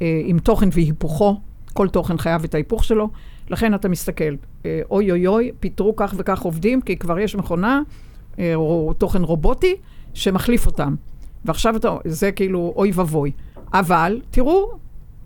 אה, 0.02 0.22
עם 0.26 0.40
תוכן 0.40 0.70
והיפוכו, 0.72 1.40
כל 1.74 1.88
תוכן 1.88 2.18
חייב 2.18 2.44
את 2.44 2.54
ההיפוך 2.54 2.84
שלו. 2.84 3.10
לכן 3.50 3.76
אתה 3.76 3.90
מסתכל, 3.90 4.36
אוי 4.92 5.12
אוי 5.12 5.28
אוי, 5.28 5.52
פיטרו 5.60 5.96
כך 5.96 6.14
וכך 6.18 6.42
עובדים, 6.42 6.82
כי 6.82 6.98
כבר 6.98 7.20
יש 7.20 7.36
מכונה, 7.36 7.82
או 8.56 8.94
תוכן 8.98 9.24
רובוטי, 9.24 9.76
שמחליף 10.14 10.66
אותם. 10.66 10.96
ועכשיו 11.46 11.76
אתה, 11.76 11.98
זה 12.06 12.32
כאילו 12.32 12.74
אוי 12.76 12.92
ואבוי. 12.96 13.32
אבל 13.74 14.22
תראו 14.32 14.72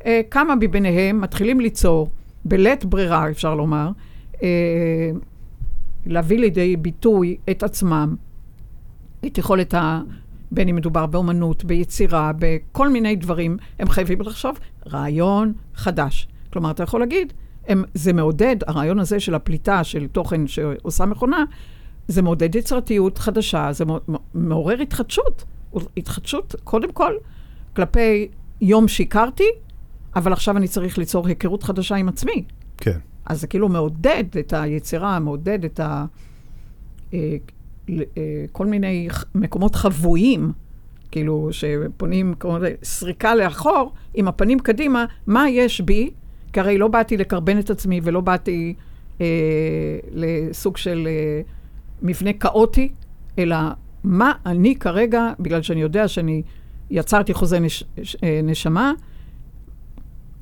אה, 0.05 0.21
כמה 0.31 0.55
מביניהם 0.55 1.21
מתחילים 1.21 1.59
ליצור, 1.59 2.09
בלית 2.45 2.85
ברירה 2.85 3.29
אפשר 3.29 3.55
לומר, 3.55 3.89
אה, 4.43 5.11
להביא 6.05 6.39
לידי 6.39 6.75
ביטוי 6.75 7.37
את 7.49 7.63
עצמם, 7.63 8.15
את 9.25 9.37
יכולת 9.37 9.73
ה... 9.73 10.01
בין 10.51 10.69
אם 10.69 10.75
מדובר 10.75 11.05
באומנות, 11.05 11.65
ביצירה, 11.65 12.31
בכל 12.39 12.89
מיני 12.89 13.15
דברים, 13.15 13.57
הם 13.79 13.89
חייבים 13.89 14.21
לחשוב 14.21 14.59
רעיון 14.87 15.53
חדש. 15.75 16.27
כלומר, 16.53 16.71
אתה 16.71 16.83
יכול 16.83 16.99
להגיד, 16.99 17.33
הם, 17.67 17.83
זה 17.93 18.13
מעודד, 18.13 18.55
הרעיון 18.67 18.99
הזה 18.99 19.19
של 19.19 19.35
הפליטה 19.35 19.83
של 19.83 20.07
תוכן 20.07 20.47
שעושה 20.47 21.05
מכונה, 21.05 21.43
זה 22.07 22.21
מעודד 22.21 22.55
יצירתיות 22.55 23.17
חדשה, 23.17 23.71
זה 23.71 23.85
מעורר 24.33 24.81
התחדשות. 24.81 25.43
התחדשות, 25.97 26.55
קודם 26.63 26.91
כל, 26.91 27.13
כלפי 27.75 28.27
יום 28.61 28.87
שהכרתי, 28.87 29.47
אבל 30.15 30.33
עכשיו 30.33 30.57
אני 30.57 30.67
צריך 30.67 30.97
ליצור 30.97 31.27
היכרות 31.27 31.63
חדשה 31.63 31.95
עם 31.95 32.09
עצמי. 32.09 32.43
כן. 32.77 32.99
אז 33.25 33.41
זה 33.41 33.47
כאילו 33.47 33.69
מעודד 33.69 34.23
את 34.39 34.53
היצירה, 34.53 35.19
מעודד 35.19 35.65
את 35.65 35.79
ה... 35.79 36.05
אה, 37.13 37.37
אה, 37.89 38.45
כל 38.51 38.65
מיני 38.65 39.07
מקומות 39.35 39.75
חבויים, 39.75 40.51
כאילו, 41.11 41.49
שפונים, 41.51 42.33
כמו 42.39 42.57
סריקה 42.83 43.35
לאחור, 43.35 43.93
עם 44.13 44.27
הפנים 44.27 44.59
קדימה, 44.59 45.05
מה 45.27 45.49
יש 45.49 45.81
בי? 45.81 46.09
כי 46.53 46.59
הרי 46.59 46.77
לא 46.77 46.87
באתי 46.87 47.17
לקרבן 47.17 47.59
את 47.59 47.69
עצמי 47.69 47.99
ולא 48.03 48.21
באתי 48.21 48.73
אה, 49.21 49.25
לסוג 50.11 50.77
של... 50.77 51.07
אה, 51.07 51.54
מבנה 52.05 52.33
כאוטי, 52.33 52.89
אלא 53.39 53.57
מה 54.03 54.31
אני 54.45 54.75
כרגע, 54.75 55.33
בגלל 55.39 55.61
שאני 55.61 55.81
יודע 55.81 56.07
שאני 56.07 56.41
יצרתי 56.89 57.33
חוזה 57.33 57.59
נש, 57.59 57.83
אה, 58.23 58.39
נשמה, 58.43 58.93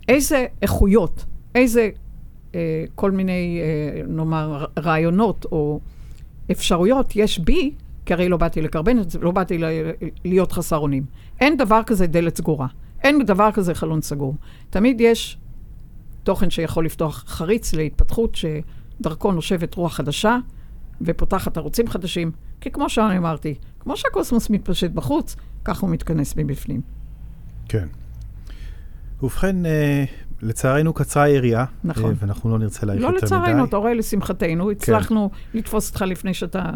איזה 0.08 0.46
איכויות, 0.62 1.26
איזה 1.56 1.90
אה, 2.56 2.86
כל 2.96 3.12
מיני, 3.12 3.60
אה, 3.62 4.02
נאמר, 4.08 4.66
רעיונות 4.80 5.46
או 5.52 5.80
אפשרויות 6.52 7.16
יש 7.16 7.40
בי, 7.40 7.74
כי 8.06 8.14
הרי 8.14 8.30
לא 8.30 8.38
באתי 8.38 8.62
לקרבן 8.62 9.00
את 9.00 9.10
זה, 9.10 9.20
לא 9.20 9.32
באתי 9.32 9.58
להיות 10.26 10.52
חסר 10.52 10.78
אונים. 10.78 11.06
אין 11.40 11.58
דבר 11.58 11.82
כזה 11.86 12.08
דלת 12.08 12.38
סגורה. 12.38 12.68
אין 13.04 13.26
דבר 13.26 13.52
כזה 13.52 13.76
חלון 13.76 14.02
סגור. 14.02 14.36
תמיד 14.70 15.02
יש 15.02 15.38
תוכן 16.24 16.50
שיכול 16.50 16.86
לפתוח 16.86 17.24
חריץ 17.28 17.74
להתפתחות 17.74 18.36
שדרכו 18.36 19.32
נושבת 19.32 19.76
רוח 19.76 19.94
חדשה, 19.94 20.38
ופותחת 21.02 21.58
ערוצים 21.58 21.88
חדשים, 21.88 22.32
כי 22.62 22.72
כמו 22.72 22.90
שאני 22.90 23.18
אמרתי, 23.18 23.56
כמו 23.80 23.98
שהקוסמוס 23.98 24.50
מתפשט 24.50 24.92
בחוץ, 24.92 25.36
כך 25.66 25.80
הוא 25.80 25.90
מתכנס 25.90 26.34
מבפנים. 26.38 26.82
כן. 27.70 27.88
ובכן, 29.24 29.66
אה, 29.66 30.04
לצערנו 30.42 30.94
קצרה 30.94 31.24
היריעה, 31.24 31.66
נכון. 31.84 32.06
אה, 32.06 32.16
ואנחנו 32.20 32.50
לא 32.50 32.60
נרצה 32.60 32.86
להעריך 32.86 33.04
לא 33.04 33.08
יותר 33.08 33.26
מדי. 33.26 33.36
לא 33.36 33.42
לצערנו, 33.42 33.66
אתה 33.66 33.78
רואה, 33.78 33.94
לשמחתנו, 33.94 34.66
כן. 34.66 34.72
הצלחנו 34.72 35.30
לתפוס 35.54 35.90
אותך 35.90 36.02
לפני 36.02 36.34
שאתה 36.34 36.70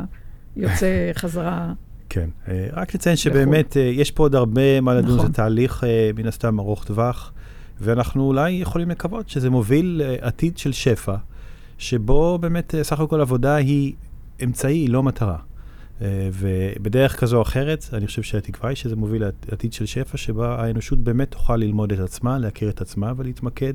יוצא 0.56 0.88
חזרה. 1.22 1.74
כן, 2.10 2.30
אה, 2.48 2.68
רק 2.74 2.96
לציין 2.96 3.16
שבאמת 3.16 3.78
אה, 3.78 3.82
יש 3.82 4.12
פה 4.12 4.24
עוד 4.24 4.36
הרבה 4.36 4.82
מה 4.82 4.94
לדון, 4.94 5.16
נכון. 5.16 5.28
זה 5.28 5.34
תהליך 5.34 5.84
אה, 5.84 6.10
מן 6.16 6.28
הסתם 6.28 6.60
ארוך 6.60 6.84
טווח, 6.84 7.34
ואנחנו 7.82 8.24
אולי 8.24 8.52
יכולים 8.52 8.90
לקוות 8.90 9.30
שזה 9.30 9.50
מוביל 9.50 10.02
עתיד 10.22 10.58
של 10.58 10.72
שפע, 10.72 11.16
שבו 11.78 12.38
באמת 12.38 12.76
סך 12.82 13.00
הכל 13.00 13.22
עבודה 13.22 13.56
היא 13.56 13.94
אמצעי, 14.44 14.88
לא 14.88 15.04
מטרה. 15.04 15.38
אה, 16.02 16.30
ובדרך 16.34 17.20
כזו 17.20 17.38
או 17.38 17.42
אחרת, 17.42 17.86
אני 17.94 18.08
חושב 18.08 18.22
שהתקווה 18.22 18.70
היא 18.70 18.76
שזה 18.76 18.96
מוביל 18.96 19.24
לעתיד 19.50 19.74
של 19.74 19.86
שפע, 19.86 20.18
שבה 20.18 20.64
האנושות 20.64 21.00
באמת 21.00 21.32
תוכל 21.32 21.56
ללמוד 21.56 21.94
את 21.94 22.00
עצמה, 22.00 22.38
להכיר 22.38 22.70
את 22.70 22.82
עצמה 22.82 23.14
ולהתמקד 23.18 23.74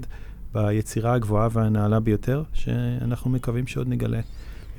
ביצירה 0.52 1.14
הגבוהה 1.14 1.48
והנעלה 1.52 2.00
ביותר, 2.00 2.42
שאנחנו 2.52 3.30
מקווים 3.30 3.66
שעוד 3.66 3.88
נגלה. 3.88 4.20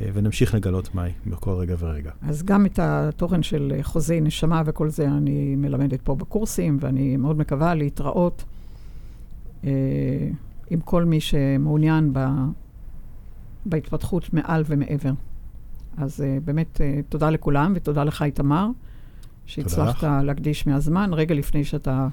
אה, 0.02 0.10
ונמשיך 0.14 0.54
לגלות 0.56 0.96
מהי 0.96 1.12
בכל 1.28 1.52
רגע 1.52 1.76
ורגע. 1.80 2.12
אז 2.22 2.44
גם 2.44 2.66
את 2.66 2.80
התוכן 2.80 3.44
של 3.44 3.74
חוזי 3.82 4.22
נשמה 4.22 4.62
וכל 4.66 4.90
זה 4.90 5.08
אני 5.08 5.56
מלמדת 5.56 6.02
פה 6.02 6.16
בקורסים, 6.16 6.78
ואני 6.82 7.18
מאוד 7.18 7.38
מקווה 7.38 7.76
להתראות 7.76 8.44
אה, 9.64 9.70
עם 10.70 10.80
כל 10.80 11.06
מי 11.06 11.20
שמעוניין 11.20 12.14
ב, 12.14 12.20
בהתפתחות 13.66 14.34
מעל 14.34 14.64
ומעבר. 14.66 15.12
אז 15.98 16.20
uh, 16.20 16.44
באמת 16.46 16.82
uh, 16.82 17.04
תודה 17.10 17.30
לכולם, 17.30 17.74
ותודה 17.76 18.04
לך, 18.04 18.22
איתמר, 18.22 18.68
שהצלחת 19.46 20.04
להקדיש 20.24 20.68
מהזמן, 20.68 21.10
רגע 21.14 21.36
לפני 21.36 21.64
שאתה 21.64 22.08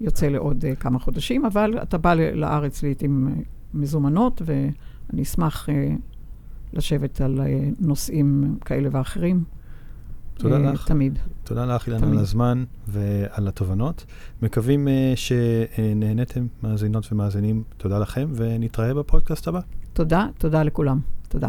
יוצא 0.00 0.26
לעוד 0.26 0.64
uh, 0.64 0.76
כמה 0.80 0.98
חודשים, 0.98 1.44
אבל 1.44 1.78
אתה 1.82 1.98
בא 1.98 2.14
לארץ 2.14 2.82
לעיתים 2.82 3.28
uh, 3.28 3.44
מזומנות, 3.74 4.42
ואני 4.44 5.22
אשמח 5.22 5.68
uh, 5.68 5.72
לשבת 6.72 7.20
על 7.20 7.38
uh, 7.38 7.74
נושאים 7.80 8.58
כאלה 8.64 8.88
ואחרים. 8.92 9.44
תודה 10.40 10.56
אה, 10.56 10.72
לך. 10.72 10.86
תמיד. 10.86 11.18
תודה 11.44 11.66
לך, 11.66 11.86
אילן. 11.86 12.04
על 12.04 12.18
הזמן 12.18 12.64
ועל 12.88 13.48
התובנות. 13.48 14.04
מקווים 14.42 14.88
אה, 14.88 15.12
שנהניתם, 15.16 16.46
מאזינות 16.62 17.12
ומאזינים. 17.12 17.62
תודה 17.76 17.98
לכם, 17.98 18.28
ונתראה 18.34 18.94
בפודקאסט 18.94 19.48
הבא. 19.48 19.60
תודה, 19.92 20.26
תודה 20.38 20.62
לכולם. 20.62 21.00
תודה. 21.28 21.48